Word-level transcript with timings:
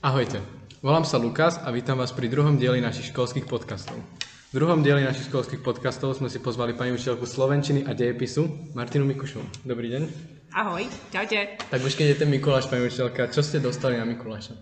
Ahojte, 0.00 0.40
volám 0.80 1.04
sa 1.04 1.20
Lukas 1.20 1.60
a 1.60 1.68
vítam 1.68 2.00
vás 2.00 2.08
pri 2.16 2.32
druhom 2.32 2.56
dieli 2.56 2.80
našich 2.80 3.12
školských 3.12 3.44
podcastov. 3.44 4.00
V 4.48 4.52
druhom 4.56 4.80
dieli 4.80 5.04
našich 5.04 5.28
školských 5.28 5.60
podcastov 5.60 6.16
sme 6.16 6.32
si 6.32 6.40
pozvali 6.40 6.72
pani 6.72 6.96
učiteľku 6.96 7.28
Slovenčiny 7.28 7.84
a 7.84 7.92
dejepisu 7.92 8.72
Martinu 8.72 9.04
Mikušovu. 9.04 9.60
Dobrý 9.68 9.92
deň. 9.92 10.02
Ahoj, 10.56 10.88
čaute. 11.12 11.60
Tak 11.68 11.84
už 11.84 12.00
keď 12.00 12.16
je 12.16 12.20
ten 12.24 12.32
Mikuláš, 12.32 12.72
pani 12.72 12.88
učiteľka, 12.88 13.28
čo 13.28 13.44
ste 13.44 13.60
dostali 13.60 14.00
na 14.00 14.08
Mikuláša? 14.08 14.56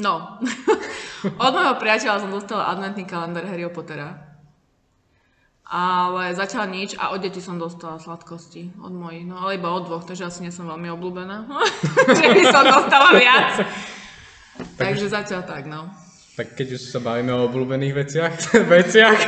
No, 0.00 0.40
od 1.44 1.52
môjho 1.52 1.76
priateľa 1.76 2.24
som 2.24 2.32
dostala 2.32 2.72
adventný 2.72 3.04
kalendár 3.04 3.44
Harryho 3.44 3.68
Pottera. 3.68 4.40
Ale 5.68 6.32
zatiaľ 6.32 6.72
nič 6.72 6.96
a 6.96 7.12
od 7.12 7.20
detí 7.20 7.44
som 7.44 7.60
dostala 7.60 8.00
sladkosti 8.00 8.72
od 8.80 8.96
mojich, 8.96 9.28
no 9.28 9.36
ale 9.36 9.60
iba 9.60 9.68
od 9.68 9.84
dvoch, 9.84 10.08
takže 10.08 10.32
asi 10.32 10.48
nie 10.48 10.52
som 10.54 10.64
veľmi 10.64 10.88
obľúbená. 10.96 11.44
že 12.24 12.26
by 12.32 12.42
som 12.48 12.64
dostala 12.64 13.20
viac. 13.20 13.60
Takže 14.76 15.06
zatiaľ 15.08 15.42
tak, 15.44 15.68
no. 15.68 15.88
Tak 16.36 16.52
keď 16.52 16.76
už 16.76 16.92
sa 16.92 17.00
bavíme 17.00 17.32
o 17.32 17.48
obľúbených 17.48 17.94
veciach, 17.96 18.32
veciach 18.76 19.18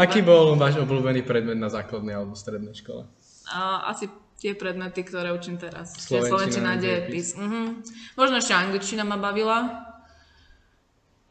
aký 0.00 0.24
bol 0.24 0.56
váš 0.56 0.80
obľúbený 0.80 1.28
predmet 1.28 1.60
na 1.60 1.68
základnej 1.68 2.16
alebo 2.16 2.32
strednej 2.32 2.72
škole? 2.72 3.04
A, 3.52 3.84
asi 3.92 4.08
tie 4.40 4.56
predmety, 4.56 5.04
ktoré 5.04 5.32
učím 5.32 5.60
teraz. 5.60 5.96
Slovenčina, 5.96 6.80
dejepis. 6.80 7.36
Mhm. 7.36 7.84
Možno 8.16 8.40
ešte 8.40 8.56
angličtina 8.56 9.04
ma 9.04 9.20
bavila. 9.20 9.86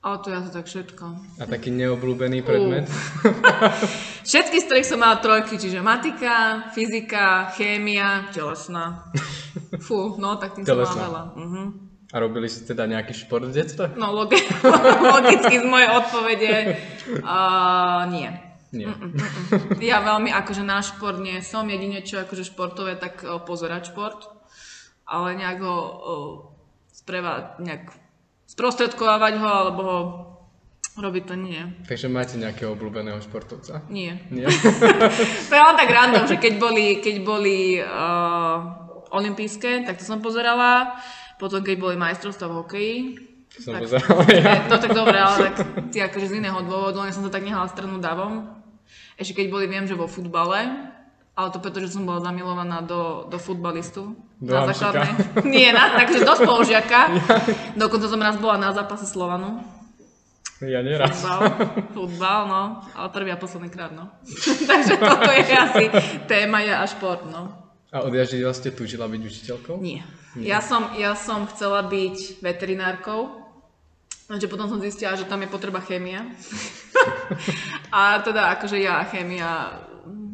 Ale 0.05 0.21
to 0.21 0.29
je 0.29 0.37
asi 0.37 0.51
tak 0.53 0.69
všetko. 0.69 1.05
A 1.41 1.49
taký 1.49 1.73
neobľúbený 1.73 2.45
predmet? 2.45 2.85
Všetky, 4.29 4.61
z 4.61 4.65
ktorých 4.69 4.85
som 4.85 5.01
mala 5.01 5.17
trojky, 5.17 5.57
čiže 5.57 5.81
matika, 5.81 6.69
fyzika, 6.77 7.49
chémia, 7.57 8.29
telesná. 8.29 9.09
Fú, 9.85 10.13
no 10.21 10.37
tak 10.37 10.53
tým 10.53 10.61
som 10.61 10.77
mala 10.77 10.85
Telesná. 10.85 11.01
veľa. 11.09 11.23
Mhm. 11.41 11.84
A 12.15 12.23
robili 12.23 12.47
ste 12.47 12.63
teda 12.63 12.87
nejaký 12.87 13.11
šport 13.11 13.43
v 13.43 13.51
detstve? 13.51 13.91
No 13.99 14.15
logi- 14.15 14.39
logicky 15.19 15.59
z 15.59 15.65
mojej 15.67 15.89
odpovede 15.91 16.53
uh, 17.19 18.07
nie. 18.07 18.31
Nie. 18.71 18.91
Ja 19.83 19.99
veľmi 19.99 20.31
akože 20.31 20.63
na 20.63 20.79
šport 20.79 21.19
nie 21.19 21.43
som, 21.43 21.67
jedine 21.67 21.99
čo 22.07 22.23
akože 22.23 22.47
športové, 22.47 22.95
tak 22.95 23.19
uh, 23.27 23.43
pozerať 23.43 23.91
šport, 23.91 24.31
ale 25.03 25.35
nejak 25.35 25.59
ho 25.59 25.75
uh, 25.75 26.33
spreva, 26.95 27.59
nejak 27.59 27.91
sprostredkovávať 28.47 29.33
ho, 29.35 29.49
alebo 29.51 29.81
ho 29.83 29.99
robiť 30.95 31.23
to 31.27 31.35
nie. 31.35 31.59
Takže 31.83 32.07
máte 32.07 32.39
nejakého 32.39 32.71
obľúbeného 32.71 33.19
športovca? 33.19 33.83
Nie. 33.91 34.23
Nie? 34.31 34.47
To 35.51 35.53
je 35.53 35.61
len 35.67 35.75
tak 35.75 35.91
random, 35.91 36.23
že 36.31 36.39
keď 36.39 36.53
boli, 36.63 37.03
keď 37.03 37.15
boli 37.27 37.83
uh, 37.83 38.57
olympijské, 39.11 39.83
tak 39.83 39.99
to 39.99 40.07
som 40.07 40.23
pozerala. 40.23 40.95
Potom 41.35 41.59
keď 41.61 41.75
boli 41.75 41.95
majstrovstvá 41.99 42.47
v 42.47 42.57
hokeji. 42.63 42.95
Som 43.55 43.79
tak, 43.79 43.87
pozeral 43.87 44.19
ja. 44.31 44.67
No 44.67 44.75
tak 44.79 44.91
dobre, 44.91 45.17
ale 45.19 45.37
tak 45.47 45.55
ty 45.91 46.03
akože 46.03 46.27
z 46.27 46.33
iného 46.43 46.59
dôvodu, 46.67 46.99
len 46.99 47.15
som 47.15 47.23
to 47.23 47.31
tak 47.31 47.43
nehala 47.43 47.71
stranu 47.71 48.03
davom. 48.03 48.51
Ešte 49.15 49.43
keď 49.43 49.47
boli, 49.47 49.65
viem, 49.71 49.87
že 49.87 49.95
vo 49.95 50.11
futbale, 50.11 50.91
ale 51.35 51.47
to 51.51 51.59
preto, 51.59 51.79
že 51.83 51.95
som 51.95 52.07
bola 52.07 52.23
zamilovaná 52.23 52.83
do, 52.83 53.27
do 53.31 53.39
futbalistu. 53.39 54.15
Do 54.39 54.51
na 54.51 54.71
základnej. 54.71 55.43
Nie, 55.47 55.71
na, 55.71 55.95
takže 55.95 56.23
do 56.23 56.35
spolužiaka. 56.35 56.99
Dokonca 57.79 58.07
som 58.11 58.19
raz 58.19 58.35
bola 58.39 58.59
na 58.59 58.71
zápase 58.75 59.07
Slovanu. 59.07 59.63
Ja 60.63 60.79
neraz. 60.79 61.19
Futbal, 61.19 61.39
futbal, 61.91 62.41
no, 62.47 62.63
ale 62.95 63.07
prvý 63.11 63.29
a 63.31 63.39
posledný 63.39 63.67
krát, 63.67 63.91
no. 63.91 64.07
Takže 64.71 64.95
toto 64.95 65.27
je 65.31 65.43
asi 65.51 65.83
téma 66.31 66.63
ja 66.63 66.79
a 66.79 66.87
šport, 66.87 67.27
no. 67.27 67.64
A 67.95 68.03
odjaždila 68.03 68.51
ste 68.51 68.75
túžila 68.75 69.07
byť 69.07 69.21
učiteľkou? 69.23 69.79
Nie. 69.79 70.03
Ja 70.35 70.59
som, 70.59 70.91
ja 70.99 71.15
som 71.15 71.47
chcela 71.47 71.79
byť 71.87 72.43
veterinárkou, 72.43 73.31
lenže 74.27 74.51
potom 74.51 74.67
som 74.67 74.83
zistila, 74.83 75.15
že 75.15 75.23
tam 75.23 75.39
je 75.39 75.47
potreba 75.47 75.79
chémia. 75.79 76.27
a 77.95 78.19
teda 78.19 78.51
akože 78.59 78.83
ja 78.83 78.99
chémia 79.07 79.79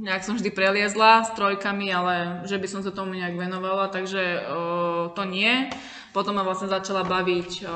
nejak 0.01 0.25
som 0.25 0.33
vždy 0.33 0.49
preliezla 0.49 1.21
s 1.21 1.37
trojkami, 1.37 1.93
ale 1.93 2.41
že 2.49 2.57
by 2.57 2.67
som 2.67 2.81
sa 2.81 2.89
tomu 2.89 3.13
nejak 3.13 3.37
venovala, 3.37 3.93
takže 3.93 4.41
o, 4.49 5.13
to 5.13 5.21
nie. 5.29 5.69
Potom 6.11 6.35
ma 6.35 6.43
vlastne 6.43 6.67
začala 6.67 7.07
baviť 7.07 7.51
o, 7.63 7.67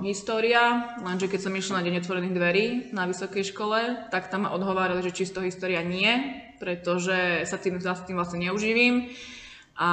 história, 0.00 0.96
lenže 1.04 1.28
keď 1.28 1.40
som 1.44 1.52
išla 1.52 1.80
na 1.80 1.84
deň 1.84 1.94
otvorených 2.00 2.36
dverí 2.36 2.66
na 2.96 3.04
vysokej 3.04 3.52
škole, 3.52 4.08
tak 4.08 4.32
tam 4.32 4.48
ma 4.48 4.56
odhovárali, 4.56 5.04
že 5.04 5.12
čisto 5.12 5.44
história 5.44 5.84
nie, 5.84 6.08
pretože 6.56 7.44
sa 7.44 7.60
tým, 7.60 7.76
sa 7.84 7.92
tým 8.00 8.16
vlastne 8.16 8.48
neuživím. 8.48 9.12
A 9.76 9.88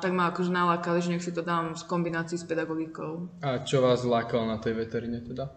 tak 0.00 0.12
ma 0.12 0.28
akože 0.28 0.52
nalákali, 0.52 1.00
že 1.00 1.12
nech 1.12 1.24
si 1.24 1.32
to 1.32 1.40
dám 1.40 1.76
z 1.76 1.84
kombinácií 1.88 2.36
s 2.36 2.44
pedagogikou. 2.48 3.28
A 3.44 3.64
čo 3.64 3.80
vás 3.80 4.04
lákalo 4.04 4.44
na 4.44 4.60
tej 4.60 4.76
veterine 4.76 5.20
teda? 5.24 5.48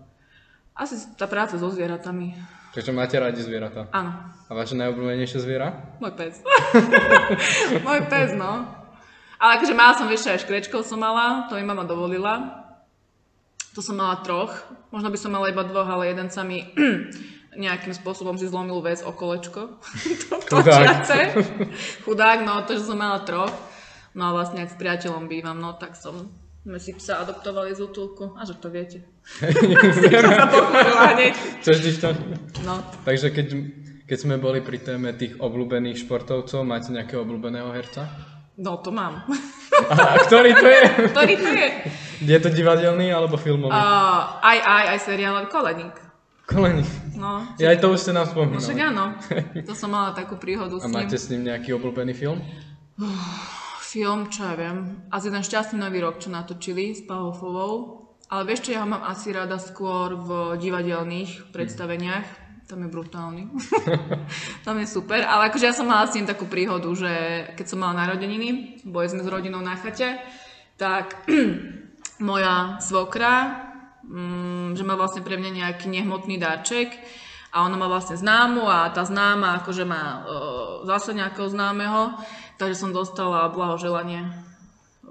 Asi 0.76 0.96
tá 1.20 1.28
práca 1.28 1.60
so 1.60 1.68
zvieratami. 1.72 2.36
Takže 2.72 2.96
máte 2.96 3.20
radi 3.20 3.44
zvieratá. 3.44 3.92
Áno, 3.92 4.16
A 4.48 4.52
vaše 4.56 4.80
najobľúbenejšie 4.80 5.44
zviera? 5.44 5.92
môj 6.00 6.16
pes. 6.16 6.40
môj 7.88 8.00
pes, 8.08 8.32
no. 8.32 8.80
Ale 9.42 9.58
akože 9.58 9.74
mala 9.74 9.98
som 9.98 10.06
ešte 10.06 10.30
aj 10.30 10.46
škrečkov 10.46 10.86
som 10.86 11.02
mala, 11.02 11.50
to 11.50 11.58
mi 11.58 11.66
mama 11.66 11.82
dovolila. 11.82 12.62
To 13.74 13.82
som 13.82 13.98
mala 13.98 14.22
troch, 14.22 14.54
možno 14.94 15.10
by 15.10 15.18
som 15.18 15.34
mala 15.34 15.50
iba 15.50 15.66
dvoch, 15.66 15.90
ale 15.90 16.14
jeden 16.14 16.30
sa 16.30 16.46
mi 16.46 16.62
nejakým 17.66 17.98
spôsobom 17.98 18.38
si 18.38 18.46
zlomil 18.46 18.78
vec 18.86 19.02
o 19.02 19.10
kolečko. 19.10 19.82
to 20.30 20.62
točiace. 20.62 21.34
Chudák, 22.06 22.46
no 22.46 22.62
to, 22.70 22.78
že 22.78 22.86
som 22.86 23.02
mala 23.02 23.26
troch. 23.26 23.50
No 24.14 24.30
a 24.30 24.36
vlastne 24.38 24.62
ak 24.62 24.76
s 24.76 24.78
priateľom 24.78 25.26
bývam, 25.26 25.58
no 25.58 25.74
tak 25.74 25.98
som 25.98 26.30
sme 26.62 26.78
si 26.78 26.94
psa 26.94 27.26
adoptovali 27.26 27.74
z 27.74 27.82
útulku. 27.82 28.38
A 28.38 28.46
že 28.46 28.62
to 28.62 28.70
viete. 28.70 29.02
sa 30.94 31.18
hneď. 31.18 31.34
To? 31.98 32.10
No, 32.62 32.78
Takže 33.08 33.34
keď, 33.34 33.48
keď 34.06 34.18
sme 34.22 34.38
boli 34.38 34.62
pri 34.62 34.78
téme 34.86 35.10
tých 35.18 35.42
obľúbených 35.42 36.06
športovcov, 36.06 36.62
máte 36.62 36.94
nejakého 36.94 37.26
obľúbeného 37.26 37.74
herca? 37.74 38.06
No 38.62 38.78
to 38.78 38.94
mám. 38.94 39.26
A 39.90 40.22
ktorý 40.24 40.54
to 40.54 40.68
je? 40.70 40.84
Ktorý 41.12 41.34
to 41.42 41.50
je? 41.50 41.68
Je 42.22 42.38
to 42.38 42.54
divadelný 42.54 43.10
alebo 43.10 43.34
filmový? 43.34 43.74
Uh, 43.74 44.38
aj, 44.46 44.58
aj, 44.62 44.86
aj 44.94 45.00
seriál 45.02 45.42
Koleník. 45.50 45.98
Kolený. 46.46 46.84
No, 47.18 47.48
Ja 47.58 47.72
aj 47.74 47.80
to 47.82 47.96
už 47.96 48.00
ste 48.04 48.12
nám 48.14 48.30
no 48.30 48.60
však 48.60 48.62
spomínali. 48.62 48.82
áno. 48.92 49.06
To 49.70 49.74
som 49.74 49.90
mala 49.90 50.12
takú 50.14 50.36
príhodu 50.38 50.78
A 50.78 50.84
s 50.84 50.86
ním. 50.86 50.94
máte 50.94 51.18
s 51.18 51.26
ním 51.32 51.48
nejaký 51.48 51.74
obľúbený 51.74 52.14
film? 52.14 52.44
Film, 53.82 54.30
čo 54.30 54.48
ja 54.48 54.56
viem, 54.56 55.04
asi 55.12 55.28
ten 55.28 55.44
šťastný 55.44 55.80
nový 55.82 56.00
rok, 56.00 56.20
čo 56.22 56.30
natočili 56.32 56.96
s 56.96 57.04
Pahofovou. 57.04 58.00
Ale 58.32 58.48
vieš 58.48 58.68
čo, 58.68 58.78
ja 58.78 58.84
ho 58.84 58.88
mám 58.88 59.04
asi 59.04 59.36
rada 59.36 59.60
skôr 59.60 60.16
v 60.16 60.30
divadelných 60.56 61.52
predstaveniach. 61.52 62.24
Tam 62.72 62.88
je 62.88 62.88
brutálny. 62.88 63.52
Tam 64.66 64.80
je 64.80 64.88
super. 64.88 65.28
Ale 65.28 65.52
akože 65.52 65.68
ja 65.68 65.76
som 65.76 65.92
mala 65.92 66.08
s 66.08 66.16
ním 66.16 66.24
takú 66.24 66.48
príhodu, 66.48 66.88
že 66.96 67.12
keď 67.60 67.66
som 67.68 67.84
mala 67.84 68.08
narodeniny, 68.08 68.80
boli 68.88 69.12
sme 69.12 69.20
s 69.20 69.28
rodinou 69.28 69.60
na 69.60 69.76
chate, 69.76 70.16
tak 70.80 71.28
moja 72.32 72.80
svokra, 72.80 73.60
mm, 74.08 74.80
že 74.80 74.88
má 74.88 74.96
vlastne 74.96 75.20
pre 75.20 75.36
mňa 75.36 75.52
nejaký 75.52 75.92
nehmotný 75.92 76.40
darček 76.40 76.96
a 77.52 77.68
ona 77.68 77.76
má 77.76 77.92
vlastne 77.92 78.16
známu 78.16 78.64
a 78.64 78.88
tá 78.96 79.04
známa 79.04 79.60
akože 79.60 79.84
má 79.84 80.04
e, 80.08 80.20
zase 80.88 81.12
nejakého 81.12 81.52
známeho, 81.52 82.16
takže 82.56 82.88
som 82.88 82.96
dostala 82.96 83.52
blahoželanie 83.52 84.32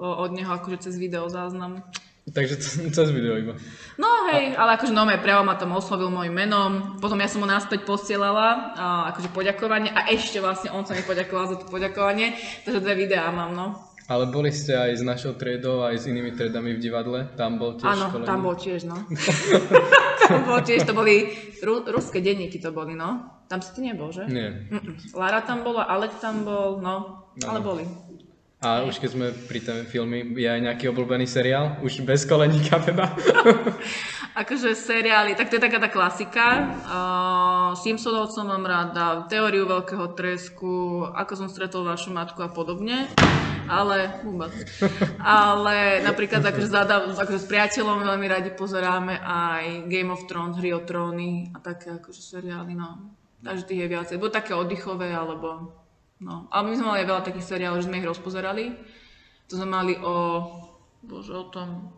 o, 0.01 0.09
od 0.25 0.33
neho 0.33 0.49
akože 0.49 0.89
cez 0.89 0.97
video 0.97 1.29
záznam. 1.29 1.85
Takže 2.31 2.55
cez 2.95 3.09
video 3.11 3.35
iba. 3.43 3.55
No 3.99 4.09
hej, 4.33 4.55
ale 4.57 4.79
akože 4.79 4.95
no, 4.95 5.05
priamo 5.21 5.45
ma 5.45 5.59
tam 5.59 5.77
oslovil 5.77 6.09
môjim 6.09 6.33
menom, 6.33 6.97
potom 7.03 7.21
ja 7.21 7.29
som 7.29 7.45
mu 7.45 7.49
naspäť 7.51 7.85
posielala 7.85 8.73
a, 8.73 8.87
akože 9.13 9.29
poďakovanie 9.35 9.93
a 9.93 10.09
ešte 10.09 10.41
vlastne 10.41 10.73
on 10.73 10.89
sa 10.89 10.97
mi 10.97 11.05
poďakoval 11.05 11.45
za 11.53 11.57
to 11.61 11.67
poďakovanie, 11.69 12.33
takže 12.65 12.81
dve 12.81 13.05
videá 13.05 13.29
mám, 13.29 13.53
no. 13.53 13.67
Ale 14.11 14.27
boli 14.27 14.51
ste 14.51 14.75
aj 14.75 14.91
s 14.99 15.03
našou 15.07 15.39
triedou, 15.39 15.87
aj 15.87 16.03
s 16.03 16.11
inými 16.11 16.35
triedami 16.35 16.75
v 16.75 16.83
divadle? 16.83 17.31
Tam 17.39 17.63
bol 17.63 17.79
tiež 17.79 17.95
Áno, 17.95 18.11
tam 18.27 18.43
bol 18.43 18.59
tiež, 18.59 18.83
no. 18.83 18.99
tam 20.27 20.41
bol 20.51 20.59
tiež, 20.67 20.83
to 20.83 20.97
boli 20.97 21.31
ru, 21.63 21.87
ruské 21.87 22.19
denníky 22.19 22.59
to 22.59 22.75
boli, 22.75 22.99
no. 22.99 23.39
Tam 23.47 23.63
si 23.63 23.71
ty 23.71 23.87
nebol, 23.87 24.11
že? 24.11 24.27
Nie. 24.27 24.67
Mm-mm. 24.67 25.15
Lara 25.15 25.43
tam 25.47 25.63
bola, 25.63 25.87
Alek 25.87 26.19
tam 26.19 26.43
bol, 26.43 26.83
no, 26.83 27.27
ale 27.47 27.59
Áno. 27.59 27.67
boli. 27.67 27.85
A 28.61 28.85
už 28.85 29.01
keď 29.01 29.11
sme 29.17 29.27
pri 29.49 29.65
téme 29.65 29.89
filmy, 29.89 30.37
je 30.37 30.45
aj 30.45 30.61
nejaký 30.61 30.93
obľúbený 30.93 31.25
seriál? 31.25 31.81
Už 31.81 32.05
bez 32.05 32.29
koleníka 32.29 32.77
teda? 32.77 33.09
Akože 34.45 34.77
seriály, 34.77 35.33
tak 35.33 35.49
to 35.49 35.57
je 35.57 35.65
taká 35.65 35.81
tá 35.81 35.89
klasika. 35.89 36.45
Uh, 36.85 37.73
Simpsonovcov 37.81 38.45
mám 38.45 38.61
rada, 38.69 39.25
Teóriu 39.33 39.65
veľkého 39.65 40.13
tresku, 40.13 41.09
Ako 41.09 41.41
som 41.41 41.49
stretol 41.49 41.89
vašu 41.89 42.13
matku 42.13 42.45
a 42.45 42.53
podobne. 42.53 43.09
Ale, 43.65 44.21
vôbec. 44.29 44.53
Ale 45.25 46.05
napríklad 46.05 46.45
akože, 46.45 46.69
zada, 46.69 47.17
akože 47.17 47.41
s 47.41 47.49
priateľom 47.49 48.05
veľmi 48.05 48.27
radi 48.29 48.53
pozeráme 48.53 49.25
aj 49.25 49.89
Game 49.89 50.13
of 50.13 50.29
Thrones, 50.29 50.61
Hry 50.61 50.77
o 50.77 50.85
tróny 50.85 51.49
a 51.57 51.65
také 51.65 51.97
akože 51.97 52.21
seriály, 52.21 52.77
no. 52.77 53.17
Takže 53.41 53.73
tých 53.73 53.89
je 53.89 53.89
viacej. 53.89 54.17
Buď 54.21 54.45
také 54.45 54.53
oddychové, 54.53 55.17
alebo 55.17 55.80
No, 56.21 56.45
ale 56.53 56.69
my 56.69 56.75
sme 56.77 56.87
mali 56.87 56.99
aj 57.01 57.09
veľa 57.09 57.23
takých 57.25 57.49
seriálov, 57.49 57.81
že 57.81 57.89
sme 57.89 57.99
ich 57.99 58.09
rozpozerali. 58.09 58.65
To 59.49 59.57
sme 59.57 59.69
mali 59.69 59.97
o, 59.97 60.15
bože, 61.01 61.33
o 61.33 61.49
tom, 61.49 61.89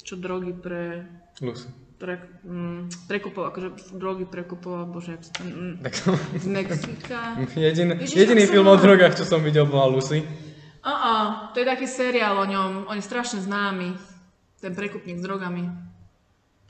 čo 0.00 0.16
drogy 0.16 0.56
pre... 0.56 1.04
Lucy. 1.38 1.68
pre 2.00 2.18
mm, 2.42 3.06
prekupoval, 3.06 3.52
akože 3.52 3.68
drogy 3.94 4.24
prekupoval, 4.26 4.88
bože, 4.88 5.14
jak. 5.14 5.22
Mm, 5.44 5.84
Tak 5.84 5.94
z 6.34 6.46
Mexika. 6.48 7.18
Jediný, 7.54 7.94
Ježiš, 8.02 8.16
jediný 8.16 8.42
film 8.48 8.66
o 8.66 8.74
drogách, 8.74 9.20
čo 9.20 9.28
som 9.28 9.44
videl, 9.44 9.68
bola 9.68 9.86
Lucy. 9.86 10.24
A, 10.82 11.52
to 11.52 11.60
je 11.60 11.66
taký 11.68 11.84
seriál 11.84 12.40
o 12.40 12.46
ňom, 12.48 12.88
on 12.88 12.96
je 12.96 13.04
strašne 13.04 13.44
známy, 13.44 13.92
ten 14.58 14.72
prekupník 14.72 15.20
s 15.20 15.24
drogami. 15.28 15.68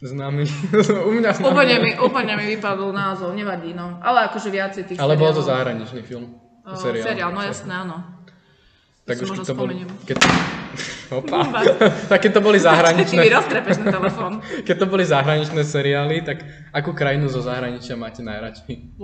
Známy. 0.03 0.45
U 1.09 1.11
mňa 1.15 1.31
známy. 1.39 1.47
Úplne 1.55 1.77
mi, 1.79 1.91
úplne 1.95 2.35
mi 2.35 2.45
vypadol 2.59 2.91
názov, 2.91 3.31
nevadí, 3.39 3.71
no. 3.71 4.03
Ale 4.03 4.27
akože 4.29 4.51
viacej 4.51 4.83
tých 4.85 4.99
Ale 4.99 5.15
bol 5.15 5.31
to 5.31 5.41
seriálov. 5.41 5.51
zahraničný 5.55 6.03
film. 6.03 6.27
Seriál. 6.77 7.07
seriál, 7.07 7.31
no 7.33 7.41
jasné, 7.41 7.73
áno. 7.73 8.19
Tak 9.09 9.25
už 9.25 9.29
keď 9.33 9.39
to 9.41 9.45
spomeniem. 9.57 9.89
Keď... 10.05 10.17
Opa. 11.19 11.41
tak 12.13 12.19
keď 12.21 12.33
to 12.37 12.41
boli 12.45 12.61
zahraničné... 12.69 13.25
telefón. 13.89 14.45
Keď 14.45 14.77
to 14.77 14.87
boli 14.87 15.09
zahraničné 15.09 15.65
seriály, 15.65 16.21
tak 16.21 16.45
akú 16.77 16.93
krajinu 16.93 17.33
zo 17.33 17.41
zahraničia 17.41 17.97
máte 17.97 18.21
najradšej? 18.21 19.01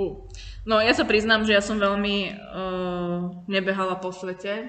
No 0.69 0.85
ja 0.85 0.93
sa 0.93 1.09
priznám, 1.09 1.49
že 1.49 1.57
ja 1.57 1.65
som 1.65 1.81
veľmi 1.81 2.37
uh, 2.37 3.49
nebehala 3.49 3.97
po 3.97 4.13
svete. 4.13 4.69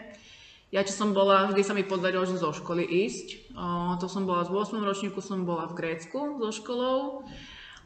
Ja 0.72 0.84
čo 0.88 0.96
som 0.96 1.12
bola, 1.12 1.52
vždy 1.52 1.62
sa 1.68 1.76
mi 1.76 1.84
podarilo, 1.84 2.24
že 2.24 2.40
zo 2.40 2.56
školy 2.56 2.84
ísť. 2.84 3.56
Uh, 3.56 4.00
to 4.00 4.08
som 4.08 4.24
bola 4.24 4.48
z 4.48 4.56
8. 4.56 4.80
ročníku, 4.80 5.20
som 5.20 5.44
bola 5.44 5.68
v 5.68 5.76
Grécku 5.76 6.40
so 6.40 6.52
školou. 6.52 7.28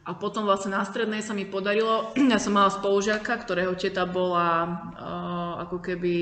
A 0.00 0.16
potom 0.16 0.48
vlastne 0.48 0.72
na 0.72 0.82
strednej 0.82 1.20
sa 1.20 1.36
mi 1.36 1.44
podarilo, 1.44 2.10
ja 2.32 2.38
som 2.40 2.56
mala 2.56 2.72
spolužiaka, 2.72 3.36
ktorého 3.40 3.76
teta 3.76 4.08
bola 4.08 4.48
uh, 4.64 5.62
ako 5.68 5.78
keby 5.84 6.14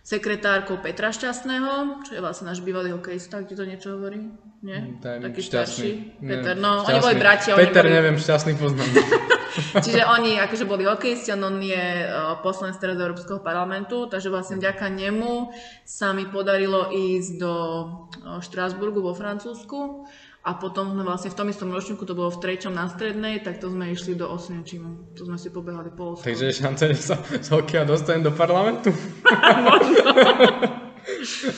sekretárkou 0.00 0.80
Petra 0.82 1.12
Šťastného, 1.12 2.02
čo 2.02 2.18
je 2.18 2.20
vlastne 2.24 2.50
náš 2.50 2.64
bývalý 2.64 2.90
hokejista, 2.90 3.44
ti 3.46 3.54
to 3.54 3.68
niečo 3.68 3.94
hovorí? 3.94 4.32
Nie? 4.64 4.98
Ten 4.98 5.22
Taký 5.22 5.40
šťastný. 5.40 5.46
starší. 5.46 5.90
Peter, 6.18 6.54
no 6.58 6.82
šťastný. 6.82 6.88
oni 6.88 6.98
boli 6.98 7.16
bratia. 7.16 7.52
Peter, 7.54 7.84
boli... 7.84 7.94
neviem, 7.94 8.16
šťastný 8.18 8.52
poznám. 8.58 8.90
Čiže 9.84 10.06
oni 10.06 10.38
akože 10.38 10.64
boli 10.66 10.86
hokejisti, 10.86 11.34
on 11.34 11.58
je 11.58 12.06
uh, 12.06 12.38
poslanec 12.42 12.78
teraz 12.78 12.96
Európskeho 12.96 13.42
parlamentu, 13.42 14.06
takže 14.06 14.30
vlastne 14.30 14.58
vďaka 14.58 14.86
nemu 14.88 15.50
sa 15.82 16.14
mi 16.14 16.26
podarilo 16.26 16.90
ísť 16.90 17.30
do 17.38 17.54
uh, 17.54 18.38
Štrásburgu 18.38 19.02
vo 19.02 19.12
Francúzsku 19.14 20.06
a 20.40 20.56
potom 20.56 20.96
sme 20.96 21.04
vlastne 21.04 21.28
v 21.28 21.36
tom 21.36 21.48
istom 21.52 21.68
ročníku, 21.68 22.08
to 22.08 22.16
bolo 22.16 22.32
v 22.32 22.40
treťom 22.40 22.72
na 22.72 22.88
strednej, 22.88 23.44
tak 23.44 23.60
to 23.60 23.68
sme 23.68 23.92
išli 23.92 24.16
do 24.16 24.24
Osvienčimu. 24.24 25.12
To 25.12 25.28
sme 25.28 25.36
si 25.36 25.52
pobehali 25.52 25.92
Polsko. 25.92 26.24
Takže 26.24 26.44
je 26.48 26.54
šanca, 26.56 26.82
že 26.88 26.96
sa 26.96 27.16
z 27.20 27.48
hokeja 27.52 27.84
dostanem 27.84 28.24
do 28.24 28.32
parlamentu. 28.32 28.88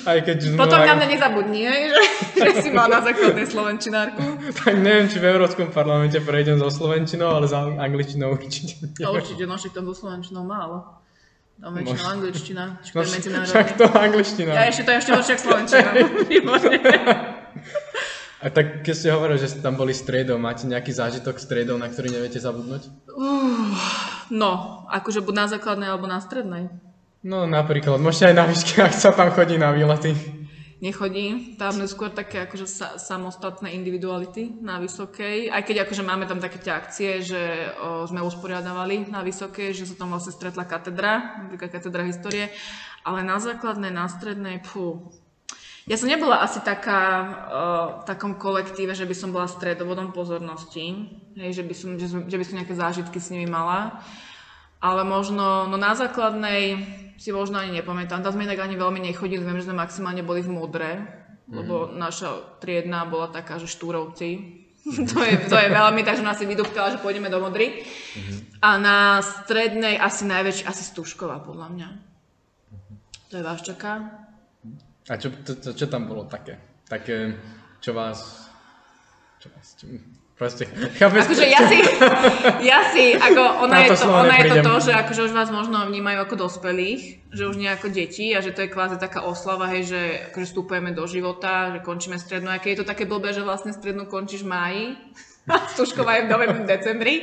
Aj 0.03 0.19
keď 0.19 0.59
Potom 0.59 0.79
aj- 0.83 0.89
na 0.89 0.95
mňa 0.99 1.07
nezabudni, 1.09 1.63
že, 1.63 2.03
že 2.35 2.51
si 2.59 2.69
mal 2.75 2.91
na 2.91 2.99
základnej 2.99 3.47
slovenčinárku. 3.47 4.23
Tak 4.51 4.75
neviem, 4.75 5.07
či 5.07 5.23
v 5.23 5.31
Európskom 5.31 5.71
parlamente 5.71 6.19
prejdem 6.19 6.59
zo 6.59 6.67
Slovenčinou, 6.67 7.39
ale 7.39 7.47
za 7.47 7.63
angličtinou 7.63 8.35
určite 8.35 8.83
nie. 8.83 9.07
A 9.07 9.15
určite, 9.15 9.47
no 9.47 9.55
však 9.55 9.79
tam 9.79 9.87
so 9.87 9.95
slovenčinou 9.95 10.43
málo. 10.43 10.99
Tam 11.63 11.79
väčšinou 11.79 11.95
Možno. 11.95 12.15
angličtina, 12.19 12.63
No, 12.83 13.01
je 13.07 13.47
však 13.47 13.69
to 13.79 13.87
angličtina. 13.87 14.51
Ja 14.51 14.67
ešte 14.67 14.83
to 14.83 14.91
je 14.91 14.99
ešte 14.99 15.13
horšie 15.15 15.37
slovenčina. 15.39 15.91
A 18.43 18.51
tak 18.51 18.83
keď 18.83 18.95
ste 18.99 19.15
hovorili, 19.15 19.39
že 19.39 19.55
ste 19.55 19.63
tam 19.63 19.79
boli 19.79 19.95
s 19.95 20.03
triedou, 20.03 20.35
máte 20.35 20.67
nejaký 20.67 20.91
zážitok 20.91 21.39
s 21.39 21.47
triedou, 21.47 21.79
na 21.79 21.87
ktorý 21.87 22.11
neviete 22.11 22.43
zabudnúť? 22.43 22.91
No, 24.35 24.83
akože 24.91 25.23
buď 25.23 25.35
na 25.35 25.47
základnej 25.47 25.87
alebo 25.87 26.11
na 26.11 26.19
strednej. 26.19 26.67
No 27.23 27.47
napríklad, 27.47 28.03
môžete 28.03 28.35
aj 28.35 28.37
na 28.37 28.45
výške, 28.51 28.83
ak 28.83 28.95
sa 28.99 29.15
tam 29.15 29.31
chodí 29.31 29.55
na 29.55 29.71
výlety. 29.71 30.43
Nechodí. 30.83 31.55
Tam 31.55 31.71
sú 31.79 31.87
skôr 31.87 32.11
také 32.11 32.43
akože 32.43 32.67
sa, 32.67 32.99
samostatné 32.99 33.71
individuality 33.71 34.59
na 34.59 34.83
vysokej. 34.83 35.47
Aj 35.47 35.63
keď 35.63 35.87
akože 35.87 36.03
máme 36.03 36.27
tam 36.27 36.43
také 36.43 36.59
tie 36.59 36.75
akcie, 36.75 37.23
že 37.23 37.39
o, 37.79 38.03
sme 38.11 38.19
usporiadavali 38.19 39.07
na 39.07 39.23
vysokej, 39.23 39.71
že 39.79 39.87
sa 39.87 39.95
tam 39.95 40.11
vlastne 40.11 40.35
stretla 40.35 40.67
katedra, 40.67 41.47
napríklad 41.47 41.71
katedra 41.71 42.03
histórie. 42.03 42.51
Ale 43.07 43.23
na 43.23 43.39
základnej, 43.39 43.95
na 43.95 44.11
strednej, 44.11 44.59
pú. 44.59 45.07
Ja 45.91 45.99
som 45.99 46.07
nebola 46.07 46.39
asi 46.39 46.63
taká 46.63 47.03
o, 47.03 47.27
v 48.01 48.05
takom 48.07 48.39
kolektíve, 48.39 48.95
že 48.95 49.03
by 49.03 49.15
som 49.19 49.35
bola 49.35 49.51
stredovodom 49.51 50.15
pozornosti. 50.15 51.11
Hej, 51.35 51.59
že, 51.59 51.63
by 51.67 51.75
som, 51.75 51.91
že, 51.99 52.07
že 52.07 52.37
by 52.39 52.45
som 52.47 52.57
nejaké 52.63 52.75
zážitky 52.79 53.19
s 53.19 53.35
nimi 53.35 53.51
mala. 53.51 53.99
Ale 54.79 55.03
možno, 55.03 55.67
no 55.67 55.75
na 55.75 55.99
základnej 55.99 56.79
si 57.19 57.35
možno 57.35 57.59
ani 57.59 57.83
nepamätám. 57.83 58.23
Tam 58.23 58.35
sme 58.35 58.47
inak 58.47 58.63
ani 58.63 58.79
veľmi 58.79 59.03
nechodili, 59.03 59.43
viem, 59.43 59.59
že 59.59 59.67
sme 59.67 59.79
maximálne 59.79 60.23
boli 60.23 60.43
v 60.43 60.55
modre, 60.55 60.91
lebo 61.51 61.91
naša 61.91 62.59
triedna 62.63 63.03
bola 63.07 63.31
taká, 63.31 63.59
že 63.59 63.71
štúrovci. 63.71 64.29
to, 65.11 65.19
je, 65.23 65.35
to 65.47 65.57
je 65.59 65.69
veľmi, 65.71 66.03
takže 66.03 66.27
nás 66.27 66.39
si 66.39 66.47
vydúptala, 66.47 66.95
že 66.95 67.03
pôjdeme 67.03 67.31
do 67.31 67.39
modry. 67.39 67.87
A 68.63 68.79
na 68.79 69.23
strednej 69.23 69.99
asi 69.99 70.27
najväčšia, 70.27 70.67
asi 70.67 70.83
Stužková 70.83 71.43
podľa 71.43 71.69
mňa. 71.75 71.89
To 73.31 73.35
je 73.39 73.47
vás 73.47 73.63
čaká? 73.63 74.23
A 75.11 75.19
čo, 75.19 75.35
čo, 75.43 75.59
čo, 75.59 75.71
čo 75.75 75.87
tam 75.91 76.07
bolo 76.07 76.31
také? 76.31 76.59
Také, 76.87 77.35
čo 77.83 77.91
vás... 77.91 78.47
Čo 79.43 79.49
vás... 79.51 79.67
Čo, 79.75 79.87
proste, 80.39 80.67
chápeš? 80.99 81.27
Akože 81.27 81.47
ja 81.47 81.61
si, 81.67 81.79
ja 82.63 82.79
si, 82.91 83.05
ako 83.15 83.43
ona 83.67 83.75
Na 83.75 83.83
je 83.83 83.89
to 83.91 83.97
to, 83.99 84.09
ona 84.11 84.35
je 84.39 84.45
to 84.47 84.57
to, 84.63 84.75
že 84.91 84.93
akože 84.95 85.21
už 85.31 85.33
vás 85.35 85.51
možno 85.51 85.87
vnímajú 85.87 86.19
ako 86.23 86.35
dospelých, 86.47 87.31
že 87.35 87.47
už 87.47 87.59
nie 87.59 87.71
ako 87.71 87.91
deti 87.91 88.31
a 88.35 88.43
že 88.43 88.55
to 88.55 88.63
je 88.63 88.71
kvázi 88.71 88.99
taká 88.99 89.27
oslava, 89.27 89.71
hej, 89.71 89.91
že 89.91 90.01
akože 90.31 90.47
vstupujeme 90.55 90.91
do 90.95 91.07
života, 91.07 91.75
že 91.75 91.83
končíme 91.83 92.19
strednú, 92.19 92.51
aké 92.55 92.75
je 92.75 92.83
to 92.83 92.87
také 92.87 93.07
blbé, 93.07 93.35
že 93.35 93.47
vlastne 93.47 93.75
strednú 93.75 94.07
končíš 94.07 94.47
v 94.47 94.51
máji, 94.51 94.85
Stužková 95.75 96.23
je 96.23 96.23
v 96.27 96.31
novembri, 96.31 96.63
decembri, 96.63 97.15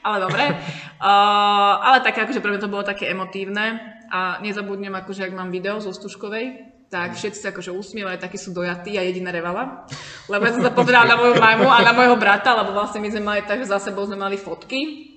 ale 0.00 0.24
dobre. 0.24 0.48
Uh, 0.96 1.76
ale 1.84 2.00
také, 2.00 2.24
akože 2.24 2.40
pre 2.40 2.56
mňa 2.56 2.64
to 2.64 2.72
bolo 2.72 2.80
také 2.80 3.12
emotívne 3.12 4.00
a 4.08 4.40
nezabudnem, 4.40 4.96
akože 4.96 5.28
ak 5.28 5.36
mám 5.36 5.52
video 5.52 5.76
zo 5.76 5.92
Stužkovej, 5.92 6.75
tak 6.86 7.18
všetci 7.18 7.38
sa 7.42 7.50
akože 7.50 7.74
usmievajú, 7.74 8.22
takí 8.22 8.38
sú 8.38 8.54
dojatí 8.54 8.94
a 8.94 9.02
jediná 9.02 9.34
revala. 9.34 9.90
Lebo 10.30 10.46
ja 10.46 10.54
som 10.54 10.62
sa 10.62 10.70
pozerala 10.70 11.14
na 11.14 11.16
moju 11.18 11.34
mamu 11.34 11.66
a 11.66 11.82
na 11.82 11.90
môjho 11.90 12.14
brata, 12.14 12.54
lebo 12.54 12.70
vlastne 12.76 13.02
my 13.02 13.10
sme 13.10 13.22
mali 13.26 13.42
tak, 13.42 13.62
že 13.62 13.70
za 13.70 13.82
sebou 13.82 14.06
sme 14.06 14.14
mali 14.14 14.38
fotky. 14.38 15.15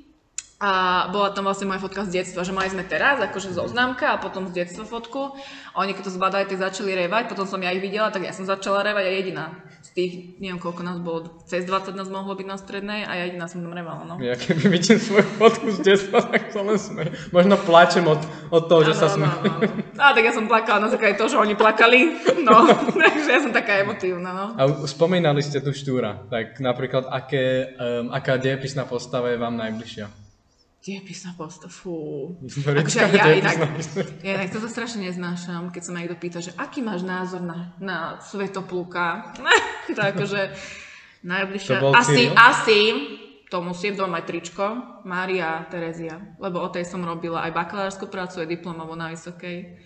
A 0.60 1.08
bola 1.16 1.32
tam 1.32 1.48
vlastne 1.48 1.72
moja 1.72 1.80
fotka 1.80 2.04
z 2.04 2.20
detstva, 2.20 2.44
že 2.44 2.52
mali 2.52 2.68
sme 2.68 2.84
teraz 2.84 3.16
akože 3.16 3.56
zoznámka 3.56 4.12
a 4.12 4.20
potom 4.20 4.52
z 4.52 4.60
detstva 4.60 4.84
fotku. 4.84 5.32
A 5.72 5.76
oni 5.80 5.96
keď 5.96 6.12
to 6.12 6.18
zbadali, 6.20 6.52
tak 6.52 6.60
začali 6.60 7.00
revať, 7.00 7.32
potom 7.32 7.48
som 7.48 7.64
ja 7.64 7.72
ich 7.72 7.80
videla, 7.80 8.12
tak 8.12 8.28
ja 8.28 8.36
som 8.36 8.44
začala 8.44 8.84
revať 8.84 9.08
a 9.08 9.12
jediná. 9.16 9.46
Z 9.80 9.96
tých, 9.96 10.14
neviem 10.44 10.60
koľko 10.60 10.84
nás 10.84 11.00
bolo, 11.00 11.40
cez 11.48 11.64
20 11.64 11.96
nás 11.96 12.12
mohlo 12.12 12.36
byť 12.36 12.44
na 12.44 12.60
strednej 12.60 13.08
a 13.08 13.12
ja 13.16 13.32
jediná 13.32 13.48
som 13.48 13.64
tam 13.64 13.72
revala, 13.72 14.04
no. 14.04 14.20
Ja 14.20 14.36
keby 14.36 14.68
vidím 14.68 15.00
svoju 15.00 15.24
fotku 15.40 15.72
z 15.72 15.80
detstva, 15.80 16.28
tak 16.28 16.52
sa 16.52 16.60
len 16.60 16.76
smejem. 16.76 17.16
Možno 17.32 17.56
plačem 17.56 18.04
od, 18.04 18.20
od 18.52 18.64
toho, 18.68 18.84
že 18.84 19.00
sa 19.00 19.08
Áno, 19.16 19.32
áno, 19.32 19.64
áno. 19.64 20.12
Tak 20.12 20.24
ja 20.28 20.36
som 20.36 20.44
plakala 20.44 20.84
na 20.84 20.92
základe 20.92 21.16
toho, 21.16 21.32
že 21.32 21.40
oni 21.40 21.56
plakali, 21.56 22.20
no, 22.44 22.68
takže 23.00 23.32
ja 23.32 23.40
som 23.40 23.56
taká 23.56 23.80
emotívna, 23.80 24.36
no. 24.36 24.46
A 24.60 24.64
spomínali 24.84 25.40
ste 25.40 25.64
tu 25.64 25.72
Štúra, 25.72 26.20
tak 26.28 26.60
napríklad 26.60 27.08
aké, 27.08 27.80
um, 27.80 28.12
aká 28.12 28.36
dejepisná 28.36 28.84
postava 28.84 29.32
je 29.32 29.40
vám 29.40 29.56
najbližšia? 29.56 30.29
Diepisná 30.80 31.36
posta, 31.36 31.68
fú. 31.68 32.40
Akože 32.40 33.12
ja 33.12 33.36
inak, 33.36 33.58
ja 34.24 34.32
inak 34.40 34.48
to 34.48 34.64
sa 34.64 34.72
strašne 34.72 35.12
neznášam, 35.12 35.76
keď 35.76 35.82
sa 35.84 35.92
ma 35.92 36.00
niekto 36.00 36.16
pýta, 36.16 36.40
že 36.40 36.56
aký 36.56 36.80
máš 36.80 37.04
názor 37.04 37.44
na, 37.44 37.76
na 37.84 37.98
Svetopluka. 38.24 39.36
to 39.96 40.00
akože 40.00 40.42
To 40.56 41.28
najbližšia. 41.28 41.84
bol 41.84 41.92
asi, 41.92 42.32
Cyril? 42.32 42.40
asi, 42.40 42.80
to 43.52 43.60
musím 43.60 44.00
doma 44.00 44.24
aj 44.24 44.26
tričko, 44.32 44.66
Mária 45.04 45.68
Terezia, 45.68 46.16
lebo 46.40 46.64
o 46.64 46.72
tej 46.72 46.88
som 46.88 47.04
robila 47.04 47.44
aj 47.44 47.52
bakalárskú 47.52 48.08
prácu, 48.08 48.40
aj 48.40 48.48
diplomovú 48.48 48.96
na 48.96 49.12
vysokej. 49.12 49.84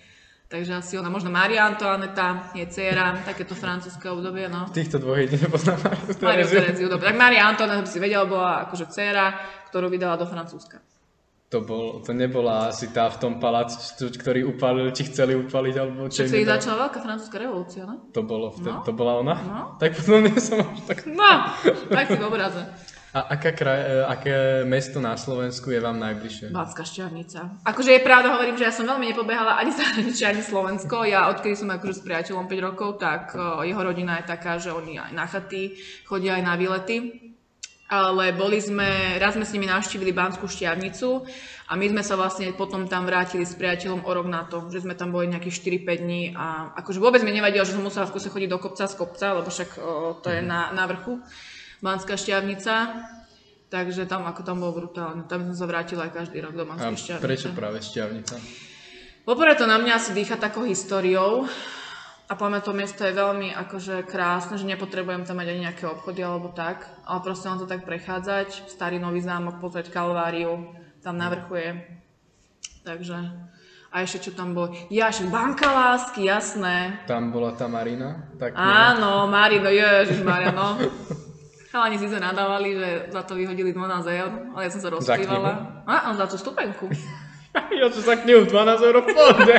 Takže 0.53 0.69
asi 0.85 0.93
ona, 1.01 1.09
možno 1.09 1.33
Mária 1.33 1.65
Antoaneta, 1.65 2.53
je 2.53 2.61
dcera, 2.69 3.25
takéto 3.25 3.57
francúzske 3.57 4.05
obdobie, 4.05 4.45
no. 4.45 4.69
Týchto 4.69 5.01
dvoch 5.01 5.17
jedine 5.17 5.49
poznám. 5.49 5.81
Máriu 6.21 6.45
Tereziu, 6.45 6.85
dobre. 6.93 7.09
Tak 7.09 7.17
Mária 7.17 7.49
Antoaneta, 7.49 7.81
by 7.81 7.89
si 7.89 7.97
vedela, 7.97 8.29
bola 8.29 8.69
akože 8.69 8.85
dcera, 8.85 9.33
ktorú 9.73 9.89
vydala 9.89 10.13
do 10.13 10.29
Francúzska. 10.29 10.77
To, 11.49 11.65
bol, 11.65 12.05
to 12.05 12.13
nebola 12.13 12.69
asi 12.69 12.93
tá 12.93 13.09
v 13.09 13.17
tom 13.17 13.33
paláci, 13.41 13.97
ktorý 13.97 14.45
upálil, 14.53 14.93
či 14.93 15.09
chceli 15.09 15.33
upáliť, 15.33 15.75
alebo 15.81 16.05
čo 16.13 16.29
Čo 16.29 16.37
začala 16.45 16.85
veľká 16.85 17.01
francúzska 17.01 17.37
revolúcia, 17.41 17.89
no? 17.89 18.13
To 18.13 18.21
bolo 18.21 18.53
vtedy, 18.53 18.77
No. 18.77 18.85
to 18.85 18.93
bola 18.93 19.25
ona? 19.25 19.33
No. 19.41 19.61
Tak 19.81 19.97
potom 19.97 20.21
nie 20.21 20.37
som 20.37 20.61
až 20.61 20.85
tak... 20.85 21.09
No, 21.09 21.49
tak 21.89 22.13
si 22.13 22.17
v 22.21 22.25
obraze. 22.29 22.61
A 23.13 23.37
aká 23.37 23.53
kraj, 23.53 23.77
e, 23.77 24.01
aké 24.09 24.35
mesto 24.65 24.97
na 24.97 25.13
Slovensku 25.13 25.69
je 25.69 25.77
vám 25.77 26.01
najbližšie? 26.01 26.49
Banská 26.49 26.81
šťavnica. 26.81 27.61
Akože 27.61 27.93
je 27.93 28.01
pravda, 28.01 28.33
hovorím, 28.33 28.57
že 28.57 28.65
ja 28.65 28.73
som 28.73 28.89
veľmi 28.89 29.13
nepobehala 29.13 29.61
ani 29.61 29.69
zahraničie, 29.77 30.25
ani 30.25 30.41
Slovensko. 30.41 31.05
Ja 31.05 31.29
odkedy 31.29 31.53
som 31.53 31.69
akože 31.69 32.01
s 32.01 32.01
priateľom 32.01 32.49
5 32.49 32.67
rokov, 32.73 32.97
tak 32.97 33.37
o, 33.37 33.61
jeho 33.61 33.77
rodina 33.77 34.17
je 34.17 34.33
taká, 34.33 34.57
že 34.57 34.73
oni 34.73 34.97
aj 34.97 35.13
na 35.13 35.29
chaty 35.29 35.77
chodia 36.09 36.41
aj 36.41 36.43
na 36.43 36.57
výlety. 36.57 37.21
ale 37.93 38.33
boli 38.33 38.57
sme, 38.57 39.21
raz 39.21 39.37
sme 39.37 39.45
s 39.45 39.53
nimi 39.53 39.69
navštívili 39.69 40.09
Banskú 40.09 40.49
šťavnicu 40.49 41.29
a 41.69 41.77
my 41.77 41.85
sme 41.93 42.01
sa 42.01 42.17
vlastne 42.17 42.49
potom 42.57 42.89
tam 42.89 43.05
vrátili 43.05 43.45
s 43.45 43.53
priateľom 43.53 44.01
o 44.01 44.09
rok 44.09 44.25
na 44.25 44.49
to, 44.49 44.65
že 44.73 44.81
sme 44.81 44.97
tam 44.97 45.13
boli 45.13 45.29
nejakých 45.29 45.85
4-5 45.85 46.01
dní 46.01 46.33
a 46.33 46.73
akože 46.81 46.97
vôbec 46.97 47.21
mi 47.21 47.29
nevadilo, 47.29 47.61
že 47.61 47.77
som 47.77 47.85
musela 47.85 48.09
v 48.09 48.17
kuse 48.17 48.33
chodiť 48.33 48.49
do 48.49 48.57
kopca 48.57 48.89
z 48.89 48.97
kopca, 48.97 49.37
lebo 49.37 49.53
však 49.53 49.69
o, 49.77 50.17
to 50.17 50.33
je 50.33 50.41
na, 50.41 50.73
na 50.73 50.89
vrchu 50.89 51.21
Banská 51.83 52.15
šťavnica. 52.15 52.73
Takže 53.67 54.07
tam, 54.07 54.23
ako 54.23 54.41
tam 54.47 54.63
bolo 54.63 54.85
brutálne. 54.85 55.27
Tam 55.27 55.43
som 55.51 55.55
sa 55.57 55.65
vrátila 55.67 56.07
aj 56.07 56.15
každý 56.15 56.39
rok 56.39 56.55
do 56.55 56.63
Banskej 56.63 57.19
šťavnice. 57.19 57.25
prečo 57.25 57.49
práve 57.51 57.83
šťavnica? 57.83 58.35
Poprvé 59.27 59.57
to 59.59 59.67
na 59.67 59.81
mňa 59.81 59.97
asi 59.97 60.15
dýcha 60.15 60.39
takou 60.39 60.63
históriou 60.63 61.49
a 62.27 62.33
podľa 62.35 62.63
to 62.63 62.71
miesto 62.71 63.01
je 63.03 63.17
veľmi 63.17 63.55
akože 63.55 64.05
krásne, 64.05 64.55
že 64.61 64.67
nepotrebujem 64.67 65.25
tam 65.25 65.41
mať 65.41 65.47
ani 65.51 65.61
nejaké 65.67 65.89
obchody 65.89 66.21
alebo 66.21 66.51
tak, 66.51 66.85
ale 67.07 67.19
proste 67.23 67.47
len 67.47 67.59
to 67.59 67.67
tak 67.67 67.87
prechádzať, 67.87 68.67
starý 68.67 68.99
nový 68.99 69.23
zámok, 69.23 69.63
pozrieť 69.63 69.95
Kalváriu, 69.95 70.75
tam 71.01 71.15
na 71.17 71.31
vrchu 71.31 71.55
je. 71.55 71.69
Takže, 72.83 73.17
a 73.91 73.95
ešte 74.03 74.27
čo 74.27 74.31
tam 74.35 74.51
bolo, 74.51 74.75
ja 74.91 75.07
ešte 75.07 75.31
banka 75.31 75.71
lásky, 75.71 76.27
jasné. 76.27 77.01
Tam 77.07 77.31
bola 77.31 77.55
tá 77.55 77.71
Marina? 77.71 78.27
Tak 78.35 78.59
Áno, 78.59 79.23
Marino, 79.31 79.71
ježiš 79.71 80.19
Mariano. 80.19 80.77
Chalani 81.73 81.97
si 81.97 82.05
sa 82.05 82.21
nadávali, 82.21 82.77
že 82.77 82.89
za 83.09 83.25
to 83.25 83.33
vyhodili 83.33 83.73
12 83.73 84.05
eur, 84.05 84.31
ale 84.53 84.61
ja 84.61 84.69
som 84.69 84.77
sa 84.77 84.93
rozplývala. 84.93 85.81
A, 85.89 86.13
za 86.13 86.29
tú 86.29 86.37
stupenku. 86.37 86.85
Ja 87.53 87.85
som 87.85 88.01
sa 88.01 88.17
knihu 88.17 88.49
12 88.49 88.81
eur 88.81 88.97
pôjde. 89.05 89.53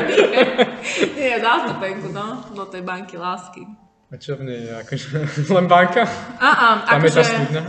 Nie, 1.18 1.38
za 1.38 1.62
stupenku, 1.62 2.10
no, 2.10 2.42
do 2.50 2.66
tej 2.66 2.82
banky 2.82 3.14
lásky. 3.14 3.62
A 4.10 4.18
čo 4.18 4.34
v 4.34 4.50
nej 4.50 4.66
je? 4.66 4.72
Akože 4.82 5.06
len 5.54 5.70
banka? 5.70 6.02
A, 6.42 6.48
a, 6.54 6.66
Tam 6.90 6.98
je 7.06 7.14
tá 7.14 7.22
akože... 7.22 7.22
studňa? 7.22 7.62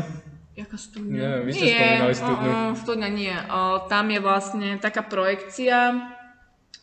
Jaká 0.57 0.77
studňa? 0.81 1.13
Neviem, 1.21 1.43
vy 1.45 1.51
ste 1.53 1.61
nie, 1.61 1.77
spomínali 1.77 2.15
studňu. 2.17 2.49
uh, 2.49 2.57
uh, 2.57 2.69
studňa 2.73 3.09
nie. 3.13 3.35
O, 3.37 3.59
tam 3.85 4.05
je 4.09 4.19
vlastne 4.21 4.69
taká 4.81 5.01
projekcia, 5.05 5.77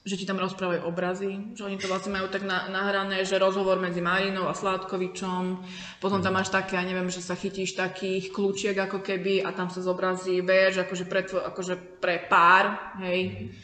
že 0.03 0.19
ti 0.19 0.27
tam 0.27 0.43
rozprávajú 0.43 0.83
obrazy, 0.83 1.55
že 1.55 1.63
oni 1.63 1.79
to 1.79 1.87
vlastne 1.87 2.19
majú 2.19 2.27
tak 2.27 2.43
na, 2.43 2.67
nahrané, 2.67 3.23
že 3.23 3.39
rozhovor 3.39 3.79
medzi 3.79 4.03
Marinou 4.03 4.51
a 4.51 4.55
Sládkovičom, 4.55 5.63
potom 6.03 6.19
tam 6.19 6.35
máš 6.35 6.51
také, 6.51 6.75
ja 6.75 6.83
neviem, 6.83 7.07
že 7.07 7.23
sa 7.23 7.39
chytíš 7.39 7.79
takých 7.79 8.35
kľúčiek 8.35 8.75
ako 8.75 8.99
keby 8.99 9.47
a 9.47 9.55
tam 9.55 9.71
sa 9.71 9.79
zobrazí 9.79 10.43
verš, 10.43 10.83
akože 10.83 11.05
pre, 11.07 11.23
tvoj, 11.23 11.43
akože 11.55 11.75
pre 12.03 12.19
pár, 12.27 12.99
hej. 13.07 13.55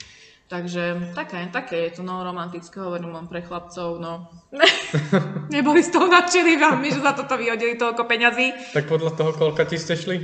Takže 0.49 1.12
také, 1.12 1.45
také 1.52 1.76
je 1.90 2.00
to 2.00 2.02
no, 2.07 2.25
romantické, 2.25 2.80
hovorím 2.80 3.12
len 3.12 3.26
pre 3.28 3.45
chlapcov, 3.45 3.99
no. 3.99 4.30
Neboli 5.52 5.83
z 5.85 5.92
toho 5.92 6.07
nadšení 6.07 6.57
veľmi, 6.57 6.88
že 6.88 7.04
za 7.04 7.12
toto 7.18 7.37
vyhodili 7.37 7.76
toľko 7.76 8.07
peňazí. 8.07 8.73
Tak 8.73 8.88
podľa 8.88 9.12
toho, 9.12 9.30
koľka 9.37 9.68
ti 9.68 9.76
ste 9.76 9.99
šli? 9.99 10.16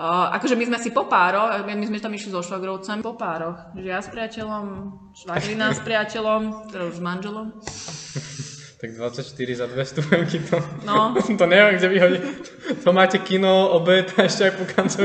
Uh, 0.00 0.32
akože 0.32 0.56
my 0.56 0.64
sme 0.64 0.78
si 0.80 0.96
po 0.96 1.04
pároch, 1.04 1.60
my, 1.60 1.84
sme 1.84 2.00
tam 2.00 2.16
išli 2.16 2.32
so 2.32 2.40
švagrovcem 2.40 3.04
po 3.04 3.20
pároch. 3.20 3.76
Že 3.76 3.84
ja 3.84 4.00
s 4.00 4.08
priateľom, 4.08 4.64
švagrina 5.12 5.76
s 5.76 5.84
priateľom, 5.84 6.72
teda 6.72 6.88
už 6.88 6.94
s 6.96 7.02
manželom. 7.04 7.46
Tak 8.80 8.96
24 8.96 9.60
za 9.60 9.66
dve 9.68 9.84
stupenky 9.84 10.40
to... 10.40 10.56
No. 10.88 11.12
to 11.40 11.44
neviem, 11.44 11.76
kde 11.76 11.88
vyhodí. 11.92 12.18
To 12.80 12.96
máte 12.96 13.20
kino, 13.20 13.76
obed 13.76 14.08
a 14.16 14.24
ešte 14.24 14.48
aj 14.48 14.52
pukancov. 14.56 15.04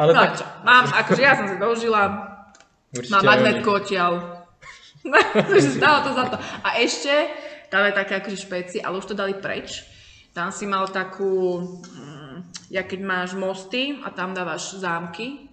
Ale 0.00 0.10
No 0.16 0.20
tak... 0.24 0.40
čo, 0.40 0.44
mám, 0.64 0.88
akože 0.88 1.20
ja 1.20 1.36
som 1.36 1.52
si 1.52 1.60
dožila, 1.60 2.02
Určite 2.96 3.12
mám 3.12 3.28
magnetku 3.28 3.68
odtiaľ. 3.68 4.12
Stalo 5.76 5.98
to 6.00 6.10
za 6.16 6.24
to. 6.32 6.36
A 6.64 6.80
ešte, 6.80 7.12
tam 7.68 7.84
je 7.84 7.92
také 7.92 8.16
akože 8.24 8.38
špeci, 8.40 8.80
ale 8.80 9.04
už 9.04 9.12
to 9.12 9.12
dali 9.12 9.36
preč. 9.36 9.84
Tam 10.32 10.48
si 10.48 10.64
mal 10.64 10.88
takú, 10.88 11.60
mm, 11.76 12.23
ja 12.70 12.82
keď 12.82 13.00
máš 13.04 13.30
mosty 13.36 14.00
a 14.02 14.10
tam 14.10 14.32
dávaš 14.32 14.78
zámky, 14.78 15.50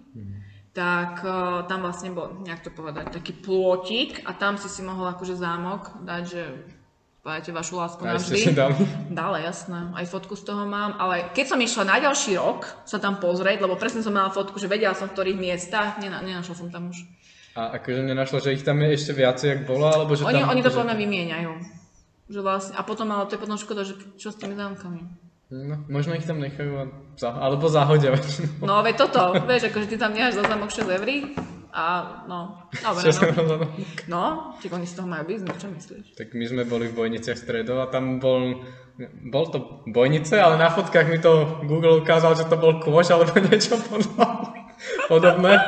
tak 0.72 1.20
uh, 1.20 1.68
tam 1.68 1.84
vlastne 1.84 2.16
bol, 2.16 2.40
nejak 2.40 2.64
to 2.64 2.70
povedať, 2.72 3.12
taký 3.12 3.36
plôtik 3.36 4.24
a 4.24 4.32
tam 4.32 4.56
si 4.56 4.72
si 4.72 4.80
mohol 4.80 5.04
akože 5.12 5.36
zámok 5.36 6.00
dať, 6.00 6.22
že 6.24 6.42
povedajte 7.20 7.50
vašu 7.52 7.76
lásku 7.76 8.00
A 8.08 8.16
ešte 8.16 8.34
navždy. 8.34 8.38
si 8.40 8.52
dali. 8.56 8.74
Dala, 9.12 9.38
jasné. 9.44 9.92
Aj 9.92 10.06
fotku 10.08 10.32
z 10.32 10.48
toho 10.48 10.64
mám, 10.64 10.96
ale 10.96 11.28
keď 11.36 11.52
som 11.52 11.60
išla 11.60 11.84
na 11.84 11.96
ďalší 12.00 12.40
rok 12.40 12.64
sa 12.88 12.96
tam 12.96 13.20
pozrieť, 13.20 13.60
lebo 13.60 13.76
presne 13.76 14.00
som 14.00 14.16
mala 14.16 14.32
fotku, 14.32 14.56
že 14.56 14.64
vedela 14.66 14.96
som 14.96 15.12
v 15.12 15.14
ktorých 15.14 15.38
miestach, 15.38 16.00
Nena, 16.00 16.24
nenašla 16.24 16.56
som 16.56 16.72
tam 16.72 16.88
už. 16.88 17.04
A 17.52 17.76
akože 17.76 18.08
nenašla, 18.08 18.40
že 18.40 18.56
ich 18.56 18.64
tam 18.64 18.80
je 18.80 18.96
ešte 18.96 19.12
viacej, 19.12 19.46
jak 19.52 19.62
bolo, 19.68 19.84
alebo 19.92 20.16
že 20.16 20.24
Oni, 20.24 20.40
tam... 20.40 20.56
oni 20.56 20.64
to 20.64 20.72
akože- 20.72 20.76
podľa 20.80 20.88
mňa 20.88 20.96
vymieňajú. 21.04 21.52
Že 22.32 22.40
vlastne, 22.40 22.72
a 22.74 22.82
potom, 22.82 23.12
ale 23.12 23.28
to 23.28 23.36
je 23.36 23.42
potom 23.44 23.60
škoda, 23.60 23.84
že 23.84 23.92
čo 24.16 24.32
s 24.32 24.40
tými 24.40 24.56
zámkami. 24.56 25.04
No, 25.52 25.76
možno 25.84 26.16
ich 26.16 26.24
tam 26.24 26.40
nechajú, 26.40 26.80
a 26.80 26.84
za, 27.20 27.28
alebo 27.28 27.68
zahodia 27.68 28.16
väčšinou. 28.16 28.64
No 28.68 28.80
veď 28.80 29.04
toto, 29.04 29.36
vieš, 29.44 29.68
akože 29.68 29.84
ty 29.92 29.96
tam 30.00 30.16
necháš 30.16 30.40
za 30.40 30.48
zámok 30.48 30.72
6 30.72 30.88
eur 30.88 31.08
a 31.72 31.84
no, 32.24 32.68
dobre, 32.80 33.12
no. 33.36 33.68
No, 34.08 34.24
či 34.60 34.72
oni 34.72 34.88
z 34.88 34.96
toho 34.96 35.08
majú 35.08 35.28
biznis, 35.28 35.56
čo 35.56 35.68
myslíš? 35.68 36.16
Tak 36.16 36.32
my 36.32 36.44
sme 36.48 36.62
boli 36.64 36.88
v 36.88 36.96
Bojniciach 36.96 37.36
stredov 37.36 37.84
a 37.84 37.92
tam 37.92 38.16
bol, 38.16 38.64
bol 39.28 39.44
to 39.52 39.84
Bojnice, 39.88 40.40
ale 40.40 40.56
na 40.56 40.72
fotkách 40.72 41.08
mi 41.12 41.20
to 41.20 41.60
Google 41.68 42.00
ukázal, 42.00 42.32
že 42.32 42.48
to 42.48 42.56
bol 42.56 42.80
kôž 42.80 43.12
alebo 43.12 43.36
niečo 43.48 43.76
podobné. 43.88 44.61
Podobné. 45.06 45.58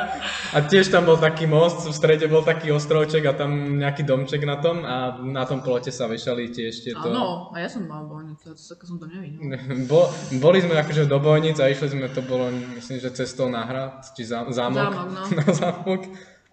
A 0.55 0.57
tiež 0.63 0.87
tam 0.87 1.05
bol 1.05 1.19
taký 1.19 1.45
most, 1.45 1.83
v 1.87 1.95
strede 1.95 2.25
bol 2.31 2.41
taký 2.41 2.71
ostrovček 2.71 3.25
a 3.27 3.33
tam 3.35 3.77
nejaký 3.77 4.07
domček 4.07 4.41
na 4.47 4.57
tom 4.57 4.81
a 4.87 5.19
na 5.19 5.43
tom 5.43 5.59
plote 5.59 5.91
sa 5.91 6.07
vešali 6.07 6.49
tiež 6.49 6.73
tieto... 6.85 7.07
Áno, 7.11 7.51
a 7.51 7.57
ja 7.59 7.67
som 7.67 7.83
mala 7.83 8.07
bojnicu, 8.07 8.55
to 8.55 8.55
ako 8.55 8.83
som 8.87 8.97
to 8.97 9.05
nevidel. 9.11 9.41
Bo, 9.91 10.07
boli 10.39 10.63
sme 10.63 10.79
akože 10.79 11.05
do 11.05 11.19
Bojnic 11.19 11.59
a 11.59 11.67
išli 11.67 11.91
sme, 11.91 12.07
to 12.07 12.23
bolo 12.23 12.47
myslím, 12.79 13.03
že 13.03 13.11
cestou 13.11 13.51
na 13.51 13.67
hrad, 13.67 14.01
či 14.15 14.23
zá, 14.23 14.47
zámok, 14.47 14.87
Zámok, 14.89 15.07
no. 15.11 15.21
na 15.43 15.47
zámok 15.51 16.01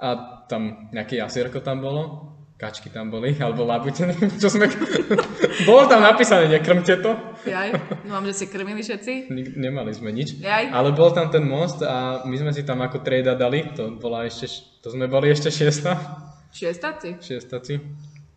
a 0.03 0.09
tam 0.51 0.91
nejaké 0.91 1.23
jasierko 1.23 1.63
tam 1.63 1.79
bolo, 1.79 2.03
kačky 2.63 2.95
tam 2.95 3.11
boli, 3.11 3.35
alebo 3.35 3.67
labute, 3.67 4.07
čo 4.39 4.47
sme... 4.47 4.71
bolo 5.69 5.91
tam 5.91 5.99
napísané, 5.99 6.47
nekrmte 6.47 6.95
to, 7.03 7.11
Jaj, 7.43 7.75
no 8.07 8.15
mám, 8.15 8.23
že 8.23 8.39
si 8.39 8.45
krmili 8.47 8.87
všetci. 8.87 9.35
Nik- 9.35 9.59
nemali 9.59 9.91
sme 9.91 10.15
nič, 10.15 10.39
Jaj. 10.39 10.71
ale 10.71 10.95
bol 10.95 11.11
tam 11.11 11.27
ten 11.27 11.43
most 11.43 11.83
a 11.83 12.23
my 12.23 12.37
sme 12.39 12.55
si 12.55 12.63
tam 12.63 12.79
ako 12.79 13.03
trade 13.03 13.35
dali, 13.35 13.67
to 13.75 13.99
bola 13.99 14.23
ešte, 14.23 14.47
to 14.79 14.95
sme 14.95 15.11
boli 15.11 15.35
ešte 15.35 15.51
šiesta, 15.51 15.99
Šiestaci? 16.55 17.19
šiestaci. 17.19 17.75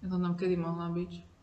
Ja 0.01 0.08
som 0.10 0.25
tam 0.25 0.34
kedy 0.34 0.58
mohla 0.58 0.89
byť. 0.89 1.35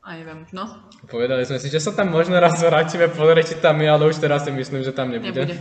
A 0.00 0.16
neviem, 0.16 0.48
no, 0.56 0.64
Povedali 1.12 1.44
sme 1.44 1.60
si, 1.60 1.68
že 1.68 1.76
sa 1.76 1.92
tam 1.92 2.08
možno 2.08 2.40
raz 2.40 2.56
vrátime, 2.56 3.12
pozrieť, 3.12 3.52
či 3.52 3.56
tam 3.60 3.76
je, 3.84 3.88
ale 3.88 4.08
už 4.08 4.16
teraz 4.16 4.48
si 4.48 4.50
myslím, 4.50 4.80
že 4.80 4.96
tam 4.96 5.12
nebude. 5.12 5.44
nebude. 5.44 5.60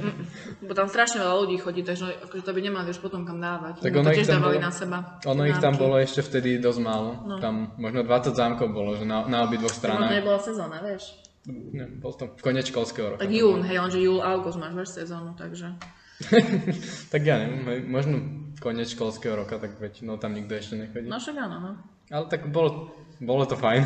Bo 0.64 0.72
tam 0.72 0.88
strašne 0.88 1.20
veľa 1.20 1.36
ľudí 1.44 1.60
chodí, 1.60 1.84
takže 1.84 2.24
akože 2.24 2.48
to 2.48 2.52
by 2.56 2.62
nemali 2.64 2.88
už 2.88 3.04
potom 3.04 3.28
kam 3.28 3.44
dávať. 3.44 3.84
Tak 3.84 3.92
ono 3.92 4.08
to 4.08 4.16
tiež 4.16 4.32
dávali 4.32 4.56
bolo- 4.56 4.64
na 4.64 4.72
seba. 4.72 4.98
Ono 5.28 5.44
ich 5.44 5.60
tam 5.60 5.76
bolo 5.76 6.00
ešte 6.00 6.24
vtedy 6.24 6.56
dosť 6.56 6.80
málo. 6.80 7.20
No. 7.28 7.36
Tam 7.44 7.76
možno 7.76 8.08
20 8.08 8.32
zámkov 8.32 8.72
bolo, 8.72 8.96
že 8.96 9.04
na, 9.04 9.28
na 9.28 9.44
obidvoch 9.44 9.76
To 9.76 9.76
možno 9.76 10.08
stranách. 10.08 10.12
nebola 10.24 10.40
sezóna, 10.40 10.78
vieš. 10.80 11.04
Ne, 11.50 11.86
bol 12.00 12.16
to 12.16 12.32
koniec 12.40 12.72
školského 12.72 13.16
roka. 13.16 13.20
Tak 13.20 13.32
jún, 13.32 13.60
hej, 13.68 13.76
lenže 13.76 14.00
júl, 14.00 14.24
august 14.24 14.56
máš, 14.56 14.72
vieš, 14.72 15.04
sezónu, 15.04 15.36
takže. 15.36 15.76
Tak 17.12 17.22
ja 17.24 17.40
neviem, 17.44 17.88
možno 17.88 18.16
koniec 18.60 18.92
školského 18.92 19.36
roka, 19.36 19.60
tak 19.60 19.80
väčšinou 19.80 20.20
tam 20.20 20.36
nikto 20.36 20.56
ešte 20.56 20.76
nechodí. 20.80 21.08
No 21.08 21.20
však 21.20 21.36
áno, 21.36 21.58
no. 21.60 21.72
Ale 22.12 22.28
tak 22.28 22.48
bolo, 22.52 22.92
bolo 23.20 23.44
to 23.48 23.56
fajn. 23.56 23.84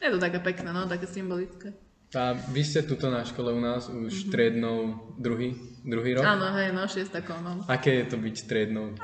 Je 0.00 0.08
to 0.08 0.18
také 0.18 0.40
pekné, 0.40 0.72
no, 0.72 0.88
také 0.88 1.04
symbolické. 1.04 1.76
A 2.10 2.34
vy 2.34 2.64
ste 2.66 2.82
tuto 2.82 3.06
na 3.06 3.22
škole 3.22 3.54
u 3.54 3.60
nás 3.62 3.86
už 3.86 4.32
triednou 4.34 4.98
druhý, 5.14 5.54
druhý 5.86 6.18
rok? 6.18 6.26
Áno, 6.26 6.50
hej, 6.58 6.74
no, 6.74 6.82
šiestakou, 6.88 7.38
no. 7.38 7.62
Aké 7.70 8.02
je 8.02 8.06
to 8.10 8.16
byť 8.18 8.36
triednou? 8.50 8.98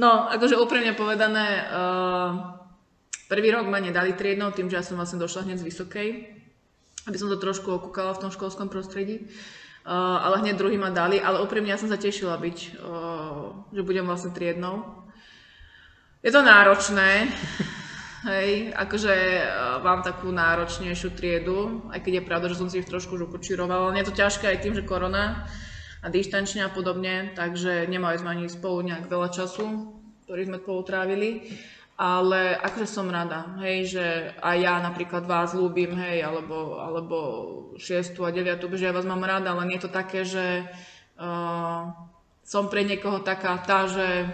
No, 0.00 0.30
akože 0.32 0.56
úprimne 0.56 0.96
povedané, 0.96 1.66
uh, 1.66 2.56
prvý 3.28 3.52
rok 3.52 3.68
ma 3.68 3.82
nedali 3.82 4.16
triednou 4.16 4.48
tým, 4.54 4.72
že 4.72 4.80
ja 4.80 4.86
som 4.86 4.96
vlastne 4.96 5.20
došla 5.20 5.44
hneď 5.44 5.60
z 5.60 5.66
Vysokej, 5.68 6.08
aby 7.04 7.16
som 7.20 7.28
to 7.28 7.36
trošku 7.36 7.68
okúkala 7.68 8.16
v 8.16 8.22
tom 8.24 8.30
školskom 8.32 8.72
prostredí. 8.72 9.28
Uh, 9.84 9.92
ale 10.24 10.40
hneď 10.40 10.56
druhý 10.56 10.80
ma 10.80 10.88
dali, 10.88 11.20
ale 11.20 11.42
úprimne 11.44 11.68
ja 11.68 11.80
som 11.80 11.90
sa 11.90 12.00
tešila 12.00 12.40
byť, 12.40 12.80
uh, 12.80 13.74
že 13.76 13.82
budem 13.84 14.08
vlastne 14.08 14.32
triednou. 14.32 15.04
Je 16.24 16.32
to 16.32 16.40
náročné, 16.40 17.28
hej, 18.26 18.74
akože 18.76 19.14
uh, 19.14 19.80
mám 19.80 20.04
takú 20.04 20.28
náročnejšiu 20.28 21.16
triedu, 21.16 21.88
aj 21.88 22.00
keď 22.04 22.12
je 22.20 22.26
pravda, 22.28 22.46
že 22.52 22.58
som 22.60 22.68
si 22.68 22.80
ich 22.80 22.88
trošku 22.88 23.16
už 23.16 23.32
ukočírovala, 23.32 23.92
ale 23.92 24.00
je 24.00 24.08
to 24.12 24.18
ťažké 24.20 24.44
aj 24.48 24.58
tým, 24.60 24.74
že 24.76 24.84
korona 24.84 25.48
a 26.00 26.06
dištančne 26.08 26.64
a 26.64 26.72
podobne, 26.72 27.32
takže 27.36 27.88
nemali 27.88 28.16
sme 28.16 28.32
ani 28.32 28.46
spolu 28.48 28.88
nejak 28.88 29.08
veľa 29.08 29.28
času, 29.32 29.64
ktorý 30.24 30.42
sme 30.48 30.58
spolu 30.60 30.80
trávili. 30.84 31.30
Ale 32.00 32.56
akože 32.56 32.88
som 32.88 33.12
rada, 33.12 33.60
hej, 33.60 33.92
že 33.92 34.04
aj 34.40 34.56
ja 34.56 34.80
napríklad 34.80 35.28
vás 35.28 35.52
ľúbim, 35.52 35.92
hej, 36.00 36.24
alebo, 36.24 36.80
alebo 36.80 37.16
6. 37.76 38.16
a 38.24 38.32
9. 38.32 38.56
že 38.72 38.88
ja 38.88 38.96
vás 38.96 39.04
mám 39.04 39.20
rada, 39.20 39.52
ale 39.52 39.68
nie 39.68 39.76
je 39.76 39.84
to 39.84 39.92
také, 39.92 40.24
že 40.24 40.64
uh, 41.20 41.92
som 42.50 42.66
pre 42.66 42.82
niekoho 42.82 43.22
taká 43.22 43.62
tá, 43.62 43.86
že, 43.86 44.26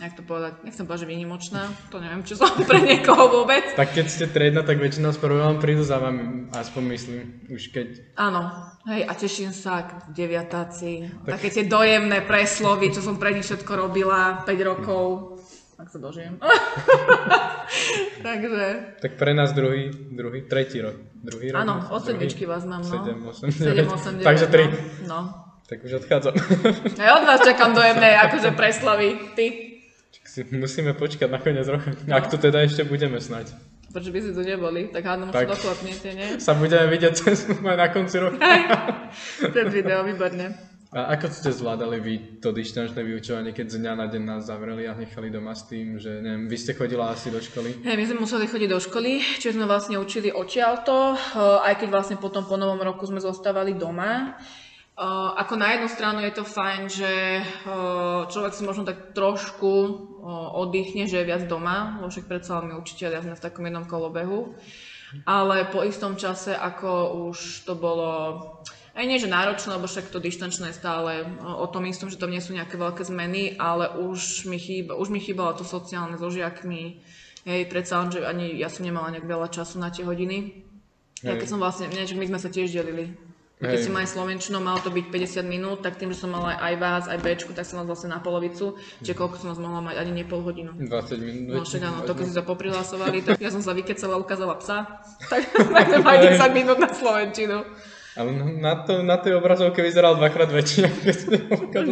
jak 0.00 0.16
to 0.16 0.24
povedať, 0.24 0.64
nechcem 0.64 0.88
povedať, 0.88 1.04
že 1.04 1.12
výnimočná, 1.12 1.68
to 1.92 2.00
neviem, 2.00 2.24
či 2.24 2.32
som 2.32 2.48
pre 2.72 2.80
niekoho 2.80 3.28
vôbec. 3.28 3.76
Tak 3.76 3.92
keď 3.92 4.06
ste 4.08 4.24
triedna, 4.32 4.64
tak 4.64 4.80
väčšinou 4.80 5.12
z 5.12 5.20
vám 5.20 5.60
prídu 5.60 5.84
za 5.84 6.00
vami, 6.00 6.48
aspoň 6.56 6.82
myslím, 6.96 7.18
už 7.52 7.68
keď... 7.68 8.16
Áno, 8.16 8.48
hej, 8.88 9.04
a 9.04 9.12
teším 9.12 9.52
sa, 9.52 9.84
k 9.84 10.08
deviatáci, 10.08 11.04
tak... 11.28 11.36
také 11.36 11.52
tie 11.52 11.68
dojemné 11.68 12.24
preslovy, 12.24 12.96
čo 12.96 13.04
som 13.04 13.20
pre 13.20 13.36
nich 13.36 13.44
všetko 13.44 13.72
robila 13.76 14.40
5 14.48 14.56
rokov, 14.64 15.36
tak 15.76 15.92
sa 15.92 16.00
dožijem. 16.00 16.40
Takže... 18.24 18.64
Tak 19.04 19.20
pre 19.20 19.36
nás 19.36 19.52
druhý, 19.52 19.92
druhý, 19.92 20.48
tretí 20.48 20.80
rok. 20.80 20.96
Druhý 21.12 21.52
rok? 21.52 21.60
Áno, 21.60 21.92
od 21.92 22.00
sedmičky 22.00 22.48
vás 22.48 22.64
mám, 22.64 22.80
no. 22.80 23.04
7, 23.04 23.20
8, 23.20 23.84
9. 23.84 23.84
7, 23.84 24.24
8, 24.24 24.24
9. 24.24 24.24
Takže 24.24 24.46
tri. 24.48 24.64
No. 25.04 25.49
Tak 25.70 25.86
už 25.86 26.02
odchádzam. 26.02 26.34
Ja 27.06 27.14
od 27.14 27.24
vás 27.30 27.46
čakám 27.46 27.70
dojemné, 27.78 28.18
akože 28.26 28.58
preslavy. 28.58 29.38
Ty? 29.38 29.46
Musíme 30.50 30.98
počkať 30.98 31.30
nakoniec 31.30 31.62
roka. 31.70 31.94
No. 32.10 32.18
Ak 32.18 32.26
tu 32.26 32.42
teda 32.42 32.66
ešte 32.66 32.82
budeme 32.82 33.22
snať. 33.22 33.54
Prečo 33.94 34.10
by 34.10 34.18
si 34.18 34.30
tu 34.34 34.42
neboli? 34.42 34.90
Tak 34.90 35.02
hádam, 35.06 35.30
Tak. 35.30 35.46
že 35.46 35.54
doklapnete, 35.54 36.08
nie? 36.14 36.28
Sa 36.42 36.58
budeme 36.58 36.90
vidieť 36.90 37.14
cez 37.14 37.46
na 37.62 37.86
konci 37.86 38.18
roka. 38.18 38.42
Ten 39.38 39.66
video, 39.70 40.02
výborne. 40.02 40.58
A 40.90 41.14
ako 41.14 41.30
ste 41.30 41.54
zvládali 41.54 42.02
vy 42.02 42.14
to 42.42 42.50
dištančné 42.50 43.06
vyučovanie, 43.06 43.54
keď 43.54 43.66
z 43.70 43.76
dňa 43.78 43.92
na 43.94 44.06
deň 44.10 44.22
nás 44.26 44.50
zavreli 44.50 44.90
a 44.90 44.98
nechali 44.98 45.30
doma 45.30 45.54
s 45.54 45.70
tým, 45.70 46.02
že 46.02 46.18
neviem, 46.18 46.50
vy 46.50 46.56
ste 46.58 46.74
chodila 46.74 47.14
asi 47.14 47.30
do 47.30 47.38
školy? 47.38 47.78
Hej, 47.86 47.94
my 47.94 48.04
sme 48.10 48.18
museli 48.26 48.50
chodiť 48.50 48.68
do 48.74 48.82
školy, 48.82 49.22
čiže 49.38 49.54
sme 49.54 49.70
vlastne 49.70 50.02
učili 50.02 50.34
eh, 50.34 51.66
aj 51.70 51.74
keď 51.78 51.88
vlastne 51.94 52.18
potom 52.18 52.42
po 52.42 52.58
novom 52.58 52.82
roku 52.82 53.06
sme 53.06 53.22
zostávali 53.22 53.78
doma. 53.78 54.34
Eh, 55.00 55.30
Ako 55.36 55.56
na 55.56 55.72
jednu 55.72 55.88
stranu 55.88 56.20
je 56.20 56.28
to 56.28 56.44
fajn, 56.44 56.92
že 56.92 57.12
eh, 57.40 58.20
človek 58.28 58.52
si 58.52 58.68
možno 58.68 58.84
tak 58.84 59.16
trošku 59.16 59.72
eh, 59.72 60.48
oddychne, 60.60 61.08
že 61.08 61.24
je 61.24 61.28
viac 61.32 61.48
doma, 61.48 61.96
lebo 62.04 62.12
však 62.12 62.28
predsa 62.28 62.60
my 62.60 62.76
učiteľia 62.76 63.24
sme 63.24 63.32
v 63.32 63.40
takom 63.40 63.64
jednom 63.64 63.88
kolobehu. 63.88 64.52
Ale 65.24 65.72
po 65.72 65.80
istom 65.88 66.20
čase, 66.20 66.52
ako 66.52 67.16
už 67.32 67.64
to 67.64 67.74
bolo 67.74 68.36
aj 68.92 69.04
nie, 69.08 69.16
že 69.16 69.32
náročné, 69.32 69.80
lebo 69.80 69.88
však 69.88 70.12
to 70.12 70.20
dištančné 70.20 70.70
je 70.70 70.78
stále 70.78 71.24
o 71.42 71.66
tom 71.66 71.88
istom, 71.88 72.12
že 72.12 72.20
tam 72.20 72.30
nie 72.30 72.44
sú 72.44 72.52
nejaké 72.52 72.76
veľké 72.76 73.02
zmeny, 73.08 73.56
ale 73.56 73.90
už 73.96 74.46
mi, 74.46 74.60
chýba, 74.60 74.94
už 75.00 75.08
mi 75.08 75.18
chýbalo 75.18 75.56
to 75.56 75.64
sociálne 75.64 76.14
so 76.20 76.28
žiakmi. 76.28 77.00
Hej, 77.48 77.72
predsa 77.72 78.04
len, 78.04 78.12
že 78.12 78.20
ani 78.22 78.54
ja 78.60 78.68
som 78.68 78.84
nemala 78.84 79.10
nejak 79.10 79.26
veľa 79.26 79.48
času 79.48 79.80
na 79.80 79.88
tie 79.88 80.04
hodiny. 80.04 80.62
Ja 81.24 81.34
keď 81.34 81.48
Hej. 81.48 81.52
som 81.56 81.58
vlastne, 81.58 81.88
nie, 81.88 82.06
že 82.06 82.14
my 82.14 82.28
sme 82.30 82.38
sa 82.38 82.52
tiež 82.52 82.70
delili. 82.70 83.29
Keď 83.60 83.76
Hej. 83.76 83.84
si 83.84 83.90
mali 83.92 84.08
slovenčinu, 84.08 84.56
malo 84.56 84.80
to 84.80 84.88
byť 84.88 85.06
50 85.12 85.44
minút, 85.44 85.84
tak 85.84 86.00
tým, 86.00 86.16
že 86.16 86.24
som 86.24 86.32
mala 86.32 86.56
aj 86.56 86.74
vás, 86.80 87.04
aj 87.12 87.20
Bčku, 87.20 87.52
tak 87.52 87.68
som 87.68 87.76
vás 87.76 87.84
vlastne 87.84 88.08
na 88.08 88.16
polovicu. 88.16 88.80
Čiže 89.04 89.12
koľko 89.12 89.36
som 89.36 89.52
vás 89.52 89.60
mohla 89.60 89.84
mať, 89.84 90.00
ani 90.00 90.16
nie 90.16 90.24
pol 90.24 90.40
hodinu. 90.40 90.72
20 90.80 90.88
minút. 91.20 91.60
No 91.60 91.60
však 91.60 91.82
áno, 91.84 92.00
to 92.08 92.16
keď 92.16 92.24
si 92.24 92.34
sa 92.34 92.40
poprihlasovali, 92.40 93.20
tak 93.28 93.36
ja 93.36 93.52
som 93.52 93.60
sa 93.60 93.76
vykecala, 93.76 94.16
ukázala 94.16 94.56
psa, 94.56 95.04
tak, 95.30 95.44
mali 96.08 96.32
10 96.32 96.40
minút 96.56 96.80
na 96.80 96.88
Slovenčinu. 96.88 97.60
Ale 98.16 98.32
na, 98.58 98.80
to, 98.80 99.04
na 99.04 99.20
tej 99.20 99.36
obrazovke 99.36 99.84
vyzeral 99.84 100.16
dvakrát 100.16 100.50
väčšie. 100.50 100.82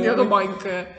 Ja 0.03 0.17
to 0.19 0.27
baňke. 0.27 0.99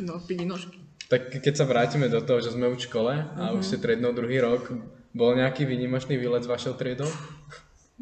No, 0.00 0.22
pidi 0.24 0.48
nožky. 0.48 0.78
Tak 1.06 1.28
keď 1.44 1.52
sa 1.58 1.68
vrátime 1.68 2.08
do 2.08 2.24
toho, 2.24 2.40
že 2.40 2.56
sme 2.56 2.72
už 2.72 2.80
v 2.80 2.86
škole 2.88 3.12
a 3.12 3.42
Mhm. 3.52 3.60
už 3.60 3.64
ste 3.66 3.76
triednou 3.76 4.16
druhý 4.16 4.40
rok, 4.40 4.72
bol 5.12 5.36
nejaký 5.36 5.68
výnimočný 5.68 6.16
výlet 6.16 6.40
s 6.40 6.48
vašou 6.48 6.72
triedou? 6.72 7.04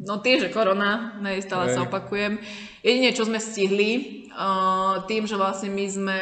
No 0.01 0.17
tým, 0.17 0.41
že 0.41 0.49
korona, 0.49 1.21
nej, 1.21 1.45
stále 1.45 1.69
sa 1.69 1.85
opakujem. 1.85 2.41
Jedine, 2.81 3.13
čo 3.13 3.29
sme 3.29 3.37
stihli, 3.37 4.25
uh, 4.33 5.05
tým, 5.05 5.29
že 5.29 5.37
vlastne 5.37 5.69
my 5.69 5.85
sme, 5.85 6.19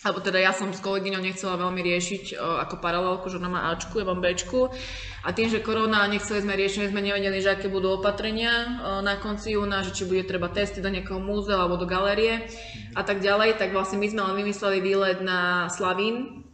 alebo 0.00 0.24
teda 0.24 0.40
ja 0.40 0.56
som 0.56 0.72
s 0.72 0.80
kolegyňou 0.80 1.20
nechcela 1.20 1.60
veľmi 1.60 1.76
riešiť 1.76 2.40
uh, 2.40 2.64
ako 2.64 2.80
paralelku, 2.80 3.28
že 3.28 3.36
ona 3.36 3.52
má 3.52 3.60
Ačku, 3.68 4.00
ja 4.00 4.08
mám 4.08 4.24
Bčku. 4.24 4.72
A 5.20 5.36
tým, 5.36 5.52
že 5.52 5.60
korona, 5.60 6.08
nechceli 6.08 6.40
sme 6.40 6.56
riešiť, 6.56 6.88
sme 6.88 7.04
nevedeli, 7.04 7.44
že 7.44 7.52
aké 7.52 7.68
budú 7.68 8.00
opatrenia 8.00 8.80
uh, 8.80 9.04
na 9.04 9.20
konci 9.20 9.60
júna, 9.60 9.84
že 9.84 9.92
či 9.92 10.08
bude 10.08 10.24
treba 10.24 10.48
testy 10.48 10.80
do 10.80 10.88
nejakého 10.88 11.20
múzea 11.20 11.60
alebo 11.60 11.76
do 11.76 11.84
galérie 11.84 12.48
a 12.96 13.04
tak 13.04 13.20
ďalej, 13.20 13.60
tak 13.60 13.76
vlastne 13.76 14.00
my 14.00 14.08
sme 14.08 14.24
len 14.24 14.40
vymysleli 14.40 14.80
výlet 14.80 15.20
na 15.20 15.68
Slavín. 15.68 16.48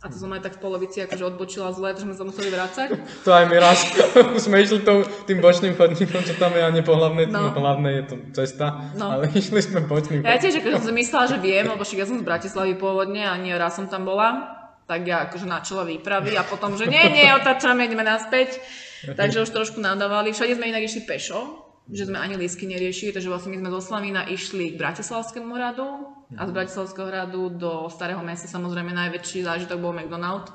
A 0.00 0.08
to 0.08 0.16
som 0.16 0.32
aj 0.32 0.40
tak 0.40 0.56
v 0.56 0.64
polovici 0.64 1.04
akože 1.04 1.36
odbočila 1.36 1.76
zle, 1.76 1.92
že 1.92 2.08
sme 2.08 2.16
sa 2.16 2.24
museli 2.24 2.48
vrácať. 2.48 2.88
To 3.28 3.36
aj 3.36 3.44
my 3.52 3.56
raz 3.60 3.84
sme 4.48 4.64
išli 4.64 4.80
tou, 4.80 5.04
tým 5.28 5.44
bočným 5.44 5.76
chodníkom, 5.76 6.24
čo 6.24 6.40
tam 6.40 6.56
je 6.56 6.62
a 6.64 6.72
nie 6.72 6.80
po 6.80 6.96
hlavnej, 6.96 7.28
no. 7.28 7.52
No. 7.52 7.52
hlavnej 7.52 7.92
je 8.00 8.04
to 8.08 8.14
cesta, 8.32 8.92
No. 8.96 9.12
ale 9.20 9.28
išli 9.40 9.60
sme 9.60 9.84
bočným 9.84 10.24
Ja 10.24 10.40
tiež 10.40 10.64
akože 10.64 10.88
som 10.88 10.96
myslela, 10.96 11.26
že 11.28 11.36
viem, 11.36 11.68
lebo 11.68 11.84
však 11.84 12.00
ja 12.00 12.06
som 12.08 12.16
z 12.16 12.24
Bratislavy 12.24 12.80
pôvodne 12.80 13.28
a 13.28 13.36
nie 13.36 13.52
raz 13.52 13.76
som 13.76 13.92
tam 13.92 14.08
bola. 14.08 14.56
Tak 14.88 15.06
ja 15.06 15.28
akože 15.28 15.46
načala 15.46 15.84
výpravy 15.86 16.34
a 16.34 16.42
potom, 16.42 16.74
že 16.74 16.88
nie, 16.88 17.04
nie, 17.14 17.30
otáčame, 17.30 17.86
ideme 17.86 18.02
naspäť. 18.02 18.58
Takže 19.06 19.46
už 19.46 19.54
trošku 19.54 19.78
nadávali. 19.78 20.34
Všade 20.34 20.58
sme 20.58 20.66
inak 20.66 20.82
išli 20.82 21.06
pešo, 21.06 21.62
že 21.86 22.10
sme 22.10 22.18
ani 22.18 22.34
lísky 22.34 22.66
neriešili, 22.66 23.14
takže 23.14 23.30
vlastne 23.30 23.54
my 23.54 23.62
sme 23.62 23.70
zo 23.70 23.80
Slavína 23.86 24.26
išli 24.26 24.74
k 24.74 24.80
Bratislavskému 24.82 25.54
hradu 25.54 26.19
a 26.38 26.46
z 26.46 26.52
Bratislavského 26.54 27.06
hradu 27.10 27.50
do 27.50 27.90
Starého 27.90 28.22
mesta 28.22 28.46
samozrejme 28.46 28.94
najväčší 28.94 29.42
zážitok 29.42 29.82
bol 29.82 29.90
McDonald. 29.90 30.46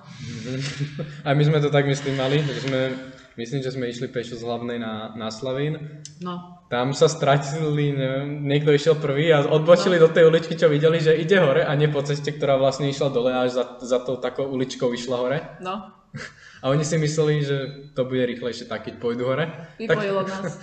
A 1.28 1.36
my 1.36 1.44
sme 1.44 1.60
to 1.60 1.68
tak 1.68 1.84
myslím 1.84 2.16
mali, 2.16 2.40
že 2.40 2.64
sme, 2.64 2.96
myslím, 3.36 3.60
že 3.60 3.76
sme 3.76 3.92
išli 3.92 4.08
pešo 4.08 4.40
z 4.40 4.48
hlavnej 4.48 4.80
na, 4.80 5.12
na 5.20 5.28
Slavín. 5.28 6.00
No, 6.24 6.64
Tam 6.72 6.96
sa 6.96 7.12
stratili, 7.12 7.92
neviem, 7.92 8.48
niekto 8.48 8.72
išiel 8.72 8.96
prvý 8.96 9.36
a 9.36 9.44
odbočili 9.44 10.00
do 10.00 10.08
tej 10.08 10.32
uličky, 10.32 10.56
čo 10.56 10.72
videli, 10.72 11.04
že 11.04 11.12
ide 11.12 11.44
hore 11.44 11.68
a 11.68 11.76
nie 11.76 11.92
po 11.92 12.00
ceste, 12.08 12.32
ktorá 12.32 12.56
vlastne 12.56 12.88
išla 12.88 13.12
dole 13.12 13.36
až 13.36 13.60
za, 13.60 13.64
za 13.84 14.00
tou 14.00 14.16
takou 14.16 14.48
uličkou 14.48 14.96
išla 14.96 15.18
hore. 15.20 15.38
no, 15.60 15.92
A 16.64 16.72
oni 16.74 16.82
si 16.82 16.98
mysleli, 16.98 17.46
že 17.46 17.58
to 17.94 18.10
bude 18.10 18.26
rýchlejšie 18.26 18.66
tak, 18.66 18.88
keď 18.88 18.98
pôjdu 18.98 19.28
hore. 19.28 19.46
vypojilo 19.78 20.26
nás. 20.26 20.58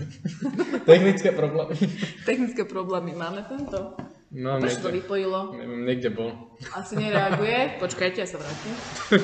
Technické 0.90 1.34
problémy. 1.34 1.76
Technické 2.24 2.62
problémy 2.64 3.12
máme 3.12 3.44
tento. 3.44 3.98
No, 4.30 4.62
Prečo 4.62 4.86
to 4.86 4.94
vypojilo? 4.94 5.58
neviem, 5.58 5.82
niekde 5.90 6.14
bol. 6.14 6.54
Asi 6.70 6.94
nereaguje. 6.94 7.58
Počkajte, 7.82 8.22
ja 8.22 8.28
sa 8.30 8.38
vrátim. 8.38 8.74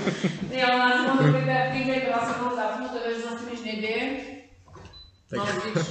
Nie, 0.51 0.67
ale 0.67 0.75
nás 0.83 0.99
mohli 1.15 1.31
pripájať 1.31 1.69
tým, 1.71 1.85
že 1.87 1.95
to 2.03 2.09
vlastne 2.11 2.35
bolo 2.43 2.53
zapnuté, 2.59 2.99
že 3.15 3.21
sa 3.23 3.31
nič 3.39 3.61
nedieje. 3.63 4.05
No, 5.31 5.43
vidíš. 5.47 5.87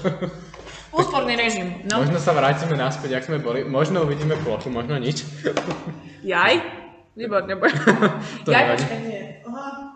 Úsporný 0.99 1.33
režim. 1.35 1.67
No, 1.87 2.03
Možno 2.03 2.19
sa 2.19 2.35
vrátime 2.35 2.75
naspäť, 2.75 3.19
ak 3.19 3.27
sme 3.27 3.39
boli. 3.39 3.63
Možno 3.63 4.03
uvidíme 4.03 4.35
plochu, 4.43 4.67
možno 4.67 4.99
nič. 4.99 5.23
jaj? 6.23 6.59
Výborne, 7.15 7.55
bo... 7.55 7.67
To 8.43 8.49
jaj, 8.51 8.63
nevadí. 8.67 8.83
počkaj, 8.83 8.99
nie. 8.99 9.23
Aha. 9.47 9.94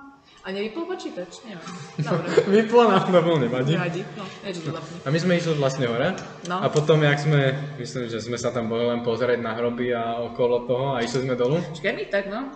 A 0.50 0.52
nevypol 0.52 0.90
počítač? 0.90 1.46
Neviem. 1.46 1.62
Dobre, 2.02 2.26
Vyplo 2.58 2.90
nám 2.90 3.06
bol, 3.22 3.38
nevadí. 3.38 3.78
nevadí. 3.78 4.02
No, 4.18 4.26
niečo 4.42 4.66
to 4.66 4.72
zapne. 4.74 4.98
A 5.06 5.08
my 5.08 5.18
sme 5.22 5.34
išli 5.38 5.54
vlastne 5.54 5.86
hore 5.86 6.18
No. 6.50 6.58
a 6.58 6.68
potom, 6.68 6.98
jak 7.00 7.22
sme, 7.22 7.54
myslím, 7.78 8.10
že 8.10 8.18
sme 8.18 8.34
sa 8.34 8.50
tam 8.50 8.66
boli 8.66 8.82
len 8.82 9.06
pozrieť 9.06 9.38
na 9.38 9.54
hroby 9.54 9.94
a 9.94 10.26
okolo 10.26 10.66
toho 10.66 10.98
a 10.98 11.06
išli 11.06 11.30
sme 11.30 11.38
dolu. 11.38 11.62
Počkaj 11.62 11.94
mi 11.94 12.10
tak, 12.10 12.34
no. 12.34 12.50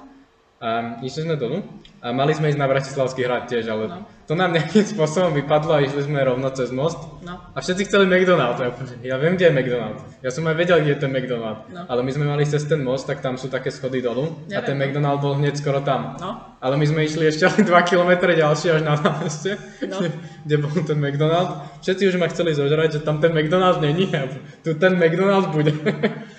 A 0.63 0.95
išli 1.03 1.27
sme 1.27 1.35
dolu 1.35 1.59
a 1.99 2.15
mali 2.15 2.31
sme 2.31 2.47
ísť 2.47 2.55
na 2.55 2.71
Bratislavský 2.71 3.27
hrad 3.27 3.51
tiež, 3.51 3.67
ale 3.67 3.91
No. 3.91 4.07
to 4.23 4.31
nám 4.31 4.55
nejakým 4.55 4.87
spôsobom 4.87 5.35
vypadlo 5.35 5.75
a 5.75 5.83
išli 5.83 6.07
sme 6.07 6.23
rovno 6.23 6.47
cez 6.55 6.71
most. 6.71 6.95
No. 7.19 7.35
A 7.51 7.59
všetci 7.59 7.83
chceli 7.83 8.07
McDonald. 8.07 8.55
Ja, 9.03 9.19
viem, 9.19 9.35
kde 9.35 9.51
je 9.51 9.53
McDonald. 9.53 9.99
Ja 10.23 10.31
som 10.31 10.47
aj 10.47 10.55
vedel, 10.55 10.79
kde 10.79 10.95
je 10.95 10.99
ten 10.99 11.11
McDonald. 11.11 11.67
No. 11.67 11.83
Ale 11.83 11.99
my 11.99 12.11
sme 12.11 12.25
mali 12.25 12.47
cez 12.47 12.63
ten 12.63 12.79
most, 12.79 13.03
tak 13.03 13.19
tam 13.19 13.35
sú 13.35 13.51
také 13.51 13.75
schody 13.75 13.99
dolu. 13.99 14.39
a 14.47 14.55
Ja 14.55 14.61
ten 14.63 14.79
viem. 14.79 14.87
McDonald 14.87 15.19
bol 15.19 15.35
hneď 15.35 15.59
skoro 15.59 15.83
tam. 15.83 16.15
No. 16.15 16.55
Ale 16.57 16.79
my 16.79 16.85
sme 16.87 17.03
išli 17.03 17.27
ešte 17.27 17.43
len 17.45 17.67
2 17.67 17.75
km 17.83 18.11
ďalšie 18.23 18.69
až 18.71 18.81
na 18.81 18.95
námestie, 18.95 19.59
No. 19.83 19.99
kde, 19.99 20.15
kde 20.41 20.55
bol 20.59 20.71
ten 20.81 20.95
McDonald. 20.95 21.49
Všetci 21.83 22.07
už 22.07 22.15
ma 22.15 22.31
chceli 22.31 22.55
zožrať, 22.55 22.89
že 22.89 22.99
tam 22.99 23.19
ten 23.19 23.35
McDonald 23.35 23.83
není 23.83 24.07
a 24.15 24.31
tu 24.63 24.71
ten 24.73 24.95
McDonald 24.95 25.51
bude. 25.51 25.75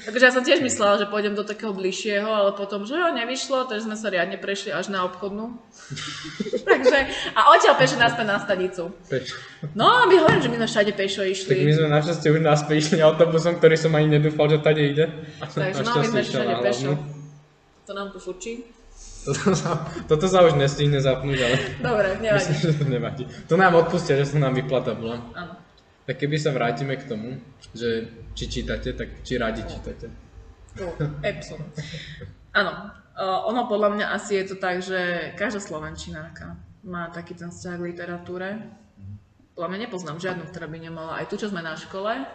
Takže 0.05 0.25
ja 0.25 0.33
som 0.33 0.45
tiež 0.45 0.61
myslela, 0.61 1.01
že 1.01 1.09
pôjdem 1.09 1.33
do 1.33 1.45
takého 1.49 1.73
bližšieho, 1.73 2.29
ale 2.29 2.53
potom, 2.53 2.85
že 2.85 2.93
jo, 2.93 3.09
nevyšlo, 3.17 3.65
takže 3.65 3.89
sme 3.89 3.97
sa 3.97 4.13
riadne 4.13 4.37
prešli 4.37 4.69
až 4.69 4.93
na 4.93 5.09
obchodnú. 5.09 5.57
takže, 6.69 6.99
a 7.33 7.41
odtiaľ 7.57 7.75
pešo 7.81 7.97
naspäť 7.97 8.27
na 8.29 8.37
stanicu. 8.37 8.93
Prečo? 9.09 9.35
No, 9.73 9.89
a 9.89 10.05
my 10.05 10.15
hovorím, 10.21 10.45
že 10.45 10.51
my 10.53 10.57
sme 10.61 10.69
všade 10.69 10.93
pešo 10.93 11.25
Tak 11.25 11.57
my 11.57 11.73
išli. 11.73 11.79
sme 11.81 11.89
našťastie 11.89 12.29
už 12.29 12.41
naspäť 12.45 12.77
išli 12.85 12.99
autobusom, 13.01 13.57
ktorý 13.57 13.77
som 13.81 13.97
ani 13.97 14.21
nedúfal, 14.21 14.53
že 14.53 14.61
tady 14.61 14.81
ide. 14.93 15.07
Takže 15.41 15.83
no, 15.89 15.93
my 15.97 16.07
sme 16.07 16.21
všade 16.21 16.49
na 16.53 16.59
pešo. 16.61 16.91
To 17.89 17.93
nám 17.97 18.13
tu 18.13 18.21
fučí. 18.21 18.65
Toto 19.25 19.57
sa, 19.57 19.89
toto 20.05 20.29
sa 20.29 20.45
už 20.45 20.61
nestihne 20.61 21.01
zapnúť, 21.01 21.39
ale 21.41 21.57
Dobre, 21.81 22.09
nevadí. 22.21 22.45
myslím, 22.45 22.61
že 22.61 22.73
to 22.77 22.85
nevadí. 22.85 23.25
To 23.49 23.57
nám 23.57 23.73
odpustia, 23.73 24.21
že 24.21 24.29
sa 24.29 24.37
nám 24.37 24.53
vyplata 24.53 24.93
bola. 24.93 25.17
Áno. 25.33 25.64
Tak 26.05 26.21
keby 26.21 26.37
sa 26.37 26.53
vrátime 26.53 27.01
k 27.01 27.09
tomu, 27.09 27.41
že 27.73 28.13
či 28.37 28.45
čítate, 28.49 28.93
tak 28.93 29.25
či 29.25 29.41
radi 29.41 29.65
čítate. 29.65 30.13
Tu, 30.77 30.85
Epson. 31.25 31.65
Áno, 32.53 32.73
uh, 33.17 33.41
ono 33.49 33.65
podľa 33.65 33.89
mňa 33.97 34.07
asi 34.13 34.37
je 34.37 34.45
to 34.53 34.57
tak, 34.61 34.85
že 34.85 35.33
každá 35.39 35.65
slovenčinárka 35.65 36.61
má 36.85 37.09
taký 37.09 37.33
ten 37.33 37.49
vzťah 37.49 37.77
k 37.81 37.87
literatúre. 37.89 38.49
Podľa 39.57 39.69
mňa 39.71 39.83
nepoznám 39.89 40.21
žiadnu, 40.21 40.45
ktorá 40.51 40.67
by 40.69 40.79
nemala. 40.83 41.17
Aj 41.17 41.27
tu, 41.31 41.41
čo 41.41 41.49
sme 41.49 41.65
na 41.65 41.79
škole, 41.79 42.27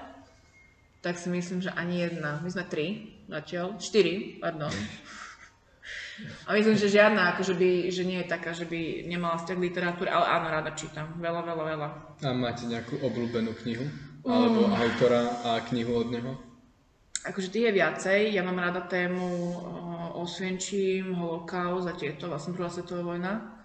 tak 1.05 1.21
si 1.21 1.29
myslím, 1.29 1.61
že 1.61 1.69
ani 1.75 2.01
jedna. 2.09 2.41
My 2.41 2.49
sme 2.49 2.65
tri 2.65 3.15
zatiaľ. 3.29 3.77
Štyri, 3.77 4.41
pardon. 4.41 4.71
A 6.47 6.53
myslím, 6.53 6.75
že 6.75 6.89
žiadna, 6.89 7.33
akože 7.33 7.53
by, 7.53 7.69
že 7.93 8.03
nie 8.03 8.19
je 8.21 8.27
taká, 8.27 8.51
že 8.51 8.65
by 8.65 9.05
nemala 9.05 9.37
vzťah 9.37 9.57
k 9.57 9.65
literatúre, 9.69 10.09
ale 10.09 10.25
áno, 10.27 10.47
rada 10.49 10.71
čítam. 10.73 11.13
Veľa, 11.21 11.41
veľa, 11.45 11.63
veľa. 11.63 11.87
A 12.25 12.29
máte 12.33 12.65
nejakú 12.65 12.99
obľúbenú 12.99 13.53
knihu? 13.63 13.85
Alebo 14.25 14.67
Mm. 14.67 14.75
autora 14.75 15.21
a 15.47 15.63
knihu 15.71 15.95
od 15.95 16.11
neho? 16.11 16.31
Akože 17.23 17.51
tých 17.51 17.71
je 17.71 17.77
viacej. 17.77 18.19
Ja 18.35 18.43
mám 18.43 18.59
rada 18.59 18.83
tému 18.83 19.27
o 19.59 20.23
Osvienčím, 20.23 21.15
holokaust 21.15 21.87
a 21.87 21.95
tieto, 21.95 22.27
vlastne 22.27 22.55
prvá 22.55 22.71
svetová 22.71 23.03
vojna. 23.03 23.59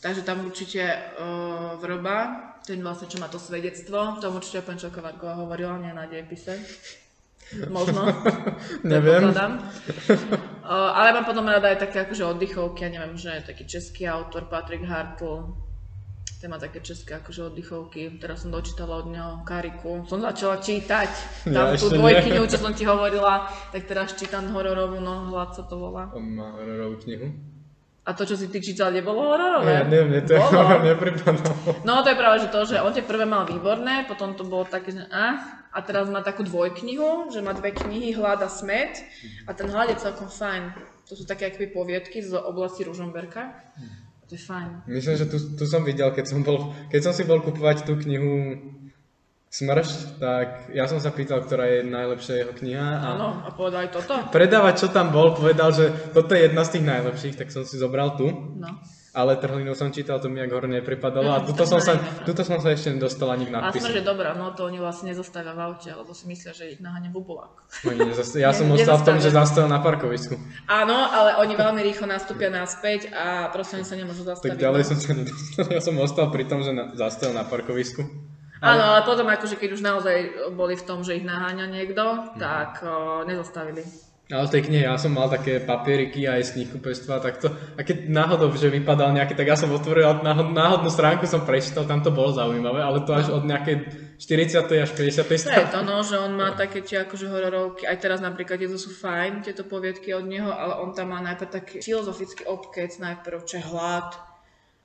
Takže 0.00 0.20
tam 0.22 0.44
určite 0.44 0.84
uh, 1.16 1.80
vrba, 1.80 2.16
ten 2.60 2.80
vlastne, 2.84 3.08
čo 3.08 3.16
má 3.20 3.28
to 3.28 3.40
svedectvo, 3.40 4.20
tam 4.20 4.36
určite 4.36 4.60
pani 4.60 4.80
Čokováková 4.80 5.36
hovorila, 5.36 5.80
nie 5.80 5.92
na 5.92 6.04
dejepise. 6.04 6.60
Možno. 7.70 8.08
Neviem. 8.84 9.34
Uh, 9.34 10.90
ale 10.96 11.12
mám 11.12 11.24
potom 11.28 11.44
rada 11.44 11.68
aj 11.70 11.88
také 11.88 12.08
akože 12.08 12.24
oddychovky, 12.24 12.88
ja 12.88 12.90
neviem, 12.90 13.14
že 13.20 13.44
taký 13.44 13.68
český 13.68 14.08
autor 14.08 14.48
Patrik 14.48 14.84
Hartl, 14.88 15.52
ten 16.40 16.52
má 16.52 16.60
také 16.60 16.80
české 16.84 17.16
akože 17.20 17.52
oddychovky, 17.52 18.20
teraz 18.20 18.44
som 18.44 18.52
dočítala 18.52 19.00
od 19.00 19.08
neho 19.08 19.40
Kariku, 19.48 20.04
som 20.04 20.20
začala 20.20 20.60
čítať, 20.60 21.08
Ja 21.48 21.52
tam 21.52 21.66
tú 21.72 21.88
ešte 21.88 21.96
nie. 21.96 22.00
dvojkyňu, 22.00 22.42
čo 22.48 22.58
som 22.60 22.72
ti 22.76 22.84
hovorila, 22.84 23.48
tak 23.72 23.88
teraz 23.88 24.12
čítam 24.16 24.52
hororovú, 24.52 25.00
no 25.00 25.32
hlad 25.32 25.56
sa 25.56 25.64
to 25.64 25.80
volá. 25.80 26.12
On 26.12 26.24
má 26.24 26.52
hororovú 26.56 27.00
knihu. 27.04 27.53
A 28.04 28.12
to, 28.12 28.28
čo 28.28 28.36
si 28.36 28.52
ty 28.52 28.60
čítal, 28.60 28.92
nebolo 28.92 29.32
hororové? 29.32 29.80
Ja 29.80 29.88
neviem, 29.88 30.12
mne 30.12 30.22
to 30.28 30.36
Bolo. 30.36 30.76
nepripadalo. 30.92 31.80
No 31.88 32.04
to 32.04 32.12
je 32.12 32.20
práve, 32.20 32.36
že 32.44 32.48
to, 32.52 32.60
že 32.68 32.76
on 32.84 32.92
tie 32.92 33.00
prvé 33.00 33.24
mal 33.24 33.48
výborné, 33.48 34.04
potom 34.04 34.36
to 34.36 34.44
bolo 34.44 34.68
také, 34.68 34.92
že 34.92 35.08
ah, 35.08 35.64
a 35.72 35.78
teraz 35.80 36.12
má 36.12 36.20
takú 36.20 36.44
dvojknihu, 36.44 37.32
že 37.32 37.40
má 37.40 37.56
dve 37.56 37.72
knihy, 37.72 38.12
Hlad 38.12 38.44
a 38.44 38.50
Smet 38.52 39.00
a 39.48 39.56
ten 39.56 39.72
Hlad 39.72 39.90
je 39.90 40.04
celkom 40.04 40.28
fajn. 40.28 40.76
To 41.08 41.16
sú 41.16 41.24
také 41.24 41.48
akoby 41.48 41.72
poviedky 41.72 42.20
z 42.20 42.36
oblasti 42.36 42.84
Ružomberka. 42.84 43.56
To 44.28 44.32
je 44.36 44.40
fajn. 44.40 44.88
Myslím, 44.88 45.16
že 45.20 45.26
tu, 45.28 45.36
tu 45.56 45.64
som 45.64 45.84
videl, 45.84 46.08
keď 46.12 46.24
som, 46.28 46.40
bol, 46.44 46.72
keď 46.88 47.00
som 47.08 47.12
si 47.12 47.24
bol 47.24 47.40
kupovať 47.40 47.88
tú 47.88 47.96
knihu 48.04 48.56
Smršť, 49.54 50.18
tak 50.18 50.46
ja 50.70 50.90
som 50.90 50.98
sa 50.98 51.08
pýtal, 51.08 51.38
ktorá 51.40 51.62
je 51.68 51.86
najlepšia 51.86 52.42
jeho 52.42 52.52
kniha 52.52 52.88
a 52.92 53.06
Áno, 53.14 53.28
a 53.38 53.48
povedali 53.48 53.86
toto? 53.86 54.18
predávač, 54.28 54.82
čo 54.82 54.90
tam 54.90 55.08
bol, 55.08 55.30
povedal, 55.30 55.70
že 55.70 55.94
toto 56.10 56.34
je 56.34 56.50
jedna 56.50 56.66
z 56.66 56.70
tých 56.74 56.84
najlepších, 56.84 57.34
tak 57.36 57.48
som 57.48 57.62
si 57.62 57.78
zobral 57.78 58.18
tu. 58.18 58.26
No. 58.58 58.82
Ale 59.14 59.38
trhlinu 59.38 59.78
som 59.78 59.94
čítal, 59.94 60.18
to 60.18 60.26
mi 60.26 60.42
jak 60.42 60.50
hore 60.50 60.66
nepripadalo 60.66 61.30
a 61.30 61.38
Mm, 61.38 61.46
tuto 61.46 61.62
to 61.62 61.70
som, 61.70 61.78
sa, 61.78 61.94
tuto 62.26 62.42
som 62.42 62.58
sa 62.58 62.74
ešte 62.74 62.90
nedostal 62.90 63.30
ani 63.30 63.46
k 63.46 63.54
A 63.54 63.62
nadpisu. 63.62 63.86
smrť 63.86 63.94
je 63.94 64.04
dobrá, 64.04 64.34
no 64.34 64.50
to 64.50 64.66
oni 64.66 64.82
vlastne 64.82 65.14
nezostavia 65.14 65.54
v 65.54 65.60
aute, 65.62 65.86
lebo 65.86 66.10
si 66.10 66.26
myslia, 66.26 66.50
že 66.50 66.74
ich 66.74 66.82
naháňa 66.82 67.14
bubulák. 67.14 67.54
Nezast- 67.86 68.34
Ja 68.34 68.50
som 68.50 68.66
ostal 68.68 68.98
v 68.98 69.06
tom, 69.06 69.22
že 69.22 69.30
nezastavia. 69.30 69.38
zastal 69.38 69.66
na 69.70 69.78
parkovisku. 69.78 70.34
Áno, 70.66 70.98
ale 70.98 71.38
oni 71.38 71.54
veľmi 71.54 71.78
rýchlo 71.84 72.10
nastúpia 72.10 72.50
naspäť 72.50 73.14
a 73.14 73.54
proste 73.54 73.78
oni 73.78 73.86
sa 73.86 73.94
nemôžu 73.94 74.26
zastaviť. 74.26 74.50
Tak 74.50 74.58
ďalej 74.58 74.82
no. 74.82 74.88
som 74.90 74.96
sa 74.98 75.10
nedostal. 75.14 75.64
Ja 75.70 75.78
som 75.80 75.94
ostal 75.96 76.26
pri 76.28 76.44
tom, 76.44 76.66
že 76.66 76.74
na, 76.74 76.90
zastal 76.92 77.30
na 77.30 77.46
parkovisku. 77.46 78.02
Áno, 78.64 78.82
ale 78.96 79.00
potom 79.04 79.28
akože 79.28 79.60
keď 79.60 79.70
už 79.76 79.82
naozaj 79.84 80.16
boli 80.56 80.74
v 80.74 80.86
tom, 80.88 81.04
že 81.04 81.20
ich 81.20 81.24
naháňa 81.28 81.68
niekto, 81.68 82.04
Mhm. 82.32 82.40
tak 82.40 82.80
o, 82.80 83.22
nezostavili. 83.28 83.84
Ale 84.32 84.48
tej 84.48 84.72
knihe 84.72 84.88
ja 84.88 84.96
som 84.96 85.12
mal 85.12 85.28
také 85.28 85.60
papieriky 85.60 86.24
aj 86.24 86.40
z 86.48 86.50
knihkupectva, 86.56 87.20
tak 87.20 87.44
to, 87.44 87.52
a 87.52 87.84
keď 87.84 88.08
náhodou, 88.08 88.48
že 88.56 88.72
vypadal 88.72 89.12
nejaký, 89.12 89.36
tak 89.36 89.52
ja 89.52 89.52
som 89.52 89.68
otvoril 89.68 90.24
náhod, 90.24 90.56
náhodnú 90.56 90.88
stránku 90.88 91.28
som 91.28 91.44
prečítal, 91.44 91.84
tam 91.84 92.00
to 92.00 92.08
bolo 92.08 92.32
zaujímavé, 92.32 92.80
ale 92.80 93.04
to 93.04 93.12
až 93.12 93.28
od 93.28 93.44
nejakej 93.44 93.84
40. 94.16 94.80
až 94.80 94.96
50. 94.96 95.28
To 95.28 95.60
je 95.60 95.68
to, 95.68 95.80
no, 95.84 96.00
že 96.00 96.16
on 96.16 96.40
má 96.40 96.56
také 96.56 96.80
tie 96.80 97.04
akože 97.04 97.28
hororovky, 97.28 97.84
aj 97.84 98.00
teraz 98.00 98.24
napríklad 98.24 98.56
tieto 98.56 98.80
sú 98.80 98.96
fajn, 98.96 99.44
tieto 99.44 99.60
poviedky 99.60 100.16
od 100.16 100.24
neho, 100.24 100.48
ale 100.48 100.80
on 100.80 100.96
tam 100.96 101.12
má 101.12 101.20
najprv 101.20 101.50
taký 101.52 101.74
filozofický 101.84 102.48
obkec, 102.48 102.96
najprv 102.96 103.44
čo 103.44 103.60
hlad 103.60 104.16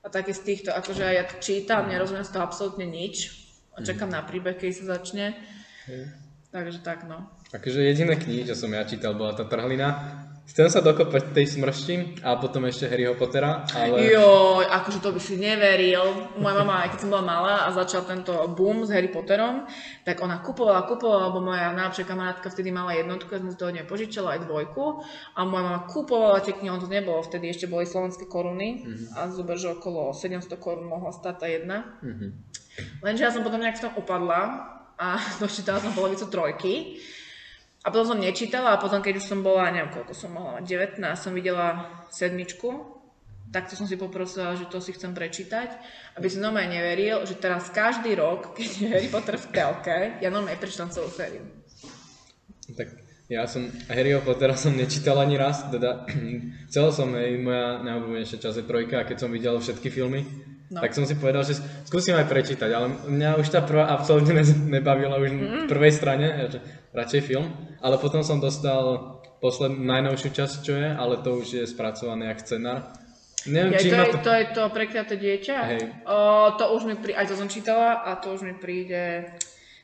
a 0.04 0.06
také 0.12 0.36
z 0.36 0.44
týchto, 0.44 0.68
akože 0.76 1.00
ja 1.00 1.24
čítam, 1.40 1.88
nerozumiem 1.88 2.28
z 2.28 2.32
toho 2.36 2.44
absolútne 2.44 2.84
nič 2.84 3.48
a 3.74 3.78
čakám 3.82 4.10
na 4.10 4.22
príbeh, 4.22 4.56
keď 4.58 4.70
sa 4.74 4.84
začne. 4.98 5.34
Takže 6.50 6.82
tak, 6.82 7.06
no. 7.06 7.30
Takže 7.50 7.82
jediné 7.82 8.14
knihy, 8.18 8.46
čo 8.46 8.54
som 8.58 8.70
ja 8.70 8.82
čítal, 8.86 9.14
bola 9.14 9.34
tá 9.34 9.46
trhlina. 9.46 10.26
Chcem 10.50 10.66
sa 10.66 10.82
dokopať 10.82 11.30
tej 11.30 11.46
smršti 11.46 12.26
a 12.26 12.34
potom 12.34 12.66
ešte 12.66 12.90
Harryho 12.90 13.14
Pottera, 13.14 13.62
ale... 13.70 14.02
Joj, 14.10 14.66
akože 14.66 14.98
to 14.98 15.14
by 15.14 15.20
si 15.22 15.38
neveril. 15.38 16.34
Moja 16.42 16.66
mama, 16.66 16.90
keď 16.90 17.06
som 17.06 17.10
bola 17.14 17.22
malá 17.22 17.54
a 17.64 17.68
začal 17.70 18.02
tento 18.02 18.34
boom 18.58 18.82
s 18.82 18.90
Harry 18.90 19.14
Potterom, 19.14 19.62
tak 20.02 20.18
ona 20.18 20.42
kupovala, 20.42 20.90
kupovala, 20.90 21.30
lebo 21.30 21.38
moja 21.38 21.70
najlepšia 21.70 22.02
kamarátka 22.02 22.50
vtedy 22.50 22.74
mala 22.74 22.98
jednotku, 22.98 23.30
ja 23.30 23.38
som 23.38 23.54
si 23.54 23.58
to 23.62 23.70
od 23.70 23.78
nej 23.78 23.86
požičala 23.86 24.34
aj 24.34 24.50
dvojku 24.50 25.06
a 25.38 25.40
moja 25.46 25.62
mama 25.62 25.80
kupovala 25.86 26.42
tie 26.42 26.50
knihy, 26.58 26.66
on 26.66 26.82
to 26.82 26.90
nebolo, 26.90 27.22
vtedy 27.22 27.46
ešte 27.46 27.70
boli 27.70 27.86
slovenské 27.86 28.26
koruny 28.26 28.90
a 29.14 29.30
zober, 29.30 29.54
že 29.54 29.78
okolo 29.78 30.10
700 30.10 30.50
korun 30.58 30.90
mohla 30.90 31.14
stať 31.14 31.34
tá 31.38 31.46
jedna. 31.46 31.94
Lenže 33.06 33.22
ja 33.22 33.30
som 33.30 33.46
potom 33.46 33.62
nejak 33.62 33.78
v 33.78 33.84
tom 33.86 33.94
upadla 33.94 34.66
a 34.98 35.14
dočítala 35.40 35.78
som 35.78 35.94
polovicu 35.94 36.26
trojky. 36.26 36.98
A 37.80 37.88
potom 37.88 38.12
som 38.12 38.18
nečítala 38.20 38.76
a 38.76 38.80
potom, 38.80 39.00
keď 39.00 39.24
už 39.24 39.24
som 39.24 39.40
bola, 39.40 39.72
neviem 39.72 39.88
koľko 39.88 40.12
som 40.12 40.36
mať, 40.36 40.68
19, 40.68 41.00
som 41.16 41.32
videla 41.32 41.88
sedmičku, 42.12 43.00
takto 43.48 43.72
som 43.72 43.88
si 43.88 43.96
poprosila, 43.96 44.52
že 44.52 44.68
to 44.68 44.84
si 44.84 44.92
chcem 44.92 45.16
prečítať, 45.16 45.80
aby 46.20 46.26
si 46.28 46.38
normálne 46.38 46.76
neveril, 46.76 47.24
že 47.24 47.40
teraz 47.40 47.72
každý 47.72 48.14
rok, 48.20 48.52
keď 48.52 48.68
je 48.68 48.86
Harry 48.92 49.08
Potter 49.08 49.40
v 49.40 49.46
telke, 49.48 49.98
ja 50.20 50.28
normálne 50.28 50.60
prečítam 50.60 50.92
celú 50.92 51.08
sériu. 51.08 51.40
Tak 52.76 53.10
ja 53.30 53.46
som 53.46 53.70
Harryho 53.86 54.26
Pottera 54.26 54.58
som 54.58 54.74
nečítal 54.74 55.16
ani 55.22 55.38
raz, 55.38 55.64
teda 55.70 56.04
chcel 56.68 56.86
som 56.90 57.14
aj 57.14 57.30
moja 57.38 57.68
najobľúbenejšia 57.86 58.42
časť 58.42 58.56
je 58.60 58.64
trojka 58.66 59.06
keď 59.06 59.16
som 59.22 59.30
videl 59.30 59.56
všetky 59.56 59.88
filmy, 59.88 60.26
No. 60.70 60.78
tak 60.78 60.94
som 60.94 61.02
si 61.02 61.18
povedal, 61.18 61.42
že 61.42 61.58
skúsim 61.82 62.14
aj 62.14 62.30
prečítať, 62.30 62.70
ale 62.70 62.94
mňa 63.10 63.42
už 63.42 63.50
tá 63.50 63.58
prvá 63.58 63.90
absolútne 63.90 64.38
ne- 64.38 64.78
nebavila 64.78 65.18
už 65.18 65.30
v 65.34 65.66
prvej 65.66 65.90
strane, 65.90 66.30
že 66.46 66.62
radšej 66.94 67.26
film, 67.26 67.50
ale 67.82 67.98
potom 67.98 68.22
som 68.22 68.38
dostal 68.38 69.18
poslednú 69.42 69.82
najnovšiu 69.82 70.30
časť, 70.30 70.54
čo 70.62 70.78
je, 70.78 70.88
ale 70.94 71.18
to 71.26 71.42
už 71.42 71.46
je 71.50 71.64
spracované 71.66 72.30
jak 72.30 72.38
scenár. 72.46 72.78
Neviem, 73.50 73.72
Ja, 73.72 73.80
či 73.80 73.88
to, 73.90 73.96
je, 73.96 74.06
to... 74.12 74.18
to 74.20 74.32
je 74.36 74.46
to 74.52 74.62
prekliaté 74.68 75.14
dieťa? 75.16 75.56
Hej. 75.64 75.82
O, 76.06 76.16
to 76.54 76.64
už 76.76 76.82
mi 76.86 76.94
pri, 76.94 77.16
aj 77.16 77.26
to 77.32 77.34
som 77.40 77.48
čítala 77.48 78.04
a 78.04 78.20
to 78.20 78.36
už 78.36 78.44
mi 78.44 78.54
príde 78.54 79.32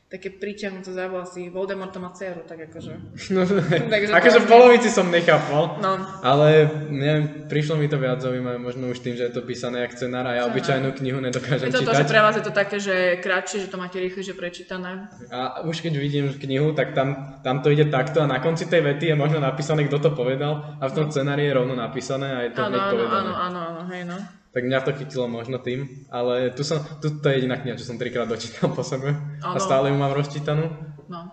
také 0.06 0.30
priťahnuté 0.30 0.94
za 0.94 1.10
vlasy. 1.10 1.50
Voldemort 1.50 1.90
to 1.90 1.98
má 1.98 2.14
dceru, 2.14 2.46
tak 2.46 2.70
akože. 2.70 2.92
No, 3.34 3.42
Takže 3.94 4.14
akože 4.14 4.38
to- 4.38 4.44
v 4.44 4.46
polovici 4.46 4.88
som 4.88 5.10
nechápal. 5.10 5.82
No. 5.82 5.98
Ale 6.22 6.70
neviem, 6.94 7.50
prišlo 7.50 7.74
mi 7.74 7.90
to 7.90 7.98
viac 7.98 8.22
zaujímavé, 8.22 8.54
možno 8.62 8.86
už 8.86 9.02
tým, 9.02 9.18
že 9.18 9.26
je 9.26 9.34
to 9.34 9.42
písané 9.42 9.82
jak 9.82 9.98
scenár 9.98 10.22
a 10.30 10.38
ja 10.38 10.42
obyčajnú 10.46 10.94
knihu 10.94 11.18
nedokážem 11.18 11.74
to 11.74 11.82
to, 11.82 11.90
čítať. 11.90 12.06
že 12.06 12.10
pre 12.10 12.20
vás 12.22 12.34
je 12.38 12.44
to 12.46 12.54
také, 12.54 12.76
že 12.78 13.18
kratšie, 13.18 13.66
že 13.66 13.68
to 13.68 13.76
máte 13.82 13.98
rýchlejšie 13.98 14.38
prečítané. 14.38 15.10
A 15.34 15.66
už 15.66 15.82
keď 15.82 15.98
vidím 15.98 16.30
knihu, 16.30 16.70
tak 16.70 16.94
tam, 16.94 17.42
tam 17.42 17.66
to 17.66 17.74
ide 17.74 17.90
takto 17.90 18.22
a 18.22 18.30
na 18.30 18.38
konci 18.38 18.70
tej 18.70 18.86
vety 18.86 19.10
je 19.10 19.16
možno 19.18 19.42
napísané, 19.42 19.90
kto 19.90 19.98
to 19.98 20.10
povedal 20.14 20.78
a 20.78 20.86
v 20.86 20.92
tom 20.94 21.10
scenári 21.10 21.50
je 21.50 21.52
rovno 21.52 21.74
napísané 21.74 22.28
a 22.30 22.38
je 22.46 22.50
to 22.54 22.62
Áno, 22.62 22.78
áno, 22.78 23.04
áno, 23.10 23.32
áno, 23.34 23.58
áno, 23.58 23.80
hej 23.90 24.06
no. 24.06 24.16
Tak 24.50 24.62
mňa 24.62 24.78
to 24.80 24.90
chytilo 24.92 25.26
možno 25.26 25.58
tým, 25.58 26.08
ale 26.08 26.48
tu 26.50 26.64
som, 26.64 26.80
tu 26.98 27.12
to 27.12 27.26
je 27.28 27.34
jediná 27.36 27.56
kniha, 27.56 27.76
čo 27.76 27.84
som 27.84 27.96
trikrát 27.96 28.24
dočítal 28.24 28.72
po 28.72 28.80
sebe 28.80 29.12
a 29.38 29.52
Áno. 29.52 29.60
stále 29.60 29.88
ju 29.88 29.96
mám 29.96 30.12
rozčítanú, 30.12 30.72
No. 31.06 31.28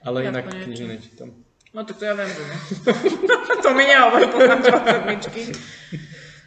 ale 0.00 0.24
Ja 0.24 0.32
inak 0.32 0.48
knihy 0.48 0.84
nečítam. 0.88 1.32
No 1.70 1.84
tak 1.84 1.96
to 1.96 2.04
ja 2.04 2.16
viem, 2.16 2.26
že 2.26 2.40
nie. 2.40 2.58
to 3.64 3.70
mi 3.76 3.84
pokračovať 4.26 4.82
sedmičky. 4.82 5.42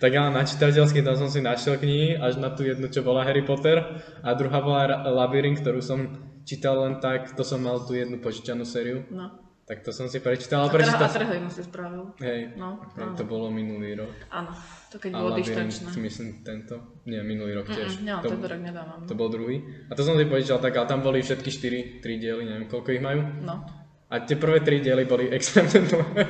Tak 0.02 0.12
ale 0.12 0.34
na 0.34 0.42
čitateľský 0.42 1.06
tam 1.06 1.14
som 1.14 1.30
si 1.30 1.40
našiel 1.40 1.78
knihy, 1.78 2.18
až 2.18 2.42
na 2.42 2.50
tú 2.50 2.66
jednu, 2.66 2.90
čo 2.90 3.06
bola 3.06 3.22
Harry 3.22 3.46
Potter 3.46 3.78
a 4.20 4.34
druhá 4.34 4.58
bola 4.58 4.82
Ra- 4.84 5.02
Labyrint, 5.06 5.62
ktorú 5.62 5.78
som 5.78 6.18
čítal 6.42 6.82
len 6.82 6.98
tak, 6.98 7.38
to 7.38 7.46
som 7.46 7.62
mal 7.62 7.86
tú 7.86 7.94
jednu 7.94 8.18
požičanú 8.18 8.66
sériu, 8.66 9.06
No. 9.14 9.38
Tak 9.72 9.88
to 9.88 9.96
som 9.96 10.12
si 10.12 10.20
prečítal, 10.20 10.68
ale 10.68 10.76
trh, 10.76 10.84
a 10.84 11.00
prečítal... 11.00 11.08
trhlinu 11.16 11.48
si 11.48 11.64
spravil. 11.64 12.12
Hej, 12.20 12.60
No, 12.60 12.84
hej, 12.92 13.16
to 13.16 13.24
bolo 13.24 13.48
minulý 13.48 13.96
rok. 13.96 14.12
Áno, 14.28 14.52
to 14.92 15.00
keď 15.00 15.12
bolo 15.16 15.32
dištančné. 15.40 15.96
myslím 15.96 16.44
tento, 16.44 17.00
nie, 17.08 17.24
minulý 17.24 17.56
rok 17.56 17.72
tiež. 17.72 18.04
Mm, 18.04 18.12
ja, 18.12 18.20
to, 18.20 18.36
rok 18.36 18.60
nedávam. 18.60 19.00
to 19.08 19.16
bol 19.16 19.32
druhý. 19.32 19.64
A 19.88 19.96
to 19.96 20.04
som 20.04 20.20
si 20.20 20.28
požičal 20.28 20.60
tak, 20.60 20.76
ale 20.76 20.92
tam 20.92 21.00
boli 21.00 21.24
všetky 21.24 21.48
4, 21.48 22.04
3 22.04 22.20
diely, 22.20 22.44
neviem 22.44 22.68
koľko 22.68 22.90
ich 22.92 23.00
majú. 23.00 23.24
No. 23.40 23.64
A 24.12 24.28
tie 24.28 24.36
prvé 24.36 24.60
3 24.60 24.84
diely 24.84 25.08
boli 25.08 25.32
extrémne 25.40 25.88
dlhé. 25.88 26.24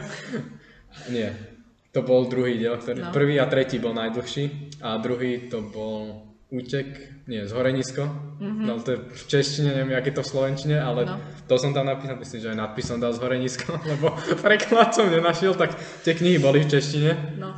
nie, 1.09 1.33
to 1.89 2.05
bol 2.05 2.29
druhý 2.29 2.61
diel, 2.61 2.77
ktorý, 2.77 3.01
No. 3.01 3.09
prvý 3.09 3.41
a 3.41 3.49
tretí 3.49 3.81
bol 3.81 3.97
najdlhší 3.97 4.77
a 4.85 5.01
druhý 5.01 5.49
to 5.49 5.65
bol 5.65 6.29
útek, 6.51 6.87
nie, 7.31 7.47
zhorenisko. 7.47 8.03
Mm-hmm. 8.43 8.65
No 8.67 8.75
to 8.83 8.91
je 8.91 8.99
v 9.07 9.23
češtine, 9.25 9.71
neviem, 9.71 9.95
je 9.95 10.11
to 10.11 10.19
v 10.19 10.31
slovenčine, 10.35 10.75
ale 10.77 11.07
No. 11.07 11.15
to 11.47 11.55
som 11.55 11.71
tam 11.71 11.87
napísal, 11.87 12.19
myslím, 12.19 12.39
že 12.43 12.51
aj 12.51 12.59
nadpis 12.59 12.85
som 12.91 12.99
dal 12.99 13.15
zhorenisko, 13.15 13.71
lebo 13.91 14.11
preklad 14.43 14.91
som 14.91 15.07
nenašiel, 15.07 15.55
tak 15.55 15.71
tie 16.03 16.11
knihy 16.11 16.43
boli 16.43 16.59
v 16.61 16.69
češtine. 16.69 17.39
No. 17.39 17.55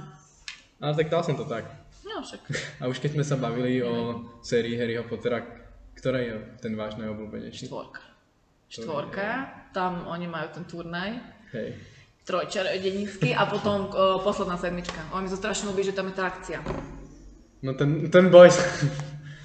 Ale 0.77 0.93
tak 0.93 1.09
dal 1.09 1.25
som 1.25 1.33
to 1.33 1.49
tak. 1.49 1.65
No 2.05 2.21
však. 2.21 2.41
A 2.81 2.87
už 2.87 3.01
keď 3.01 3.17
sme 3.17 3.25
sa 3.25 3.33
bavili 3.35 3.81
o 3.81 4.21
sérii 4.45 4.77
Harryho 4.77 5.09
Pottera, 5.09 5.41
ktorá 5.97 6.21
je 6.21 6.37
ten 6.61 6.77
váš 6.77 6.93
najobľúbenejší? 7.01 7.65
Štvorka. 7.65 8.03
štvorka, 8.69 9.27
tam 9.73 10.05
oni 10.05 10.29
majú 10.29 10.53
ten 10.53 10.65
turnaj, 10.69 11.17
Hej. 11.55 11.81
trojčarodenický 12.29 13.33
a 13.33 13.49
potom 13.49 13.89
o, 13.89 14.21
posledná 14.21 14.57
sedmička. 14.57 15.01
Oni 15.13 15.25
mi 15.25 15.31
to 15.31 15.39
strašne 15.39 15.69
ľúbi, 15.69 15.81
že 15.81 15.95
tam 15.95 16.09
je 16.09 16.15
tá 16.15 16.29
akcia. 16.29 16.59
No 17.63 17.71
ten, 17.73 18.11
ten 18.11 18.27
boj, 18.27 18.51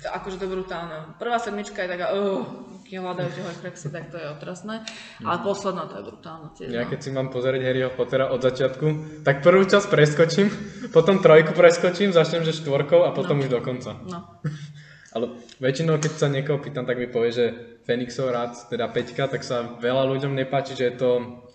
To, 0.03 0.09
akože 0.11 0.43
to 0.43 0.47
brutálne. 0.51 1.15
Prvá 1.23 1.39
sedmička 1.39 1.87
je 1.87 1.91
taká, 1.91 2.15
uh, 2.15 2.43
keď 2.87 3.03
hľadajú 3.03 3.29
tie 3.35 3.43
horcrexy, 3.47 3.87
tak 3.91 4.11
to 4.11 4.19
je 4.19 4.27
otrasné. 4.31 4.87
Ale 5.23 5.39
posledná 5.43 5.91
to 5.91 5.99
je 5.99 6.03
brutálne 6.07 6.49
tiež. 6.55 6.69
ja 6.71 6.87
no. 6.87 6.91
keď 6.91 6.99
si 6.99 7.11
mám 7.15 7.31
pozrieť 7.31 7.63
Harryho 7.63 7.91
Pottera 7.95 8.31
od 8.31 8.43
začiatku, 8.43 8.87
tak 9.23 9.43
prvú 9.43 9.67
časť 9.67 9.87
preskočím, 9.87 10.47
potom 10.97 11.23
trojku 11.23 11.55
preskočím, 11.55 12.11
začnem 12.11 12.43
že 12.43 12.59
štvorkou 12.59 13.07
a 13.07 13.15
potom 13.15 13.39
už 13.39 13.51
do 13.51 13.63
konca. 13.63 13.99
No. 14.07 14.43
Ale 15.15 15.41
väčšinou, 15.63 15.97
keď 15.99 16.13
sa 16.15 16.29
niekoho 16.29 16.61
pýtam, 16.61 16.85
tak 16.85 17.01
mi 17.01 17.09
povie, 17.09 17.33
že 17.33 17.47
Fenixov 17.89 18.29
rád, 18.29 18.55
teda 18.69 18.93
Peťka, 18.93 19.27
tak 19.31 19.41
sa 19.41 19.79
veľa 19.81 20.05
ľuďom 20.05 20.37
nepáči, 20.37 20.77
že 20.77 20.93
je 20.93 20.95
to, 21.01 21.11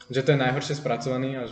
že 0.09 0.25
to 0.25 0.33
je 0.33 0.41
najhoršie 0.41 0.75
spracovaný 0.81 1.37
a 1.37 1.43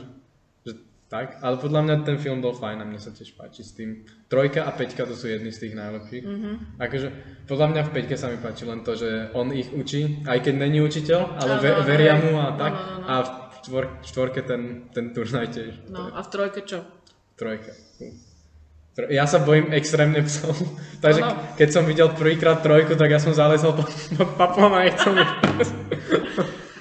tak. 1.11 1.37
Ale 1.37 1.55
podľa 1.57 1.81
mňa 1.83 1.95
ten 2.01 2.15
film 2.15 2.39
bol 2.39 2.55
fajn 2.55 2.77
a 2.77 2.85
mne 2.85 2.95
sa 2.95 3.11
tiež 3.11 3.35
páči 3.35 3.61
s 3.61 3.75
tým. 3.75 4.01
Trojka 4.25 4.63
a 4.63 4.71
Peťka 4.71 5.03
to 5.03 5.11
sú 5.11 5.27
jedni 5.27 5.51
z 5.51 5.59
tých 5.61 5.75
najlepších. 5.75 6.23
Mm-hmm. 6.23 6.55
Akože, 6.79 7.07
podľa 7.45 7.67
mňa 7.67 7.81
v 7.83 7.91
Peťke 7.91 8.15
sa 8.15 8.27
mi 8.27 8.37
páči 8.37 8.63
len 8.63 8.79
to, 8.79 8.95
že 8.95 9.09
on 9.33 9.51
ich 9.51 9.67
učí, 9.69 10.23
aj 10.23 10.39
keď 10.39 10.53
není 10.57 10.79
učiteľ, 10.79 11.35
ale 11.35 11.51
Áno, 11.51 11.61
ve, 11.61 11.71
veria 11.85 12.15
mu 12.15 12.31
a 12.33 12.47
No, 12.47 12.57
tak. 12.57 12.71
no, 12.71 12.79
no, 12.79 12.95
no. 12.97 13.05
A 13.05 13.13
v 13.21 13.29
čtvor, 13.61 13.83
štvorke 14.01 14.41
ten, 14.41 14.61
ten 14.89 15.11
turnaj 15.11 15.51
tiež. 15.51 15.73
no 15.87 16.09
a 16.09 16.19
v 16.19 16.27
trojke 16.27 16.63
čo? 16.63 16.79
Trojka. 17.35 17.75
Tro- 18.91 19.07
Ja 19.07 19.23
sa 19.23 19.39
bojím 19.39 19.71
extrémne 19.71 20.19
psov. 20.21 20.51
Takže 21.03 21.21
Áno. 21.21 21.35
keď 21.55 21.69
som 21.69 21.83
videl 21.83 22.11
prvýkrát 22.11 22.59
trojku, 22.59 22.95
tak 22.95 23.07
ja 23.07 23.19
som 23.19 23.31
zalezol 23.31 23.71
pod, 23.73 23.87
pod 24.15 24.29
paplom 24.35 24.71
a 24.71 24.83
nechcel 24.83 25.15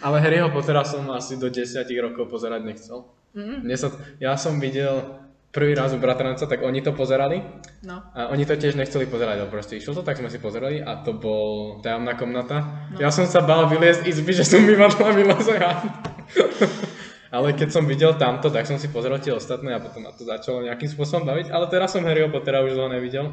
Ale 0.00 0.16
Harryho 0.20 0.48
Pottera 0.48 0.84
som 0.84 1.04
asi 1.12 1.36
do 1.36 1.52
10 1.52 1.84
rokov 2.00 2.28
pozerať 2.32 2.60
nechcel. 2.64 3.04
Mm. 3.36 3.62
Mne 3.62 3.76
sa, 3.76 3.88
ja 4.18 4.34
som 4.34 4.58
videl 4.58 5.20
prvý 5.50 5.74
raz 5.74 5.90
u 5.94 5.98
bratranca, 5.98 6.46
tak 6.46 6.62
oni 6.62 6.82
to 6.82 6.94
pozerali 6.94 7.42
No. 7.82 8.02
a 8.14 8.28
oni 8.30 8.44
to 8.44 8.54
tiež 8.60 8.76
nechceli 8.76 9.08
pozerať, 9.08 9.40
ale 9.40 9.50
proste 9.50 9.80
išlo 9.80 9.96
to, 9.98 10.02
tak 10.04 10.20
sme 10.20 10.28
si 10.28 10.36
pozerali 10.36 10.84
a 10.84 11.00
to 11.00 11.16
bol 11.16 11.80
tajomná 11.80 12.12
komnata. 12.14 12.86
No. 12.92 13.00
Ja 13.00 13.08
som 13.08 13.24
sa 13.24 13.40
bál 13.40 13.66
vyliezť 13.66 14.04
izby, 14.04 14.32
že 14.36 14.44
som 14.44 14.62
mývadla 14.62 15.10
vyleze 15.16 15.54
ja. 15.56 15.80
Ale 17.30 17.54
keď 17.54 17.70
som 17.70 17.86
videl 17.86 18.18
tamto, 18.18 18.50
tak 18.50 18.66
som 18.66 18.74
si 18.74 18.90
pozrel 18.90 19.14
tie 19.22 19.30
ostatné 19.30 19.70
a 19.70 19.78
potom 19.78 20.02
ma 20.02 20.10
to 20.10 20.26
začalo 20.26 20.66
nejakým 20.66 20.90
spôsobom 20.90 21.22
baviť. 21.30 21.54
Ale 21.54 21.70
teraz 21.70 21.94
som 21.94 22.02
Harryho 22.02 22.26
Pottera 22.26 22.58
už 22.66 22.74
dlho 22.74 22.90
nevidel. 22.90 23.30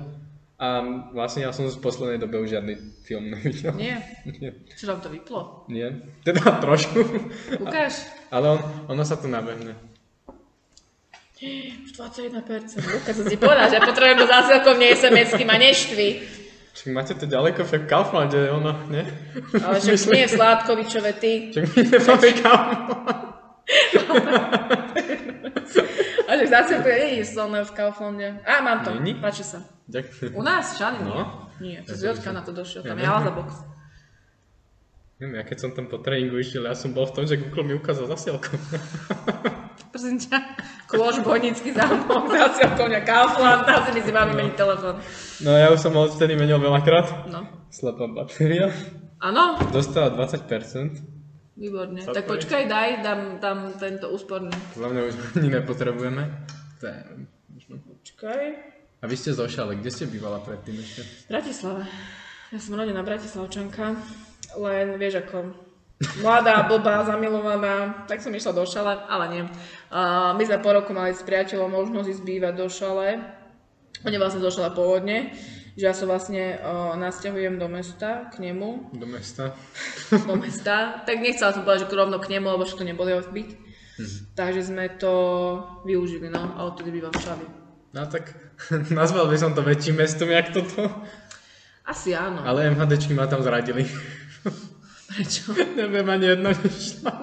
A 0.57 0.81
vlastne 1.13 1.45
ja 1.45 1.53
som 1.53 1.69
v 1.69 1.77
poslednej 1.77 2.17
dobe 2.17 2.41
už 2.41 2.57
žiadny 2.57 2.81
film 3.05 3.29
nevidel. 3.29 3.77
Nie. 3.77 4.01
Nie. 4.41 4.57
Čo 4.73 4.89
tam 4.89 5.05
to 5.05 5.13
vyplo? 5.13 5.69
Nie. 5.69 6.01
Teda 6.25 6.57
trošku. 6.57 6.97
Ukáž. 7.63 8.09
Ale 8.33 8.57
on, 8.57 8.59
ono 8.89 9.05
sa 9.05 9.21
tu 9.21 9.29
nabehne. 9.29 9.77
Už 11.37 11.93
21%. 11.93 12.41
Luka, 12.81 13.13
som 13.13 13.25
si 13.29 13.37
povedal, 13.37 13.69
že 13.69 13.85
potrebujem 13.85 14.17
do 14.17 14.25
zásielkovne 14.25 14.89
SMS-ky, 14.97 15.45
ma 15.45 15.61
neštvi. 15.61 16.25
Čiže 16.73 16.89
máte 16.89 17.13
to 17.13 17.29
ďaleko, 17.29 17.61
v 17.61 17.85
Kauflande, 17.85 18.49
ono, 18.49 18.73
nie? 18.89 19.05
Ale 19.61 19.77
však 19.77 19.93
Myslím- 19.93 20.13
nie 20.17 20.25
je 20.25 20.33
Sládkovičové 20.33 21.11
ty. 21.21 21.53
Však 21.53 21.65
my 21.69 21.81
nemáme 21.85 22.29
Kaufland. 22.41 23.37
Že 26.37 26.47
zásielkovne 26.47 26.97
nie 27.01 27.17
je 27.21 27.25
solné 27.25 27.59
v 27.65 27.71
Kauflande. 27.73 28.27
Á, 28.45 28.61
mám 28.61 28.85
to. 28.85 28.93
Není? 28.93 29.17
Páči 29.17 29.41
sa. 29.41 29.65
Ďakujem. 29.89 30.35
U 30.35 30.43
nás? 30.43 30.77
Nie. 30.77 31.01
No. 31.01 31.47
Nie, 31.57 31.77
to 31.81 31.97
z 31.97 32.13
Jotka 32.13 32.29
na 32.29 32.45
to 32.45 32.53
došiel. 32.53 32.85
Tam 32.85 32.97
je 32.97 33.03
Ja 33.03 33.17
Alza 33.17 33.33
box. 33.33 33.49
Neviem, 35.17 35.41
ja 35.41 35.43
keď 35.49 35.57
som 35.57 35.69
tam 35.73 35.89
po 35.89 35.97
tréningu 35.97 36.37
išiel, 36.37 36.69
ja 36.69 36.77
som 36.77 36.93
bol 36.93 37.09
v 37.09 37.13
tom, 37.17 37.23
že 37.25 37.41
Google 37.41 37.65
mi 37.65 37.73
ukázal 37.73 38.05
zasielku. 38.05 38.53
Prosím 39.93 40.21
ťa. 40.21 40.37
Kôž, 40.85 41.25
Bojnický 41.25 41.73
zámok, 41.73 42.29
zásielkovňa 42.29 43.01
Kaufland, 43.01 43.65
na 43.65 43.81
si 43.89 43.97
si 43.97 44.11
mám 44.13 44.29
vymeniť 44.29 44.53
telefón. 44.53 45.01
No 45.41 45.57
ja 45.57 45.73
už 45.73 45.81
som 45.81 45.97
ho 45.97 46.05
odtedy 46.05 46.37
menil 46.37 46.61
veľakrát. 46.61 47.33
No. 47.33 47.49
Slepá 47.73 48.05
batéria. 48.05 48.69
Áno, 49.17 49.57
Dostala 49.73 50.13
20%. 50.13 51.16
Výborne. 51.57 51.99
Tak 52.05 52.29
počkaj, 52.29 52.69
daj, 52.69 52.89
dám 53.01 53.21
tam 53.41 53.57
tento 53.75 54.13
úsporný. 54.13 54.53
Podľa 54.77 54.89
mňa 54.93 55.01
už 55.09 55.13
ani 55.41 55.49
nepotrebujeme. 55.57 56.23
To 56.79 56.85
je, 56.85 56.99
možno. 57.49 57.73
Počkaj. 57.81 58.43
A 58.97 59.03
vy 59.05 59.15
ste 59.17 59.33
zošali, 59.33 59.77
kde 59.77 59.91
ste 59.93 60.05
bývala 60.09 60.41
predtým 60.41 60.77
ešte? 60.77 61.01
V 61.05 61.29
Bratislave. 61.33 61.83
Ja 62.49 62.59
som 62.63 62.79
rodená 62.79 63.03
Bratislavčanka, 63.03 63.99
len 64.55 64.95
vieš 64.95 65.21
ako, 65.21 65.51
mladá, 66.23 66.63
blbá, 66.65 67.03
zamilovaná, 67.03 68.07
tak 68.07 68.23
som 68.23 68.31
išla 68.31 68.55
do 68.55 68.63
šale, 68.63 69.03
ale 69.05 69.25
nie. 69.29 69.43
Uh, 69.91 70.31
my 70.33 70.43
sme 70.47 70.63
po 70.63 70.71
roku 70.71 70.95
mali 70.95 71.11
s 71.11 71.21
priateľom 71.27 71.69
možnosť 71.69 72.07
ísť 72.07 72.23
bývať 72.23 72.53
do 72.55 72.67
šale. 72.71 73.19
On 74.05 74.13
je 74.13 74.21
vlastne 74.21 74.39
zo 74.39 74.53
šale 74.53 74.71
pôvodne, 74.71 75.35
že 75.77 75.85
ja 75.85 75.93
sa 75.93 76.09
vlastne 76.09 76.57
uh, 76.57 76.97
nasťahujem 76.97 77.61
do 77.61 77.69
mesta 77.69 78.33
k 78.33 78.41
nemu, 78.41 78.97
Do 78.97 79.05
mesta. 79.05 79.53
do 80.29 80.33
mesta. 80.33 81.05
Tak 81.05 81.21
nechcela 81.21 81.53
som 81.53 81.61
povedať, 81.61 81.85
že 81.85 81.93
rovno 81.93 82.17
k 82.17 82.33
nemu, 82.33 82.49
lebo 82.49 82.65
však 82.65 82.81
to 82.81 82.89
nebol 82.89 83.05
jeho 83.05 83.21
byt. 83.29 83.53
Takže 84.33 84.73
sme 84.73 84.93
to 84.97 85.13
využili, 85.85 86.29
no, 86.29 86.53
a 86.57 86.65
odtedy 86.65 86.89
bývam 86.93 87.13
v 87.13 87.21
šali. 87.21 87.45
No 87.93 88.09
tak 88.09 88.33
nazval 88.93 89.29
by 89.29 89.37
som 89.37 89.53
to 89.53 89.61
väčším 89.61 90.01
mestom, 90.01 90.33
jak 90.33 90.49
toto. 90.49 90.89
Asi 91.85 92.17
áno. 92.17 92.41
Ale 92.41 92.73
MHDčky 92.73 93.13
ma 93.13 93.29
tam 93.29 93.45
zradili. 93.45 93.85
Prečo? 95.13 95.55
Neviem, 95.55 96.03
ani 96.09 96.25
jedno 96.35 96.51
nešla. 96.51 97.13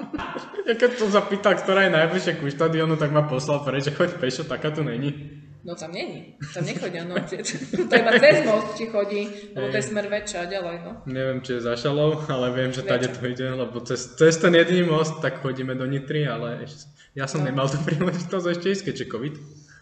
Ja 0.64 0.72
keď 0.72 0.90
som 0.96 1.12
zapýtal, 1.12 1.60
ktorá 1.60 1.84
je 1.84 1.92
najbližšie 1.92 2.40
ku 2.40 2.48
štadionu, 2.48 2.96
tak 2.96 3.12
ma 3.12 3.28
poslal 3.28 3.60
preč, 3.60 3.92
že 3.92 3.92
choď 3.92 4.16
pešo, 4.16 4.48
taká 4.48 4.72
tu 4.72 4.80
není. 4.80 5.43
No 5.64 5.72
tam 5.74 5.96
není. 5.96 6.36
Tam 6.52 6.64
nechodia, 6.64 7.08
no. 7.08 7.16
To 7.88 7.92
je 7.96 8.00
iba 8.00 8.12
cez 8.20 8.44
most 8.44 8.76
ti 8.76 8.84
chodí, 8.86 9.24
lebo 9.56 9.72
to 9.72 9.76
je 9.80 9.84
smer 9.88 10.06
väčšia 10.12 10.44
a 10.44 10.46
ďalej, 10.46 10.76
no. 10.84 10.92
Neviem, 11.08 11.40
či 11.40 11.56
je 11.56 11.64
za 11.64 11.72
šalou, 11.72 12.20
ale 12.28 12.52
viem, 12.52 12.68
že 12.68 12.84
tade 12.84 13.08
to 13.08 13.24
ide, 13.24 13.48
lebo 13.48 13.80
cez, 13.80 14.12
cez 14.12 14.36
ten 14.36 14.52
jediný 14.52 14.84
most 14.92 15.24
tak 15.24 15.40
chodíme 15.40 15.72
do 15.72 15.88
Nitry, 15.88 16.28
ale 16.28 16.68
ešte, 16.68 16.84
ja 17.16 17.24
som 17.24 17.40
No. 17.40 17.48
nemal 17.48 17.64
tú 17.72 17.80
príležitosť 17.80 18.46
ešte 18.52 18.66
ísť, 18.70 18.82
keďže 18.84 19.04
COVID. 19.08 19.34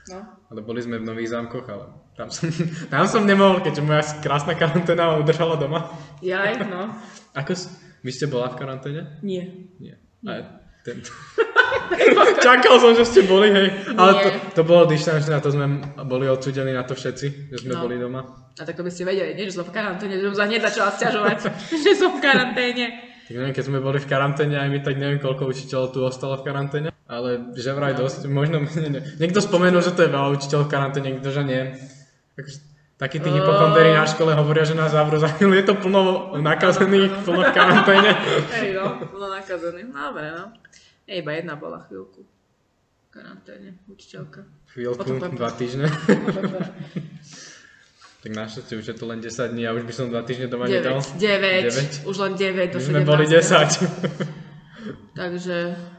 No. 0.03 0.19
Ale 0.55 0.61
boli 0.63 0.83
sme 0.83 1.03
v 1.03 1.07
Nových 1.07 1.35
zámkoch, 1.35 1.67
ale 1.67 1.85
tam 2.15 2.31
som, 2.31 2.47
tam 2.95 3.05
som 3.11 3.27
nemohol, 3.27 3.59
keďže 3.59 3.83
moja 3.83 4.07
krásna 4.23 4.55
karanténa 4.55 5.11
ma 5.11 5.15
udržala 5.19 5.59
doma. 5.59 5.91
Jaj, 6.23 6.63
no. 6.71 6.95
Ako, 7.39 7.59
vy 8.03 8.11
ste 8.15 8.31
bola 8.31 8.55
v 8.55 8.59
karanténe? 8.63 9.19
Nie. 9.27 9.51
Nie. 9.83 9.99
A 10.23 10.62
ten... 10.83 11.03
Čakal 12.45 12.81
som, 12.81 12.93
že 12.93 13.05
ste 13.05 13.21
boli, 13.23 13.53
hej. 13.53 13.69
Ale 13.95 14.13
to, 14.19 14.29
to 14.53 14.63
bolo 14.65 14.89
dištančné 14.89 15.37
a 15.37 15.45
to 15.45 15.53
sme 15.53 15.67
boli 16.03 16.27
odsudení 16.27 16.73
na 16.73 16.83
to 16.83 16.95
všetci, 16.95 17.27
že 17.53 17.57
sme 17.63 17.73
No. 17.73 17.87
boli 17.87 17.97
doma. 17.97 18.23
A 18.53 18.63
tak 18.63 18.77
by 18.77 18.91
ste 18.91 19.07
vedeli, 19.07 19.33
nie, 19.33 19.49
že 19.49 19.57
som 19.57 19.65
v 19.65 19.73
karanténe, 19.73 20.19
že 20.19 20.29
som 20.33 20.37
sa 20.37 20.45
hneď 20.45 20.61
začala 20.67 20.91
sťažovať, 20.93 21.39
že 21.85 21.91
som 21.95 22.11
v 22.13 22.21
karanténe. 22.21 22.87
Tak 23.23 23.33
neviem, 23.33 23.55
keď 23.55 23.65
sme 23.65 23.79
boli 23.79 23.99
v 24.03 24.09
karanténe 24.09 24.57
aj 24.59 24.69
my, 24.69 24.79
tak 24.83 24.95
neviem, 24.99 25.21
koľko 25.23 25.49
učiteľov 25.49 25.87
tu 25.95 25.99
ostalo 26.03 26.37
v 26.37 26.45
karanténe. 26.45 26.89
Ale 27.07 27.53
že 27.55 27.71
vraj 27.73 27.93
dosť, 27.93 28.25
možno, 28.27 28.65
nie, 28.83 28.89
nie. 28.99 29.03
niekto 29.21 29.41
spomenul, 29.41 29.81
že 29.81 29.93
to 29.93 30.05
je 30.05 30.11
veľa 30.13 30.29
učiteľov 30.35 30.65
v 30.67 30.73
karanténe, 30.73 31.07
niekto, 31.13 31.29
že 31.31 31.43
nie. 31.45 31.63
Takže, 32.35 32.57
takí 32.97 33.19
tí 33.19 33.29
hypochonderi 33.29 33.93
na 33.93 34.07
škole 34.07 34.33
hovoria, 34.33 34.65
že 34.65 34.73
nás 34.73 34.95
zavrú 34.95 35.19
za 35.19 35.29
chvíľu, 35.29 35.53
je 35.59 35.67
to 35.67 35.75
plno 35.77 36.01
nakazených, 36.39 37.13
plno 37.25 37.41
v 37.45 37.53
karanténe. 37.53 38.11
Hej, 38.53 38.69
no, 38.77 38.85
bolo 39.07 39.27
nakazený. 39.29 39.91
No, 39.91 40.13
dobre, 40.13 40.29
no. 40.33 40.45
Nie, 41.13 41.21
iba 41.21 41.37
jedna 41.37 41.61
bola 41.61 41.85
chvíľku. 41.85 42.25
Karanténe, 43.13 43.77
učiteľka. 43.85 44.49
Chvíľku, 44.73 45.21
dva 45.37 45.53
týždne. 45.53 45.93
Tak 48.23 48.39
našťastie 48.39 48.79
už 48.79 48.87
je 48.87 48.95
to 48.95 49.11
len 49.11 49.19
10 49.19 49.51
dní 49.51 49.67
a 49.67 49.75
už 49.75 49.83
by 49.83 49.91
som 49.91 50.07
dva 50.07 50.23
týždne 50.23 50.47
doma 50.47 50.71
nedal. 50.71 51.03
9, 51.03 51.19
9, 51.19 51.75
Deväť. 51.75 51.93
už 52.07 52.17
len 52.23 52.33
9 52.39 52.71
do 52.71 52.79
My 52.79 52.87
17. 52.87 52.95
sme 52.95 53.01
boli 53.03 53.25
10. 53.27 53.83
Takže 55.19 55.57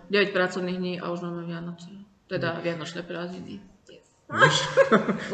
9 0.07 0.31
pracovných 0.31 0.77
dní 0.79 0.93
a 1.03 1.11
už 1.11 1.19
máme 1.19 1.43
Vianoce. 1.43 1.91
Teda 2.31 2.63
Vianočné 2.63 3.03
prázdniny. 3.03 3.59
Už? 4.31 4.55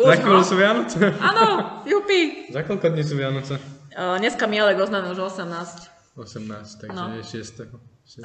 Už, 0.01 0.05
Za 0.09 0.15
chvíľu 0.17 0.41
no. 0.41 0.49
sú 0.49 0.55
Vianoce. 0.57 0.97
Áno, 1.21 1.45
jupi. 1.85 2.49
Za 2.49 2.65
koľko 2.65 2.89
dní 2.89 3.05
sú 3.05 3.21
Vianoce? 3.21 3.61
Uh, 3.93 4.17
dneska 4.17 4.49
mi 4.49 4.57
Alek 4.57 4.81
oznámil, 4.81 5.13
že 5.13 5.21
18. 5.21 6.17
18, 6.17 6.89
takže 6.89 6.97
No. 6.97 7.13
je 7.21 7.23
6. 7.23 7.69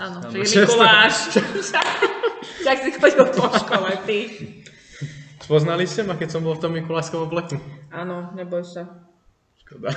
Áno, 0.00 0.24
áno, 0.24 0.32
že 0.32 0.38
je 0.40 0.46
šiesteho. 0.48 0.64
Mikuláš. 0.64 1.14
Jak 2.68 2.78
si 2.80 2.90
chodil 2.96 3.24
po 3.36 3.46
škole, 3.52 3.90
ty. 4.08 4.18
Spoznali 5.44 5.84
ste 5.84 6.08
ma, 6.08 6.16
keď 6.16 6.28
som 6.32 6.40
bol 6.40 6.56
v 6.56 6.62
tom 6.64 6.72
Mikulášskom 6.72 7.28
obleku? 7.28 7.60
Áno, 7.92 8.32
neboj 8.32 8.64
sa. 8.64 8.88
Škoda. 9.60 9.92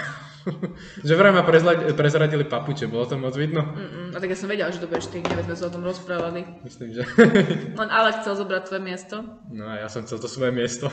že 1.07 1.13
vraj 1.15 1.31
ma 1.31 1.47
prezla- 1.47 1.95
prezradili 1.95 2.43
papuče, 2.43 2.91
bolo 2.91 3.07
to 3.07 3.15
moc 3.15 3.31
vidno? 3.39 3.63
Mm-mm. 3.63 4.11
A 4.11 4.19
tak 4.19 4.27
ja 4.27 4.35
som 4.35 4.51
vedela, 4.51 4.67
že 4.75 4.83
to 4.83 4.91
budeš 4.91 5.07
ty, 5.07 5.23
neviem, 5.23 5.47
sme 5.47 5.55
sa 5.55 5.65
o 5.67 5.71
tom 5.71 5.83
rozprávali. 5.87 6.43
Myslím, 6.67 6.91
že... 6.91 7.07
Len 7.79 7.89
Alek 7.91 8.27
chcel 8.27 8.35
zobrať 8.43 8.61
tvoje 8.67 8.83
miesto. 8.83 9.15
no 9.55 9.63
a 9.71 9.79
ja 9.79 9.87
som 9.87 10.03
chcel 10.03 10.19
to 10.19 10.27
svoje 10.27 10.51
miesto. 10.51 10.91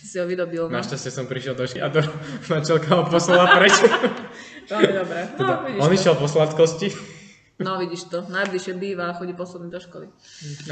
Si 0.00 0.16
ho 0.16 0.24
vydobil, 0.24 0.66
no. 0.66 0.72
Našťastie 0.72 1.12
som 1.12 1.28
prišiel 1.28 1.52
do 1.52 1.68
a 1.68 1.88
do 1.92 2.00
načelka 2.48 2.90
ho 2.96 3.04
poslala 3.06 3.46
preč. 3.60 3.76
Veľmi 4.66 4.92
dobré. 4.96 5.20
No, 5.36 5.36
Teda, 5.36 5.54
on 5.84 5.90
išiel 5.92 6.18
po 6.18 6.26
sladkosti 6.26 7.19
No 7.60 7.76
vidíš 7.76 8.08
to, 8.08 8.24
najbližšie 8.24 8.72
býva 8.80 9.12
a 9.12 9.16
chodí 9.16 9.36
posledný 9.36 9.68
do 9.68 9.76
školy. 9.76 10.08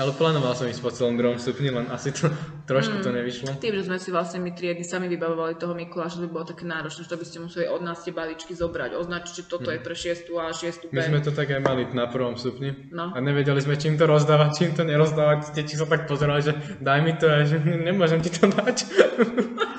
Ale 0.01 0.11
plánoval 0.17 0.57
som 0.57 0.65
ísť 0.65 0.81
po 0.81 0.89
celom 0.89 1.21
druhom 1.21 1.37
stupni, 1.37 1.69
len 1.69 1.85
asi 1.93 2.17
to 2.17 2.33
trošku 2.65 3.05
to 3.05 3.13
nevyšlo. 3.13 3.61
Tým, 3.61 3.77
že 3.77 3.93
sme 3.93 4.01
si 4.01 4.09
vlastne 4.09 4.41
my 4.41 4.57
triedy 4.57 4.81
sami 4.81 5.05
vybavovali 5.13 5.61
toho 5.61 5.77
Mikuláša, 5.77 6.25
to 6.25 6.33
by 6.33 6.41
bolo 6.41 6.47
také 6.49 6.65
náročné, 6.65 7.05
že 7.05 7.13
to 7.13 7.21
by 7.21 7.27
ste 7.29 7.39
museli 7.45 7.69
od 7.69 7.85
nás 7.85 8.01
tie 8.01 8.17
balíčky 8.17 8.57
zobrať, 8.57 8.97
označiť, 8.97 9.35
že 9.37 9.45
toto 9.45 9.69
je 9.69 9.79
pre 9.85 9.93
6 9.93 10.33
a 10.33 10.49
6 10.49 10.89
B. 10.89 10.97
My 10.97 11.05
sme 11.05 11.21
to 11.21 11.33
tak 11.37 11.53
aj 11.53 11.61
mali 11.61 11.85
na 11.93 12.09
prvom 12.09 12.41
stupni. 12.41 12.73
No. 12.89 13.13
A 13.13 13.21
nevedeli 13.21 13.61
sme, 13.61 13.77
čím 13.77 14.01
to 14.01 14.09
rozdávať, 14.09 14.51
čím 14.57 14.73
to 14.73 14.89
nerozdávať. 14.89 15.53
Deti 15.53 15.77
sa 15.77 15.85
tak 15.85 16.09
pozerali, 16.09 16.41
že 16.41 16.57
daj 16.81 16.99
mi 17.05 17.13
to, 17.21 17.29
a 17.29 17.45
že 17.45 17.61
nemôžem 17.61 18.25
ti 18.25 18.33
to 18.33 18.49
dať. 18.49 18.77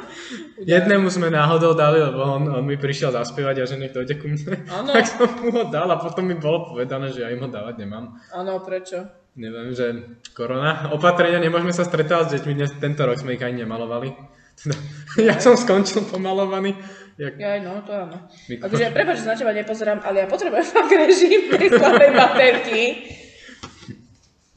Jednému 0.59 1.07
sme 1.07 1.31
náhodou 1.31 1.71
dali, 1.71 2.03
lebo 2.03 2.19
on, 2.19 2.43
on 2.51 2.63
mi 2.67 2.75
prišiel 2.75 3.15
zaspievať 3.15 3.55
a 3.63 3.65
že 3.67 3.79
nech 3.79 3.95
dojde 3.95 4.19
ku 4.19 4.27
mne. 4.27 4.59
Áno. 4.67 4.91
Tak 4.91 5.05
som 5.07 5.29
mu 5.39 5.55
ho 5.55 5.63
dal 5.71 5.87
a 5.87 5.95
potom 5.95 6.27
mi 6.27 6.35
bolo 6.35 6.75
povedané, 6.75 7.15
že 7.15 7.23
ja 7.23 7.31
im 7.31 7.39
ho 7.39 7.47
dávať 7.47 7.79
nemám. 7.79 8.19
Áno, 8.35 8.59
prečo? 8.59 9.07
Neviem, 9.39 9.71
že 9.71 10.19
korona. 10.35 10.91
Opatrenia, 10.91 11.39
nemôžeme 11.39 11.71
sa 11.71 11.87
stretávať 11.87 12.25
s 12.27 12.33
deťmi, 12.39 12.53
dnes, 12.59 12.71
tento 12.75 13.07
rok 13.07 13.15
sme 13.15 13.39
ich 13.39 13.43
ani 13.45 13.63
nemalovali. 13.63 14.11
Teda, 14.59 14.75
ja 15.31 15.35
som 15.39 15.55
skončil 15.55 16.03
pomalovaný. 16.11 16.75
Jak... 17.15 17.39
Ja 17.39 17.55
aj 17.55 17.61
no, 17.63 17.71
to 17.83 17.91
áno. 17.95 18.17
Miko- 18.51 18.63
Takže 18.67 18.91
prepáč, 18.91 19.23
na 19.23 19.35
teba 19.35 19.51
nepozerám, 19.55 19.99
ale 20.03 20.23
ja 20.23 20.27
potrebujem 20.27 20.67
fakt 20.75 20.91
režim 20.91 21.51
pri 21.51 21.67
slabej 21.71 22.11
baterky. 22.15 22.81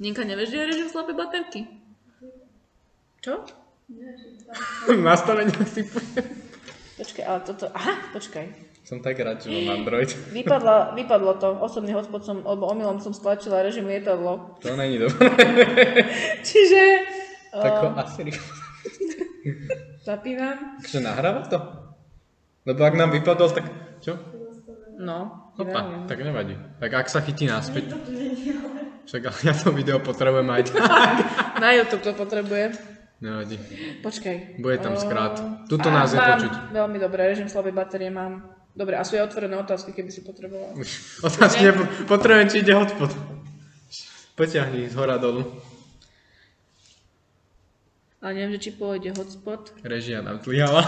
Ninka, 0.03 0.27
nevieš, 0.27 0.51
že 0.51 0.57
je 0.59 0.67
režim 0.67 0.89
slabej 0.91 1.15
baterky? 1.15 1.61
Čo? 3.23 3.47
Nastavenia 5.07 5.65
typu. 5.69 5.99
Počkaj, 6.99 7.25
ale 7.27 7.41
toto... 7.43 7.67
Aha, 7.73 7.95
počkaj. 8.15 8.47
Som 8.83 8.99
tak 8.99 9.19
rád, 9.23 9.43
že 9.43 9.49
mám 9.49 9.83
Android. 9.83 10.11
Vypadla, 10.35 10.93
vypadlo 10.99 11.39
to. 11.39 11.49
Osobný 11.63 11.95
hotspot 11.95 12.27
som, 12.27 12.43
alebo 12.43 12.67
omylom 12.67 12.99
som 12.99 13.15
stlačila 13.15 13.63
režim 13.63 13.87
lietadlo. 13.87 14.59
To 14.59 14.75
není 14.75 14.99
dobré. 14.99 15.31
Čiže... 16.49 16.83
Tak 17.53 17.75
ho 17.85 17.89
Uh, 17.93 18.01
asi 18.01 18.21
rýchlo. 18.27 18.49
zapínam. 20.09 20.81
Takže 20.83 20.99
nahráva 21.01 21.43
to? 21.47 21.59
Lebo 22.67 22.81
ak 22.83 22.95
nám 22.99 23.11
vypadol, 23.11 23.49
tak... 23.55 23.65
Čo? 24.03 24.19
No. 24.99 25.51
Hopa, 25.59 26.07
tak 26.07 26.19
nevadí. 26.23 26.55
Tak 26.79 26.91
ak 26.91 27.07
sa 27.11 27.23
chytí 27.23 27.47
naspäť... 27.47 27.93
Však 29.03 29.23
ale 29.27 29.39
ja 29.43 29.55
to 29.55 29.75
video 29.75 29.99
potrebujem 29.99 30.47
aj 30.47 30.63
tak. 30.71 31.17
Na 31.59 31.75
YouTube 31.75 32.07
to 32.07 32.15
potrebuje. 32.15 32.71
Nevadí. 33.23 33.55
Počkaj. 34.03 34.59
Bude 34.59 34.83
tam 34.83 34.99
Uh, 34.99 35.01
skrát. 35.01 35.39
Tuto 35.71 35.89
a 35.89 35.95
nás 35.95 36.11
je 36.11 36.19
počuť. 36.19 36.75
Veľmi 36.75 36.99
dobré, 36.99 37.31
režim 37.31 37.47
slabej 37.47 37.71
batérie 37.71 38.11
mám. 38.11 38.43
Dobre, 38.75 38.99
a 38.99 39.07
sú 39.07 39.15
aj 39.15 39.31
otvorené 39.31 39.55
otázky, 39.55 39.95
keby 39.95 40.11
si 40.11 40.27
potreboval. 40.27 40.75
Otázky 41.29 41.71
nepo... 41.71 41.87
Potrebujem, 42.11 42.49
či 42.51 42.57
ide 42.67 42.75
hotspot. 42.75 43.15
Poťahni 44.35 44.89
z 44.91 44.95
hora 44.99 45.21
dolu. 45.23 45.45
Ale 48.19 48.33
neviem, 48.33 48.59
že 48.59 48.67
či 48.67 48.71
pôjde 48.75 49.13
hotspot. 49.15 49.77
Režia 49.87 50.25
nám 50.25 50.41
tlihala. 50.41 50.83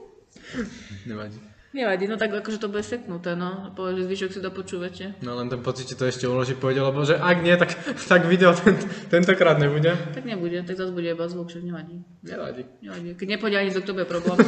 Nevadí. 1.10 1.49
Nevadí, 1.70 2.10
no 2.10 2.18
tak 2.18 2.34
akože 2.34 2.58
to 2.58 2.66
bude 2.66 2.82
seknuté, 2.82 3.38
no. 3.38 3.46
A 3.46 3.70
povie, 3.70 4.02
že 4.02 4.10
zvyšok 4.10 4.30
si 4.34 4.40
dopočúvate. 4.42 5.04
No 5.22 5.38
len 5.38 5.46
ten 5.46 5.62
pocit, 5.62 5.86
že 5.86 5.94
to 5.94 6.02
ešte 6.02 6.26
uloží 6.26 6.58
pôjde, 6.58 6.82
lebo 6.82 7.06
že 7.06 7.14
ak 7.14 7.46
nie, 7.46 7.54
tak, 7.54 7.78
tak 8.10 8.26
video 8.26 8.50
ten, 8.50 8.74
tentokrát 9.06 9.54
nebude. 9.54 9.94
Tak 10.10 10.26
nebude, 10.26 10.66
tak 10.66 10.74
zase 10.74 10.90
bude 10.90 11.06
iba 11.06 11.30
zvuk, 11.30 11.46
však 11.46 11.62
nevadí. 11.62 12.02
Nevadí. 12.26 12.66
Nevadí. 12.82 13.14
Keď 13.14 13.26
nepôjde 13.38 13.56
ani 13.62 13.70
zvuk, 13.70 13.86
to 13.86 13.94
bude 13.94 14.10
problém. 14.10 14.42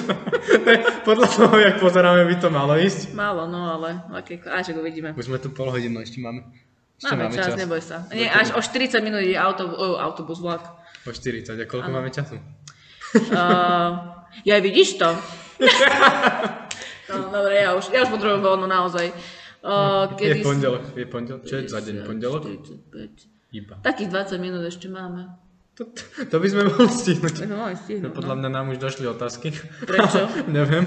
Podľa 1.08 1.26
toho, 1.30 1.54
jak 1.62 1.78
pozeráme, 1.78 2.26
by 2.26 2.36
to 2.42 2.48
malo 2.50 2.74
ísť. 2.74 3.14
Málo, 3.14 3.46
no 3.46 3.70
ale, 3.70 4.02
okay, 4.18 4.42
až 4.42 4.74
uvidíme. 4.74 5.14
Už 5.14 5.30
sme 5.30 5.38
tu 5.38 5.54
pol 5.54 5.70
hodinu, 5.70 6.02
ešte 6.02 6.18
máme. 6.18 6.42
Ešte 6.98 7.14
Máme, 7.14 7.34
čas, 7.38 7.54
neboj 7.54 7.82
sa. 7.86 8.02
Nie, 8.10 8.34
až 8.34 8.54
o 8.54 8.60
40 8.62 8.98
minút 8.98 9.22
je 9.22 9.38
autobus, 9.38 9.78
oh, 9.78 9.94
autobus 10.02 10.42
vlak. 10.42 10.74
Po 11.06 11.14
40, 11.14 11.54
a 11.54 11.66
koľko 11.70 11.90
máme 11.90 12.10
času? 12.10 12.34
Uh, 13.12 14.24
ja 14.48 14.56
vidíš 14.56 14.96
to? 14.96 15.04
no, 17.12 17.28
dobre, 17.28 17.54
ja 17.60 17.76
už, 17.76 17.84
ja 17.92 18.00
už 18.02 18.10
potrebujem 18.10 18.40
voľno 18.40 18.66
naozaj. 18.66 19.12
Uh, 19.62 20.10
Je 20.18 20.42
pondelok, 20.42 20.82
je 20.98 21.06
pondelok, 21.06 21.40
čo 21.46 21.54
je 21.62 21.70
za 21.70 21.78
deň 21.78 22.02
pondelok? 22.02 22.42
45. 22.90 23.30
Iba. 23.52 23.74
Takých 23.84 24.08
20 24.10 24.40
minút 24.42 24.64
ešte 24.64 24.88
máme. 24.88 25.28
To, 25.76 25.88
to 26.28 26.36
by 26.36 26.46
sme 26.48 26.68
mohli 26.68 26.88
stihnúť. 26.88 27.34
Tak 27.44 27.52
mohli 27.52 27.76
stihnúť, 27.76 28.12
Podľa 28.12 28.34
no. 28.36 28.38
mňa 28.42 28.50
nám 28.50 28.66
už 28.72 28.78
došli 28.80 29.04
otázky. 29.06 29.52
Prečo? 29.84 30.28
Neviem. 30.56 30.84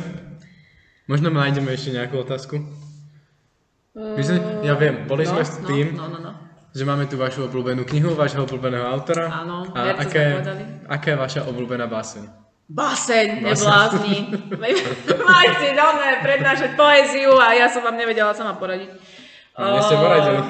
Možno 1.06 1.30
nájdeme 1.30 1.72
ešte 1.72 1.94
nejakú 1.94 2.20
otázku. 2.22 2.62
My 3.96 4.22
sme, 4.22 4.38
ja 4.66 4.76
viem, 4.76 5.08
boli 5.08 5.24
sme 5.24 5.40
s 5.46 5.62
tým, 5.64 5.96
No, 5.96 6.12
no, 6.12 6.20
no, 6.20 6.20
no. 6.20 6.32
že 6.76 6.84
máme 6.84 7.08
tu 7.08 7.16
vašu 7.16 7.48
obľúbenú 7.48 7.88
knihu, 7.88 8.12
vášho 8.12 8.44
obľúbeného 8.44 8.84
autora. 8.84 9.32
Áno, 9.32 9.72
A 9.72 10.04
aké, 10.04 10.44
aká 10.90 11.08
je 11.16 11.18
vaša 11.18 11.42
obľúbená 11.48 11.88
báseň? 11.88 12.45
Baseň, 12.66 13.46
neblázni. 13.46 14.34
Maj 15.22 15.48
si 15.62 15.68
dáme 15.78 16.26
prednášať 16.26 16.74
poéziu 16.74 17.38
a 17.38 17.54
ja 17.54 17.70
som 17.70 17.86
vám 17.86 17.94
nevedela 17.94 18.34
sama 18.34 18.58
poradiť. 18.58 18.90
Mne 19.54 19.82
ste 19.86 19.96
poradili. 19.96 20.42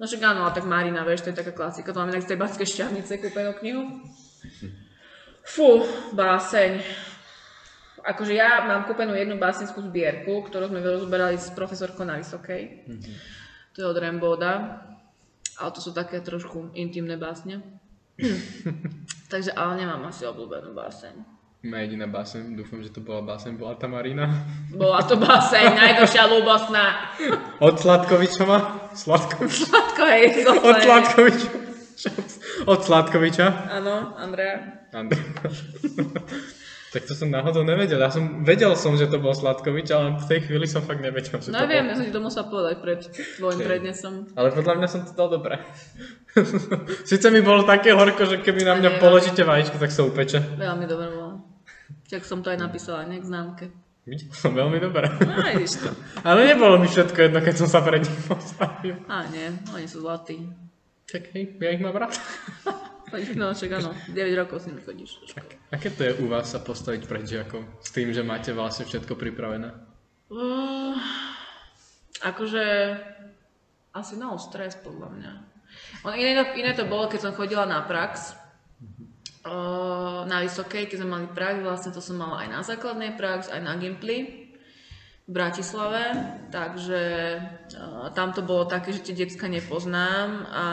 No 0.00 0.08
však 0.08 0.22
áno, 0.24 0.48
tak 0.50 0.64
Marina, 0.64 1.04
vieš, 1.04 1.28
to 1.28 1.30
je 1.30 1.40
taká 1.44 1.52
klasika. 1.52 1.92
To 1.92 2.00
máme 2.00 2.16
tak 2.16 2.24
z 2.24 2.34
tej 2.34 2.40
Banskej 2.40 2.66
šťavnice 2.66 3.20
kúpenú 3.20 3.52
knihu. 3.60 3.82
Fú, 5.44 5.84
báseň. 6.16 6.80
Akože 8.04 8.32
ja 8.36 8.64
mám 8.64 8.88
kúpenú 8.88 9.12
jednu 9.12 9.36
básnickú 9.36 9.84
zbierku, 9.84 10.44
ktorú 10.48 10.72
sme 10.72 10.80
rozberali 10.80 11.36
s 11.36 11.52
profesorkou 11.52 12.04
na 12.08 12.20
Vysokej. 12.20 12.88
To 13.72 13.76
je 13.80 13.86
od 13.86 13.96
Rambouda. 14.00 14.82
Ale 15.54 15.70
to 15.70 15.80
sú 15.84 15.94
také 15.94 16.18
trošku 16.18 16.74
intimné 16.74 17.14
básne. 17.14 17.62
Takže 19.32 19.50
ale 19.52 19.82
nemám 19.82 20.06
asi 20.06 20.22
obľúbenú 20.26 20.74
báseň. 20.74 21.14
Moja 21.64 21.88
jediná 21.88 22.04
báseň, 22.04 22.60
dúfam, 22.60 22.84
že 22.84 22.92
to 22.92 23.00
bola 23.00 23.24
báseň, 23.24 23.56
bola 23.56 23.72
tá 23.80 23.88
Marina. 23.88 24.28
Bola 24.76 25.00
to 25.00 25.16
báseň, 25.16 25.72
najdlhšia 25.72 26.24
ľúbostná. 26.28 27.16
Od 27.64 27.74
Sladkovičova? 27.80 28.92
Sladkovič? 28.92 29.64
Sladko 29.64 30.02
je 30.04 30.28
Od 30.68 30.76
Sladkoviča. 30.84 31.50
Od 32.68 32.80
Sladkoviča. 32.84 33.46
Áno, 33.80 34.12
Andrea. 34.20 34.84
Andrej. 34.92 35.24
Tak 36.94 37.02
to 37.02 37.12
som 37.12 37.26
náhodou 37.26 37.60
nevedel. 37.60 37.98
Ja 37.98 38.06
som, 38.06 38.22
vedel 38.40 38.70
som, 38.74 38.94
že 38.94 39.04
to 39.04 39.18
bol 39.18 39.34
Sladkovič, 39.34 39.90
ale 39.90 40.14
v 40.14 40.24
tej 40.24 40.46
chvíli 40.46 40.64
som 40.64 40.80
fakt 40.80 40.98
nevedel, 40.98 41.26
že 41.34 41.50
No 41.50 41.58
to 41.58 41.66
viem, 41.66 41.82
bol. 41.82 41.90
ja 41.90 41.94
som 41.94 42.04
ti 42.04 42.14
to 42.14 42.22
musela 42.22 42.46
povedať 42.46 42.74
pred 42.78 43.00
tvojim 43.34 43.58
Ok. 43.58 43.66
prednesom. 43.66 44.12
Ale 44.32 44.48
podľa 44.48 44.74
mňa 44.76 44.86
som 44.86 45.00
to 45.02 45.12
dal 45.12 45.26
dobre. 45.28 45.58
Sice 47.04 47.26
mi 47.28 47.40
bolo 47.40 47.62
také 47.62 47.90
horko, 47.90 48.22
že 48.24 48.38
keby 48.38 48.62
na 48.62 48.74
mňa 48.76 48.90
Ale- 48.92 49.00
položíte 49.00 49.42
vajíčko, 49.42 49.76
tak 49.76 49.90
sa 49.90 50.02
upeče. 50.02 50.54
Veľmi 50.54 50.86
dobre 50.86 51.10
bolo. 51.10 51.42
Tak 52.06 52.22
som 52.22 52.38
to 52.38 52.48
aj 52.48 52.58
napísala, 52.60 53.02
nejak 53.04 53.24
známke. 53.24 53.74
Videl 54.04 54.30
som 54.30 54.54
veľmi 54.60 54.78
dobre. 54.78 55.10
No, 55.18 55.34
to. 55.42 55.90
Ale 56.28 56.46
nebolo 56.46 56.78
mi 56.78 56.86
všetko 56.86 57.18
jedno, 57.18 57.40
keď 57.40 57.54
som 57.56 57.66
sa 57.66 57.82
pred 57.82 58.00
nich 58.00 58.20
postavil. 58.22 59.02
Á, 59.04 59.26
nie, 59.28 59.50
oni 59.72 59.84
sú 59.84 59.98
zlatí. 59.98 60.46
Čakaj, 61.04 61.58
ja 61.58 61.68
ich 61.68 61.82
mám 61.82 61.98
rád. 61.98 62.14
No, 63.38 63.52
však 63.52 63.70
áno, 63.78 63.90
9 64.10 64.40
rokov 64.40 64.64
s 64.64 64.66
nimi 64.70 64.80
chodíš. 64.80 65.20
Aké 65.70 65.92
to 65.92 66.02
je 66.08 66.16
u 66.24 66.26
vás 66.26 66.50
sa 66.50 66.60
postaviť 66.60 67.02
pred 67.04 67.24
žiakov? 67.28 67.62
S 67.84 67.92
tým, 67.92 68.10
že 68.10 68.24
máte 68.24 68.50
vlastne 68.56 68.88
všetko 68.88 69.14
pripravené? 69.14 69.70
Uh, 70.32 70.96
akože 72.24 72.64
asi 73.94 74.14
no 74.16 74.40
stres 74.40 74.74
podľa 74.80 75.08
mňa. 75.14 75.32
On, 76.06 76.14
iné, 76.16 76.32
to, 76.38 76.44
iné 76.58 76.72
to 76.72 76.88
bolo, 76.88 77.06
keď 77.06 77.30
som 77.30 77.36
chodila 77.36 77.68
na 77.68 77.84
prax. 77.84 78.34
Uh, 79.44 80.24
na 80.24 80.40
Vysokej, 80.40 80.88
keď 80.88 81.04
sme 81.04 81.20
mali 81.20 81.26
prax, 81.28 81.60
vlastne 81.60 81.92
to 81.92 82.00
som 82.00 82.16
mala 82.16 82.40
aj 82.42 82.48
na 82.48 82.60
základnej 82.64 83.12
prax, 83.12 83.52
aj 83.52 83.60
na 83.60 83.76
Gimply 83.76 84.43
v 85.24 85.30
Bratislave, 85.32 86.04
takže 86.52 87.02
uh, 87.80 88.12
tam 88.12 88.36
to 88.36 88.44
bolo 88.44 88.68
také, 88.68 88.92
že 88.92 89.08
tie 89.08 89.24
decka 89.24 89.48
nepoznám 89.48 90.44
a 90.52 90.64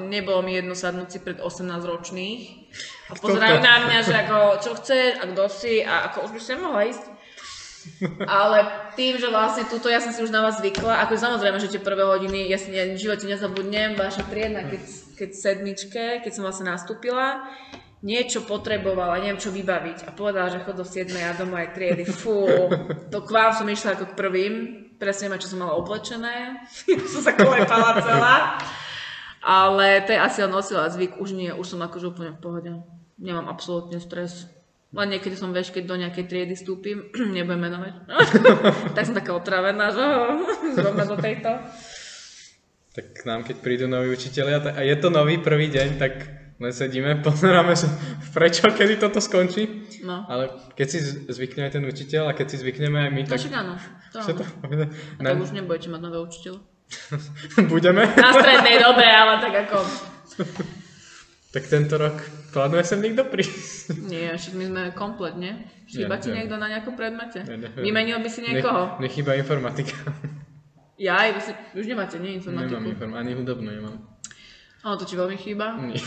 nebolo 0.00 0.40
mi 0.40 0.56
jedno 0.56 0.72
sadnúť 0.72 1.08
si 1.12 1.18
pred 1.20 1.36
18 1.36 1.68
ročných 1.84 2.42
a 3.08 3.20
pozerajú 3.20 3.60
na 3.60 3.76
mňa, 3.84 3.98
že 4.00 4.14
ako, 4.16 4.38
čo 4.64 4.70
chceš 4.80 5.10
a 5.20 5.24
kto 5.28 5.44
si 5.52 5.84
a 5.84 6.08
ako 6.08 6.24
už 6.24 6.30
by 6.32 6.40
som 6.40 6.64
mohla 6.64 6.88
ísť. 6.88 7.04
Ale 8.24 8.58
tým, 8.96 9.16
že 9.20 9.28
vlastne 9.28 9.68
túto 9.68 9.92
ja 9.92 10.00
som 10.00 10.12
si 10.12 10.20
už 10.24 10.32
na 10.32 10.44
vás 10.44 10.60
zvykla, 10.60 11.04
ako 11.04 11.12
samozrejme, 11.16 11.60
že 11.60 11.72
tie 11.72 11.80
prvé 11.80 12.04
hodiny, 12.04 12.48
ja 12.48 12.56
si 12.56 12.72
ne, 12.72 12.96
v 12.96 13.00
živote 13.00 13.28
nezabudnem, 13.28 13.96
vaša 13.96 14.24
triedna, 14.28 14.64
keď, 14.64 14.82
keď 15.20 15.30
sedmičke, 15.36 16.04
keď 16.24 16.32
som 16.32 16.44
vlastne 16.44 16.68
nastúpila, 16.68 17.44
niečo 18.02 18.46
potrebovala, 18.46 19.18
neviem 19.18 19.42
čo 19.42 19.50
vybaviť. 19.50 20.06
A 20.06 20.14
povedala, 20.14 20.52
že 20.54 20.62
chod 20.62 20.78
do 20.78 20.86
7 20.86 21.10
a 21.18 21.34
do 21.34 21.46
mojej 21.50 21.70
triedy, 21.74 22.04
fú, 22.06 22.46
to 23.12 23.18
k 23.22 23.30
vám 23.30 23.50
som 23.54 23.66
išla 23.66 23.98
ako 23.98 24.14
k 24.14 24.18
prvým, 24.18 24.54
presne 24.98 25.30
ma, 25.30 25.40
čo 25.40 25.50
som 25.50 25.62
mala 25.62 25.78
oblečené, 25.78 26.62
som 27.12 27.22
sa 27.22 27.34
klepala 27.34 27.98
celá, 27.98 28.36
ale 29.42 30.02
to 30.06 30.14
je 30.14 30.20
asi 30.20 30.38
len 30.42 30.52
nosila 30.54 30.90
zvyk, 30.90 31.18
už 31.18 31.34
nie, 31.34 31.50
už 31.50 31.66
som 31.66 31.82
akože 31.82 32.10
úplne 32.10 32.34
v 32.34 32.42
pohode, 32.42 32.72
nemám 33.18 33.50
absolútne 33.50 33.98
stres. 33.98 34.46
Len 34.88 35.12
niekedy 35.12 35.36
som, 35.36 35.52
vieš, 35.52 35.68
keď 35.68 35.84
do 35.84 36.00
nejakej 36.00 36.24
triedy 36.30 36.54
vstúpim, 36.54 37.10
nebudem 37.34 37.66
menovať, 37.66 37.92
tak 38.94 39.02
som 39.02 39.18
taká 39.18 39.34
otravená, 39.34 39.90
že 39.90 40.04
zrovna 40.78 41.02
do 41.02 41.18
tejto. 41.18 41.50
tak 42.94 43.06
k 43.10 43.22
nám, 43.26 43.42
keď 43.42 43.56
prídu 43.58 43.90
noví 43.90 44.14
učiteľia, 44.14 44.70
a 44.70 44.80
je 44.86 44.96
to 45.02 45.10
nový 45.10 45.42
prvý 45.42 45.66
deň, 45.66 45.88
tak 45.98 46.37
len 46.58 46.72
sedíme, 46.74 47.18
pozeráme, 47.26 47.74
že 47.74 47.86
prečo, 48.34 48.66
kedy 48.66 48.98
toto 48.98 49.22
skončí. 49.22 49.86
No. 50.02 50.26
Ale 50.26 50.50
keď 50.74 50.86
si 50.90 50.98
zvykne 51.30 51.66
aj 51.66 51.72
ten 51.78 51.84
učiteľ 51.86 52.30
a 52.30 52.36
keď 52.36 52.46
si 52.50 52.56
zvykneme 52.62 52.98
aj 52.98 53.10
my, 53.14 53.22
No 53.22 53.30
tak... 53.30 53.38
však 53.38 53.54
áno. 53.54 53.74
To 54.10 54.18
to 54.24 54.42
áno. 54.42 54.60
povede? 54.62 54.84
A 54.90 55.20
tak 55.22 55.38
už 55.38 55.52
nebudete 55.54 55.88
mať 55.88 56.00
nové 56.02 56.18
učiteľa. 56.18 56.60
Budeme? 57.72 58.02
Na 58.16 58.30
strednej 58.32 58.76
dobre, 58.80 59.06
ale 59.06 59.32
tak 59.38 59.54
ako... 59.66 59.76
Tak 61.48 61.64
tento 61.64 61.96
rok 61.96 62.12
plánuje 62.52 62.84
sem 62.84 63.00
niekto 63.00 63.24
prísť. 63.24 63.96
Nie, 64.04 64.36
však 64.36 64.52
my 64.52 64.64
sme 64.68 64.82
komplet, 64.92 65.32
nie? 65.40 65.56
Chýba 65.88 66.16
Ja 66.16 66.20
ti 66.20 66.28
neviem. 66.28 66.44
niekto 66.44 66.54
na 66.60 66.68
nejakom 66.68 66.92
predmete? 66.92 67.40
Ja 67.40 67.56
neviem. 67.56 67.72
Vymenil 67.88 68.20
by 68.20 68.28
si 68.28 68.40
niekoho? 68.44 69.00
Nech, 69.00 69.16
nechýba 69.16 69.32
informatika. 69.32 69.96
Ja, 71.00 71.24
aj 71.24 71.40
si, 71.40 71.52
už 71.72 71.88
nemáte, 71.88 72.20
nie? 72.20 72.36
Informatiku. 72.36 72.76
Nemám 72.76 72.92
inform, 72.92 73.12
ani 73.16 73.32
hudobnú 73.32 73.64
nemám. 73.64 73.96
Ale 74.88 74.96
to 74.96 75.04
ti 75.04 75.20
veľmi 75.20 75.36
chýba. 75.36 75.76
Nie. 75.76 76.00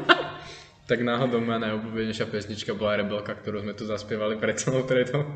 tak 0.88 1.04
náhodou 1.04 1.44
moja 1.44 1.60
najobľúbenejšia 1.60 2.24
pesnička 2.24 2.72
bola 2.72 3.04
Rebelka, 3.04 3.36
ktorú 3.36 3.60
sme 3.60 3.76
tu 3.76 3.84
zaspievali 3.84 4.40
pred 4.40 4.56
celou 4.56 4.88
tredou. 4.88 5.28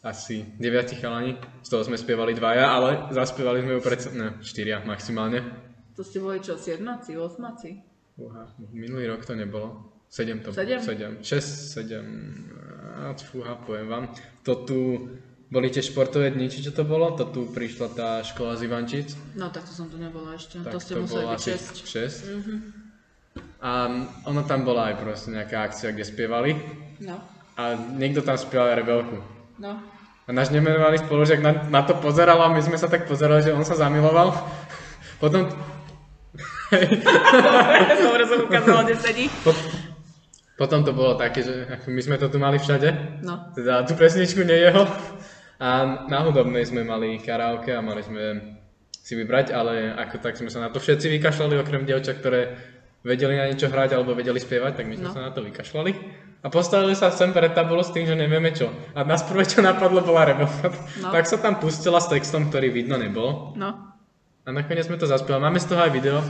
Asi 0.00 0.48
9 0.56 0.96
chalani, 0.96 1.36
z 1.60 1.68
toho 1.68 1.84
sme 1.84 2.00
spievali 2.00 2.32
dvaja, 2.32 2.72
ale 2.72 3.12
zaspievali 3.12 3.60
sme 3.60 3.76
ju 3.76 3.80
pred... 3.84 4.00
Ne, 4.16 4.40
4 4.40 4.88
maximálne. 4.88 5.44
To 5.92 6.00
ste 6.00 6.24
boli 6.24 6.40
čo, 6.40 6.56
siedmaci, 6.56 7.20
osmaci? 7.20 7.84
Uha, 8.16 8.48
minulý 8.72 9.12
rok 9.12 9.28
to 9.28 9.36
nebolo. 9.36 9.92
7 10.08 10.40
to 10.40 10.56
Sedem? 10.56 10.80
7. 10.80 11.20
6, 11.20 11.84
7. 11.84 13.12
A 13.12 13.12
fúha, 13.12 13.60
poviem 13.60 13.92
vám. 13.92 14.04
To 14.48 14.64
tu 14.64 14.78
boli 15.48 15.72
tie 15.72 15.80
športové 15.80 16.28
dni, 16.28 16.52
či 16.52 16.60
čo 16.60 16.76
to 16.76 16.84
bolo? 16.84 17.16
To 17.16 17.24
tu 17.24 17.48
prišla 17.48 17.88
tá 17.96 18.08
škola 18.20 18.60
z 18.60 18.68
Ivančic. 18.68 19.08
No 19.32 19.48
tak 19.48 19.64
to 19.64 19.72
som 19.72 19.88
tu 19.88 19.96
nebola 19.96 20.36
ešte. 20.36 20.60
Tak 20.60 20.76
to 20.76 20.80
ste 20.80 20.92
museli 21.00 21.24
bolo 21.24 21.32
byť 21.32 21.40
asi 21.40 21.50
6. 22.20 22.28
6. 23.40 23.64
A 23.64 23.70
ono 24.28 24.42
tam 24.44 24.68
bola 24.68 24.92
aj 24.92 25.00
proste 25.00 25.32
nejaká 25.32 25.64
akcia, 25.64 25.96
kde 25.96 26.04
spievali. 26.04 26.52
No. 27.00 27.16
A 27.56 27.74
niekto 27.96 28.20
tam 28.20 28.36
spieval 28.36 28.76
rebelku. 28.76 29.24
No. 29.56 29.80
A 30.28 30.30
náš 30.36 30.52
nemenovaný 30.52 31.00
spolužiak 31.00 31.40
na, 31.40 31.64
na 31.72 31.80
to 31.80 31.96
pozeral 31.96 32.36
a 32.44 32.52
my 32.52 32.60
sme 32.60 32.76
sa 32.76 32.92
tak 32.92 33.08
pozerali, 33.08 33.40
že 33.40 33.56
on 33.56 33.64
sa 33.64 33.80
zamiloval. 33.80 34.36
Potom, 35.22 35.48
Dobre 38.04 38.22
som 38.28 38.38
ukázala, 38.44 38.84
kde 38.84 38.94
sedí. 39.00 39.24
po, 39.40 39.56
potom 40.60 40.84
to 40.84 40.92
bolo 40.92 41.16
také, 41.16 41.40
že 41.40 41.64
my 41.88 42.00
sme 42.04 42.20
to 42.20 42.28
tu 42.28 42.36
mali 42.36 42.60
všade. 42.60 42.92
No. 43.24 43.48
Teda 43.56 43.88
tú 43.88 43.96
pesničku, 43.96 44.44
nie 44.44 44.68
jeho. 44.68 44.84
A 45.58 45.68
na 46.06 46.18
hudobnej 46.22 46.62
sme 46.62 46.82
mali 46.82 47.18
karaoke 47.18 47.70
a 47.70 47.82
mali 47.82 48.00
sme 48.00 48.22
si 48.92 49.12
vybrať, 49.12 49.50
ale 49.50 49.90
ako 49.90 50.16
tak 50.18 50.36
sme 50.36 50.46
sa 50.46 50.60
na 50.60 50.68
to 50.68 50.78
všetci 50.78 51.10
vykašľali, 51.10 51.54
okrem 51.56 51.82
dievčat, 51.82 52.18
ktoré 52.18 52.54
vedeli 53.00 53.34
na 53.34 53.46
niečo 53.46 53.66
hrať 53.66 53.90
alebo 53.92 54.12
vedeli 54.12 54.36
spievať, 54.36 54.72
tak 54.74 54.86
my 54.86 54.94
sme 54.94 55.08
No. 55.08 55.14
sa 55.14 55.22
na 55.24 55.30
to 55.30 55.40
vykašľali. 55.40 55.92
A 56.38 56.46
postavili 56.46 56.94
sa 56.94 57.10
sem 57.10 57.32
pred 57.32 57.50
tabulu 57.50 57.80
s 57.80 57.90
tým, 57.90 58.04
že 58.04 58.14
nevieme 58.14 58.54
čo. 58.54 58.70
A 58.92 59.02
nás 59.02 59.22
prvé, 59.22 59.42
čo 59.42 59.58
napadlo, 59.58 59.98
bola 60.00 60.22
rebelka. 60.24 60.70
No. 61.02 61.10
Tak 61.10 61.26
sa 61.26 61.34
tam 61.36 61.56
pustila 61.56 61.98
s 61.98 62.06
textom, 62.06 62.46
ktorý 62.46 62.70
vidno 62.70 62.94
nebol. 62.94 63.54
No. 63.54 63.74
A 64.44 64.48
nakoniec 64.48 64.84
sme 64.84 64.94
to 64.94 65.04
zaspievali. 65.04 65.42
Máme 65.42 65.58
z 65.58 65.66
toho 65.66 65.80
aj 65.80 65.90
video. 65.90 66.22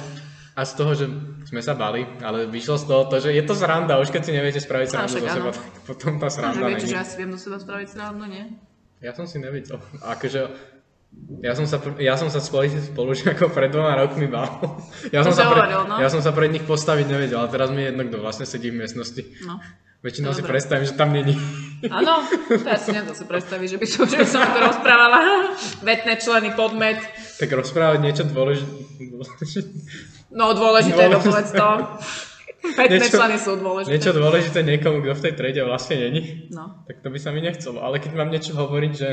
A 0.54 0.64
z 0.64 0.72
toho, 0.74 0.90
že 0.90 1.06
sme 1.44 1.60
sa 1.60 1.70
bali, 1.72 2.02
ale 2.18 2.46
vyšlo 2.46 2.74
z 2.74 2.84
toho 2.84 3.06
to, 3.06 3.20
že 3.20 3.30
je 3.30 3.42
to 3.42 3.54
sranda, 3.54 3.94
už 3.96 4.08
keď 4.08 4.22
si 4.22 4.32
neviete 4.32 4.58
spraviť 4.58 4.88
srandu 4.88 5.12
však 5.12 5.22
zo 5.22 5.28
áno. 5.28 5.36
seba, 5.38 5.50
tak 5.52 5.64
potom 5.86 6.12
tá 6.14 6.26
Takže 6.26 6.34
sranda 6.34 6.66
viete, 6.66 6.82
není. 6.82 6.90
že 6.90 6.98
ja 6.98 7.06
si 7.06 7.14
viem 7.14 7.30
do 7.30 7.38
seba 7.38 7.56
spraviť 7.56 7.88
srandu, 7.88 8.24
nie? 8.26 8.44
Ja 8.98 9.14
som 9.14 9.30
si 9.30 9.38
nevedel. 9.38 9.78
Akože, 10.02 10.50
ja 11.38 11.54
som 11.54 11.64
sa, 11.70 11.78
ja 12.02 12.18
som 12.18 12.28
sa 12.28 12.42
spolu, 12.42 12.66
spolužiakov 12.68 13.54
pred 13.54 13.70
dvoma 13.70 13.94
rokmi 13.94 14.26
bál. 14.26 14.50
Ja 15.14 15.22
som, 15.22 15.30
To 15.32 15.38
sa 15.38 15.46
pre, 15.48 15.62
hovoril, 15.64 15.80
no. 15.86 15.94
ja 16.02 16.08
som 16.10 16.20
sa 16.20 16.34
pred 16.34 16.50
nich 16.50 16.66
postaviť 16.66 17.06
nevedel, 17.06 17.38
ale 17.38 17.50
teraz 17.50 17.70
mi 17.70 17.86
je 17.86 17.94
jedno, 17.94 18.02
kto 18.10 18.16
vlastne 18.18 18.46
sedí 18.46 18.74
v 18.74 18.82
miestnosti. 18.82 19.22
No. 19.46 19.62
Väčšinou 19.98 20.30
si 20.30 20.46
predstavím, 20.46 20.86
že 20.86 20.94
tam 20.94 21.10
není. 21.10 21.34
Áno, 21.90 22.22
teraz 22.62 22.86
si 22.86 22.94
nedá 22.94 23.10
si 23.10 23.26
predstaviť, 23.26 23.66
že 23.66 23.78
by 23.82 23.86
som, 23.86 24.06
že 24.06 24.18
by 24.22 24.28
som 24.30 24.46
to 24.46 24.58
rozprávala. 24.62 25.18
Vetné 25.90 26.14
členy, 26.22 26.54
podmet. 26.54 27.02
Tak 27.38 27.50
rozprávať 27.50 27.98
niečo 28.02 28.22
dôležité. 28.26 28.70
No 30.30 30.54
dôležité, 30.54 31.02
No. 31.10 31.18
no. 31.18 31.22
povedz 31.22 31.50
to. 31.50 31.68
Vetné 32.58 32.98
Niečo- 32.98 33.16
členy 33.16 33.38
sú 33.38 33.52
dôležité. 33.54 33.92
Niečo 33.94 34.12
dôležité 34.12 34.58
niekomu, 34.62 34.98
kto 35.00 35.14
v 35.14 35.22
tej 35.22 35.34
trede 35.34 35.60
vlastne 35.62 35.96
není. 35.98 36.50
No. 36.50 36.82
Tak 36.84 37.00
to 37.00 37.08
by 37.08 37.18
sa 37.18 37.30
mi 37.30 37.40
nechcelo. 37.40 37.78
Ale 37.78 37.98
keď 37.98 38.12
mám 38.14 38.28
niečo 38.28 38.52
hovoriť, 38.52 38.92
že 38.92 39.08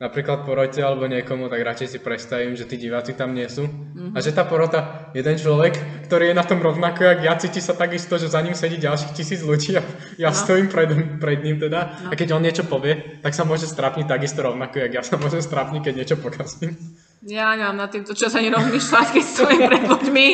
napríklad 0.00 0.48
porote 0.48 0.80
alebo 0.80 1.04
niekomu, 1.04 1.52
tak 1.52 1.60
radšej 1.60 1.88
si 1.92 1.98
predstavím, 2.00 2.56
že 2.56 2.64
tí 2.64 2.80
diváci 2.80 3.12
tam 3.12 3.36
nie 3.36 3.44
sú. 3.44 3.68
Mhm. 3.68 4.16
A 4.16 4.24
že 4.24 4.32
tá 4.32 4.48
porota, 4.48 5.10
jeden 5.12 5.36
človek, 5.36 5.76
ktorý 6.08 6.32
je 6.32 6.38
na 6.38 6.46
tom 6.46 6.56
rovnako, 6.56 7.04
jak 7.04 7.20
ja, 7.20 7.34
cíti 7.36 7.60
sa 7.60 7.76
takisto, 7.76 8.16
že 8.16 8.32
za 8.32 8.40
ním 8.40 8.56
sedí 8.56 8.80
ďalších 8.80 9.12
tisíc 9.12 9.44
ľudí 9.44 9.76
a 9.76 9.84
ja 10.16 10.32
No. 10.32 10.36
stojím 10.38 10.72
pred, 10.72 10.88
pred 11.20 11.44
ním 11.44 11.60
teda. 11.60 12.08
A 12.08 12.16
keď 12.16 12.32
on 12.32 12.42
niečo 12.42 12.64
povie, 12.64 13.20
tak 13.20 13.36
sa 13.36 13.44
môže 13.44 13.68
strapniť 13.68 14.08
takisto 14.08 14.40
rovnako, 14.40 14.78
jak 14.78 14.92
ja 14.94 15.02
sa 15.04 15.20
môžem 15.20 15.44
strapniť, 15.44 15.82
keď 15.84 15.94
niečo 15.94 16.16
pokazím. 16.16 16.80
Ja 17.20 17.52
nemám 17.52 17.76
na 17.76 17.88
týmto 17.92 18.16
čas 18.16 18.32
ani 18.32 18.48
rozmýšľať, 18.48 19.06
keď 19.12 19.24
stojím 19.26 19.62
pred 19.68 19.84
ľuďmi. 19.84 20.26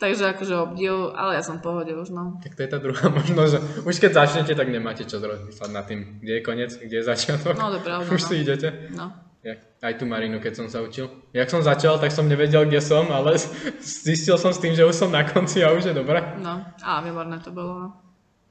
Takže 0.00 0.32
akože 0.32 0.54
obdiv, 0.56 1.12
ale 1.12 1.36
ja 1.36 1.44
som 1.44 1.60
v 1.60 1.68
pohode 1.68 1.92
už, 1.92 2.08
no. 2.08 2.40
Tak 2.40 2.56
to 2.56 2.64
je 2.64 2.70
tá 2.72 2.80
druhá 2.80 3.12
možnosť, 3.20 3.50
že 3.52 3.58
už 3.84 3.96
keď 4.00 4.12
začnete, 4.24 4.56
tak 4.56 4.72
nemáte 4.72 5.04
čo 5.04 5.20
rozmýšľať 5.20 5.70
nad 5.76 5.84
tým, 5.84 6.24
kde 6.24 6.32
je 6.32 6.42
koniec, 6.42 6.72
kde 6.72 6.96
je 6.96 7.04
začiatok. 7.04 7.52
No, 7.60 7.68
to 7.68 7.76
je 7.76 7.84
pravda, 7.84 8.08
Už 8.16 8.22
no. 8.24 8.28
si 8.32 8.34
idete. 8.40 8.68
No. 8.96 9.12
Jak, 9.44 9.80
aj 9.84 9.94
tú 10.00 10.04
Marinu, 10.08 10.40
keď 10.40 10.52
som 10.56 10.66
sa 10.72 10.80
učil. 10.80 11.08
Jak 11.36 11.48
som 11.52 11.60
začal, 11.60 12.00
tak 12.00 12.16
som 12.16 12.24
nevedel, 12.24 12.64
kde 12.64 12.80
som, 12.80 13.12
ale 13.12 13.36
zistil 14.08 14.40
som 14.40 14.56
s 14.56 14.60
tým, 14.60 14.72
že 14.72 14.88
už 14.88 14.96
som 14.96 15.12
na 15.12 15.20
konci 15.20 15.60
a 15.60 15.76
už 15.76 15.92
je 15.92 15.94
dobre. 15.96 16.16
No, 16.40 16.64
a 16.80 17.04
výborné 17.04 17.36
to 17.44 17.52
bolo, 17.52 17.92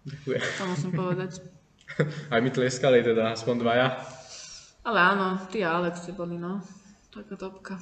Ďakujem. 0.05 0.41
to 0.53 0.63
musím 0.69 0.91
povedať. 0.93 1.31
Aj 2.29 2.39
mi 2.45 2.53
tlieskali 2.53 3.01
teda, 3.01 3.33
aspoň 3.33 3.55
dvaja. 3.65 3.87
Ale 4.85 5.01
áno, 5.01 5.41
ty 5.49 5.65
a 5.65 5.81
Alex 5.81 6.05
ste 6.05 6.13
boli, 6.13 6.37
no. 6.37 6.61
Taká 7.09 7.33
topka. 7.33 7.81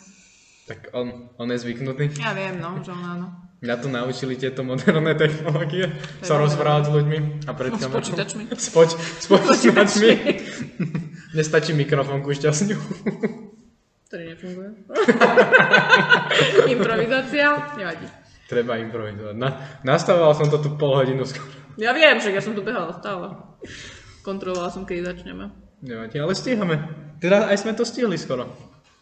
Tak 0.68 0.96
on, 0.96 1.32
on 1.36 1.48
je 1.52 1.60
zvyknutý. 1.60 2.16
Ja 2.20 2.32
viem, 2.32 2.60
no, 2.60 2.80
že 2.80 2.92
on 2.96 3.04
áno. 3.04 3.47
Mňa 3.58 3.76
tu 3.82 3.90
naučili 3.90 4.38
tieto 4.38 4.62
moderné 4.62 5.18
technológie, 5.18 5.90
sa 6.22 6.38
rozprávať 6.38 6.84
s 6.86 6.92
ľuďmi 6.94 7.18
a 7.50 7.52
pred 7.58 7.74
No, 7.74 7.82
s 7.82 7.90
počítačmi. 7.90 8.44
S, 8.54 8.70
poč, 8.70 8.94
s 8.94 9.26
počítačmi. 9.26 10.12
Nestačí 11.38 11.74
mikrofón 11.74 12.22
ku 12.22 12.30
šťastňu. 12.38 12.78
Ktorý 14.08 14.24
nefunguje. 14.30 14.70
Improvizácia? 16.78 17.74
Nevadí. 17.82 18.08
Treba 18.46 18.78
improvizovať. 18.80 19.36
Na, 19.36 19.50
nastavoval 19.84 20.38
som 20.38 20.48
to 20.48 20.62
tu 20.62 20.78
pol 20.78 20.94
hodinu 20.96 21.26
skoro. 21.26 21.50
Ja 21.82 21.92
viem, 21.98 22.22
však 22.22 22.38
ja 22.38 22.42
som 22.46 22.54
tu 22.54 22.62
behala 22.62 22.94
stále. 22.96 23.36
Kontrolovala 24.22 24.70
som, 24.70 24.86
kedy 24.86 25.02
začneme. 25.02 25.52
Nevadí, 25.82 26.22
ale 26.22 26.38
stíhame. 26.38 26.78
Teda 27.18 27.50
aj 27.50 27.58
sme 27.66 27.74
to 27.74 27.84
stihli 27.84 28.16
skoro. 28.22 28.54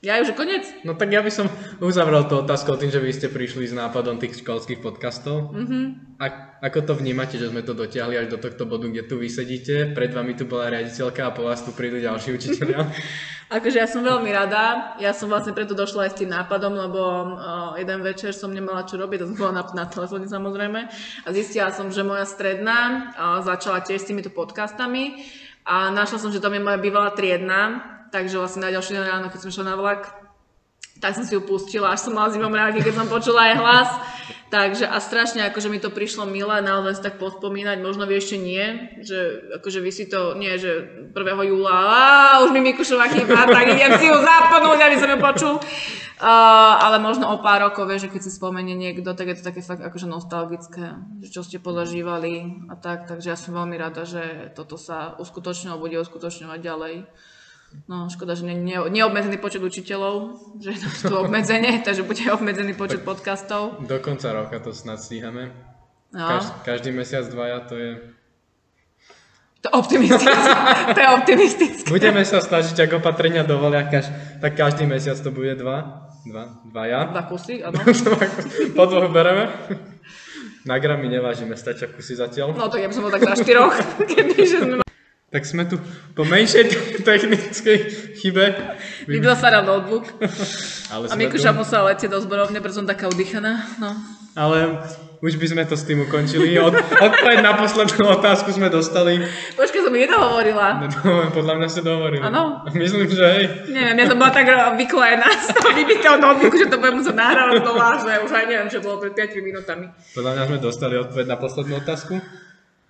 Ja 0.05 0.21
už 0.21 0.37
koniec? 0.37 0.69
No 0.85 0.93
tak 0.93 1.09
ja 1.09 1.25
by 1.25 1.33
som 1.33 1.49
uzavrel 1.81 2.29
tú 2.29 2.37
otázku 2.37 2.77
tým, 2.77 2.93
že 2.93 3.01
vy 3.01 3.09
ste 3.09 3.25
prišli 3.25 3.65
s 3.65 3.73
nápadom 3.73 4.21
tých 4.21 4.37
školských 4.45 4.77
podcastov. 4.77 5.49
Mm-hmm. 5.49 5.83
A, 6.21 6.25
ako 6.61 6.85
to 6.85 6.93
vnímate, 6.93 7.41
že 7.41 7.49
sme 7.49 7.65
to 7.65 7.73
dotiahli 7.73 8.13
až 8.13 8.29
do 8.29 8.37
tohto 8.37 8.69
bodu, 8.69 8.85
kde 8.85 9.09
tu 9.09 9.17
vysedíte? 9.17 9.97
Pred 9.97 10.13
vami 10.13 10.37
tu 10.37 10.45
bola 10.45 10.69
riaditeľka 10.69 11.25
a 11.25 11.33
po 11.33 11.49
vás 11.49 11.65
tu 11.65 11.73
prídu 11.73 11.97
ďalší 11.97 12.37
učiteľia. 12.37 12.85
Akože 13.57 13.81
ja 13.81 13.89
som 13.89 14.05
veľmi 14.05 14.29
rada. 14.29 14.93
Ja 15.01 15.09
som 15.09 15.25
vlastne 15.25 15.57
preto 15.57 15.73
došla 15.73 16.05
aj 16.05 16.11
s 16.13 16.19
tým 16.21 16.29
nápadom, 16.29 16.77
lebo 16.77 17.01
uh, 17.01 17.25
jeden 17.73 18.05
večer 18.05 18.29
som 18.29 18.53
nemala 18.53 18.85
čo 18.85 19.01
robiť, 19.01 19.25
to 19.25 19.29
som 19.33 19.37
bola 19.41 19.53
na, 19.57 19.63
na 19.73 19.85
telefóne 19.89 20.29
samozrejme. 20.29 20.85
A 21.25 21.27
zistila 21.33 21.73
som, 21.73 21.89
že 21.89 22.05
moja 22.05 22.29
stredná 22.29 23.09
uh, 23.17 23.41
začala 23.41 23.81
tiež 23.81 24.05
s 24.05 24.09
týmito 24.09 24.29
podcastami. 24.29 25.25
A 25.65 25.89
našla 25.89 26.21
som, 26.21 26.29
že 26.29 26.37
tam 26.37 26.53
je 26.53 26.61
moja 26.61 26.77
bývalá 26.77 27.09
triedna. 27.09 27.94
Takže 28.15 28.39
vlastne 28.39 28.63
na 28.63 28.71
ďalší 28.71 28.95
deň 28.95 29.03
ráno, 29.11 29.27
keď 29.27 29.43
som 29.43 29.51
šla 29.51 29.65
na 29.67 29.75
vlak, 29.75 30.07
tak 31.03 31.19
som 31.19 31.27
si 31.27 31.35
ju 31.35 31.43
pustila, 31.43 31.91
až 31.91 32.07
som 32.07 32.15
mala 32.15 32.31
zimom 32.31 32.55
ráky, 32.55 32.79
keď 32.79 32.95
som 32.95 33.11
počula 33.11 33.51
aj 33.51 33.53
hlas. 33.59 33.89
Takže 34.47 34.87
a 34.87 35.03
strašne 35.03 35.43
akože 35.51 35.67
mi 35.67 35.83
to 35.83 35.91
prišlo 35.91 36.23
milé, 36.23 36.63
naozaj 36.63 36.95
si 36.95 37.03
tak 37.03 37.19
pospomínať, 37.19 37.83
možno 37.83 38.07
vy 38.07 38.15
ešte 38.15 38.39
nie, 38.39 38.95
že 39.03 39.51
akože 39.59 39.83
vy 39.83 39.91
si 39.91 40.07
to, 40.07 40.31
nie, 40.39 40.55
že 40.55 41.11
1. 41.11 41.51
júla, 41.51 41.75
á, 41.75 42.39
už 42.47 42.55
mi 42.55 42.63
Mikušová 42.63 43.11
chýba, 43.11 43.51
tak 43.51 43.67
idem 43.75 43.99
si 43.99 44.07
ju 44.07 44.15
zapnúť, 44.15 44.79
aby 44.79 44.95
som 44.95 45.11
ju 45.11 45.19
počul. 45.19 45.53
Uh, 46.15 46.79
ale 46.79 47.03
možno 47.03 47.27
o 47.27 47.43
pár 47.43 47.67
rokov, 47.67 47.91
vieš, 47.91 48.07
že 48.07 48.15
keď 48.15 48.21
si 48.23 48.31
spomenie 48.31 48.79
niekto, 48.79 49.11
tak 49.11 49.27
je 49.27 49.43
to 49.43 49.51
také 49.51 49.59
fakt 49.59 49.83
akože 49.83 50.07
nostalgické, 50.07 50.95
že 51.19 51.27
čo 51.35 51.43
ste 51.43 51.59
pozažívali 51.59 52.63
a 52.71 52.79
tak, 52.79 53.11
takže 53.11 53.35
ja 53.35 53.35
som 53.35 53.51
veľmi 53.51 53.75
rada, 53.75 54.07
že 54.07 54.55
toto 54.55 54.79
sa 54.79 55.19
uskutočnilo, 55.19 55.75
bude 55.75 55.99
uskutočňovať 55.99 56.59
ďalej. 56.63 56.95
No, 57.85 58.09
škoda, 58.09 58.33
že 58.33 58.47
nie, 58.47 58.55
nie, 58.55 58.77
neobmedzený 58.79 59.37
počet 59.37 59.61
učiteľov, 59.61 60.39
že 60.57 60.73
je 60.73 60.79
to 61.05 61.19
obmedzenie, 61.27 61.83
takže 61.83 62.07
bude 62.07 62.23
obmedzený 62.31 62.73
počet 62.73 63.05
podcastov. 63.05 63.83
Do 63.83 63.99
konca 64.01 64.33
roka 64.33 64.57
to 64.63 64.73
snad 64.73 64.97
stíhame. 64.97 65.51
No, 66.15 66.25
Kaž, 66.25 66.43
každý 66.63 66.95
mesiac 66.95 67.27
dvaja 67.27 67.59
to 67.67 67.75
je... 67.75 67.91
to 69.59 69.67
To 69.67 69.67
je 69.67 69.73
optimistické. 69.75 70.31
to 70.95 70.99
je 70.99 71.09
optimistické. 71.11 71.87
Budeme 71.91 72.23
sa 72.23 72.39
snažiť, 72.39 72.87
ak 72.87 73.03
opatrenia 73.03 73.43
dovolia, 73.43 73.83
kaž, 73.85 74.07
tak 74.39 74.55
každý 74.55 74.87
mesiac 74.87 75.19
to 75.19 75.29
bude 75.29 75.59
dva. 75.59 76.07
Dva, 76.25 76.57
dva 76.65 76.83
ja. 76.89 77.01
Dva 77.11 77.29
kusy, 77.29 77.61
áno. 77.61 77.77
po 78.77 78.83
dvoch 78.89 79.13
bereme. 79.13 79.53
Na 80.65 80.81
gramy 80.81 81.05
nevážime, 81.05 81.53
stačia 81.53 81.85
kusy 81.85 82.17
zatiaľ. 82.17 82.57
No 82.57 82.65
to 82.65 82.81
ja 82.81 82.89
by 82.89 82.93
som 82.97 83.05
bol 83.05 83.13
tak 83.13 83.21
za 83.21 83.37
štyroch, 83.37 83.77
kebyže 84.01 84.65
sme 84.65 84.84
Tak 85.33 85.41
sme 85.41 85.65
tu 85.65 85.81
po 86.13 86.21
menšej 86.21 86.63
technickej 87.01 87.77
chybe. 88.21 88.45
Vybil 89.09 89.33
sa 89.33 89.49
na 89.49 89.65
notebook. 89.65 90.05
Ale 90.93 91.09
A 91.09 91.13
Mikuša 91.17 91.51
tu. 91.51 91.65
musela 91.65 91.91
letieť 91.91 92.13
do 92.13 92.21
zborovne, 92.21 92.61
preto 92.61 92.77
som 92.77 92.85
taká 92.85 93.09
udýchaná. 93.09 93.57
No. 93.81 93.89
Ale 94.35 94.83
už 95.23 95.39
by 95.41 95.47
sme 95.47 95.63
to 95.65 95.73
s 95.73 95.87
tým 95.87 96.05
ukončili. 96.05 96.59
Od, 96.61 96.75
odpoveď 96.77 97.39
na 97.41 97.57
poslednú 97.57 98.19
otázku 98.19 98.53
sme 98.53 98.69
dostali. 98.69 99.17
Počkaj, 99.57 99.81
som 99.81 99.89
mi 99.89 100.05
nedohovorila. 100.05 100.85
No, 100.85 101.31
podľa 101.33 101.53
mňa 101.57 101.67
sa 101.73 101.81
dohovorili. 101.81 102.21
Áno. 102.21 102.61
Myslím, 102.75 103.09
že 103.09 103.25
hej. 103.25 103.43
Neviem, 103.71 103.95
ja 103.97 104.05
som 104.11 104.19
bola 104.21 104.29
tak 104.29 104.45
vyklojená 104.77 105.27
z 105.41 105.47
toho 105.55 105.71
vybitého 105.73 106.15
notebooku, 106.21 106.55
že 106.61 106.67
to 106.69 106.77
budem 106.77 107.01
musieť 107.01 107.15
nahrávať 107.17 107.65
znova, 107.65 107.87
že 107.97 108.11
už 108.21 108.31
aj 108.31 108.45
neviem, 108.45 108.69
čo 108.69 108.79
bolo 108.83 109.01
pred 109.01 109.15
5 109.15 109.39
minútami. 109.41 109.89
Podľa 110.13 110.31
mňa 110.37 110.43
sme 110.51 110.57
dostali 110.61 110.93
odpoveď 110.99 111.25
na 111.25 111.37
poslednú 111.39 111.73
otázku. 111.81 112.13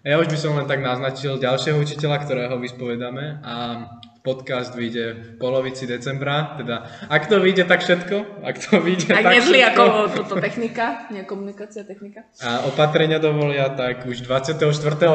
Ja 0.06 0.22
už 0.22 0.30
by 0.30 0.38
som 0.38 0.54
len 0.54 0.70
tak 0.70 0.86
naznačil 0.86 1.42
ďalšieho 1.42 1.82
učiteľa, 1.82 2.22
ktorého 2.22 2.62
vyspovedáme 2.62 3.42
a 3.42 3.90
podcast 4.22 4.78
vyjde 4.78 5.06
v 5.18 5.30
polovici 5.42 5.90
decembra, 5.90 6.54
teda 6.62 7.10
ak 7.10 7.26
to 7.26 7.42
vyjde 7.42 7.66
tak 7.66 7.82
všetko, 7.82 8.46
ak 8.46 8.56
to 8.62 8.86
vyjde 8.86 9.10
Ak 9.18 9.26
tak 9.26 9.42
všetko, 9.42 9.82
ako 9.82 9.86
toto 10.14 10.34
technika, 10.38 11.10
nie 11.10 11.26
komunikácia, 11.26 11.90
technika. 11.90 12.22
a 12.38 12.70
opatrenia 12.70 13.18
dovolia, 13.18 13.74
tak 13.74 14.06
už 14.06 14.22
24. 14.22 14.62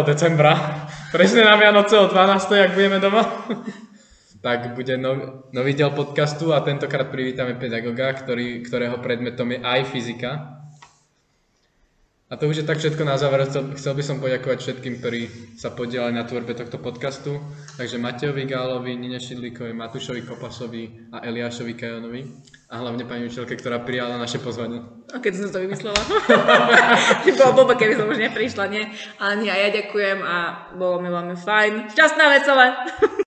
decembra, 0.03 0.59
presne 1.14 1.47
na 1.47 1.55
Vianoce 1.55 1.95
o 1.95 2.11
12. 2.11 2.51
ak 2.51 2.74
budeme 2.74 2.99
doma, 2.99 3.22
tak 4.43 4.74
bude 4.74 4.99
nov, 4.99 5.47
nový 5.55 5.78
diel 5.78 5.95
podcastu 5.95 6.51
a 6.51 6.66
tentokrát 6.66 7.14
privítame 7.14 7.55
pedagoga, 7.55 8.11
ktorý, 8.11 8.66
ktorého 8.66 8.99
predmetom 8.99 9.55
je 9.55 9.59
aj 9.62 9.80
fyzika. 9.86 10.59
A 12.31 12.39
to 12.39 12.47
už 12.47 12.62
je 12.62 12.68
tak 12.68 12.78
všetko 12.78 13.03
na 13.03 13.18
záver. 13.18 13.43
Chcel, 13.74 13.95
by 13.99 14.03
som 14.07 14.22
poďakovať 14.22 14.62
všetkým, 14.62 15.03
ktorí 15.03 15.22
sa 15.59 15.74
podielali 15.74 16.14
na 16.14 16.22
tvorbe 16.22 16.55
tohto 16.55 16.78
podcastu. 16.78 17.43
Takže 17.74 17.99
Matejovi 17.99 18.47
Gálovi, 18.47 18.95
Nine 18.95 19.18
Šidlíkovi, 19.18 19.74
Matúšovi 19.74 20.22
Kopasovi 20.22 21.11
a 21.11 21.26
Eliášovi 21.26 21.74
Kajonovi. 21.74 22.22
A 22.70 22.87
hlavne 22.87 23.03
pani 23.03 23.26
učiteľke, 23.26 23.59
ktorá 23.59 23.83
prijala 23.83 24.14
naše 24.14 24.39
pozvanie. 24.39 24.78
A 25.11 25.18
keď 25.18 25.43
som 25.43 25.51
to 25.51 25.59
vymyslela. 25.59 25.99
By 27.26 27.31
bolo 27.35 27.66
blbo, 27.66 27.74
keby 27.74 27.99
som 27.99 28.07
už 28.07 28.22
neprišla, 28.22 28.70
nie? 28.70 28.87
Ale 29.18 29.43
nie, 29.43 29.51
a 29.51 29.59
ja 29.66 29.74
ďakujem 29.74 30.22
a 30.22 30.37
bolo 30.78 31.03
mi 31.03 31.11
veľmi 31.11 31.35
fajn. 31.35 31.91
Šťastná 31.91 32.31
veselé! 32.31 32.66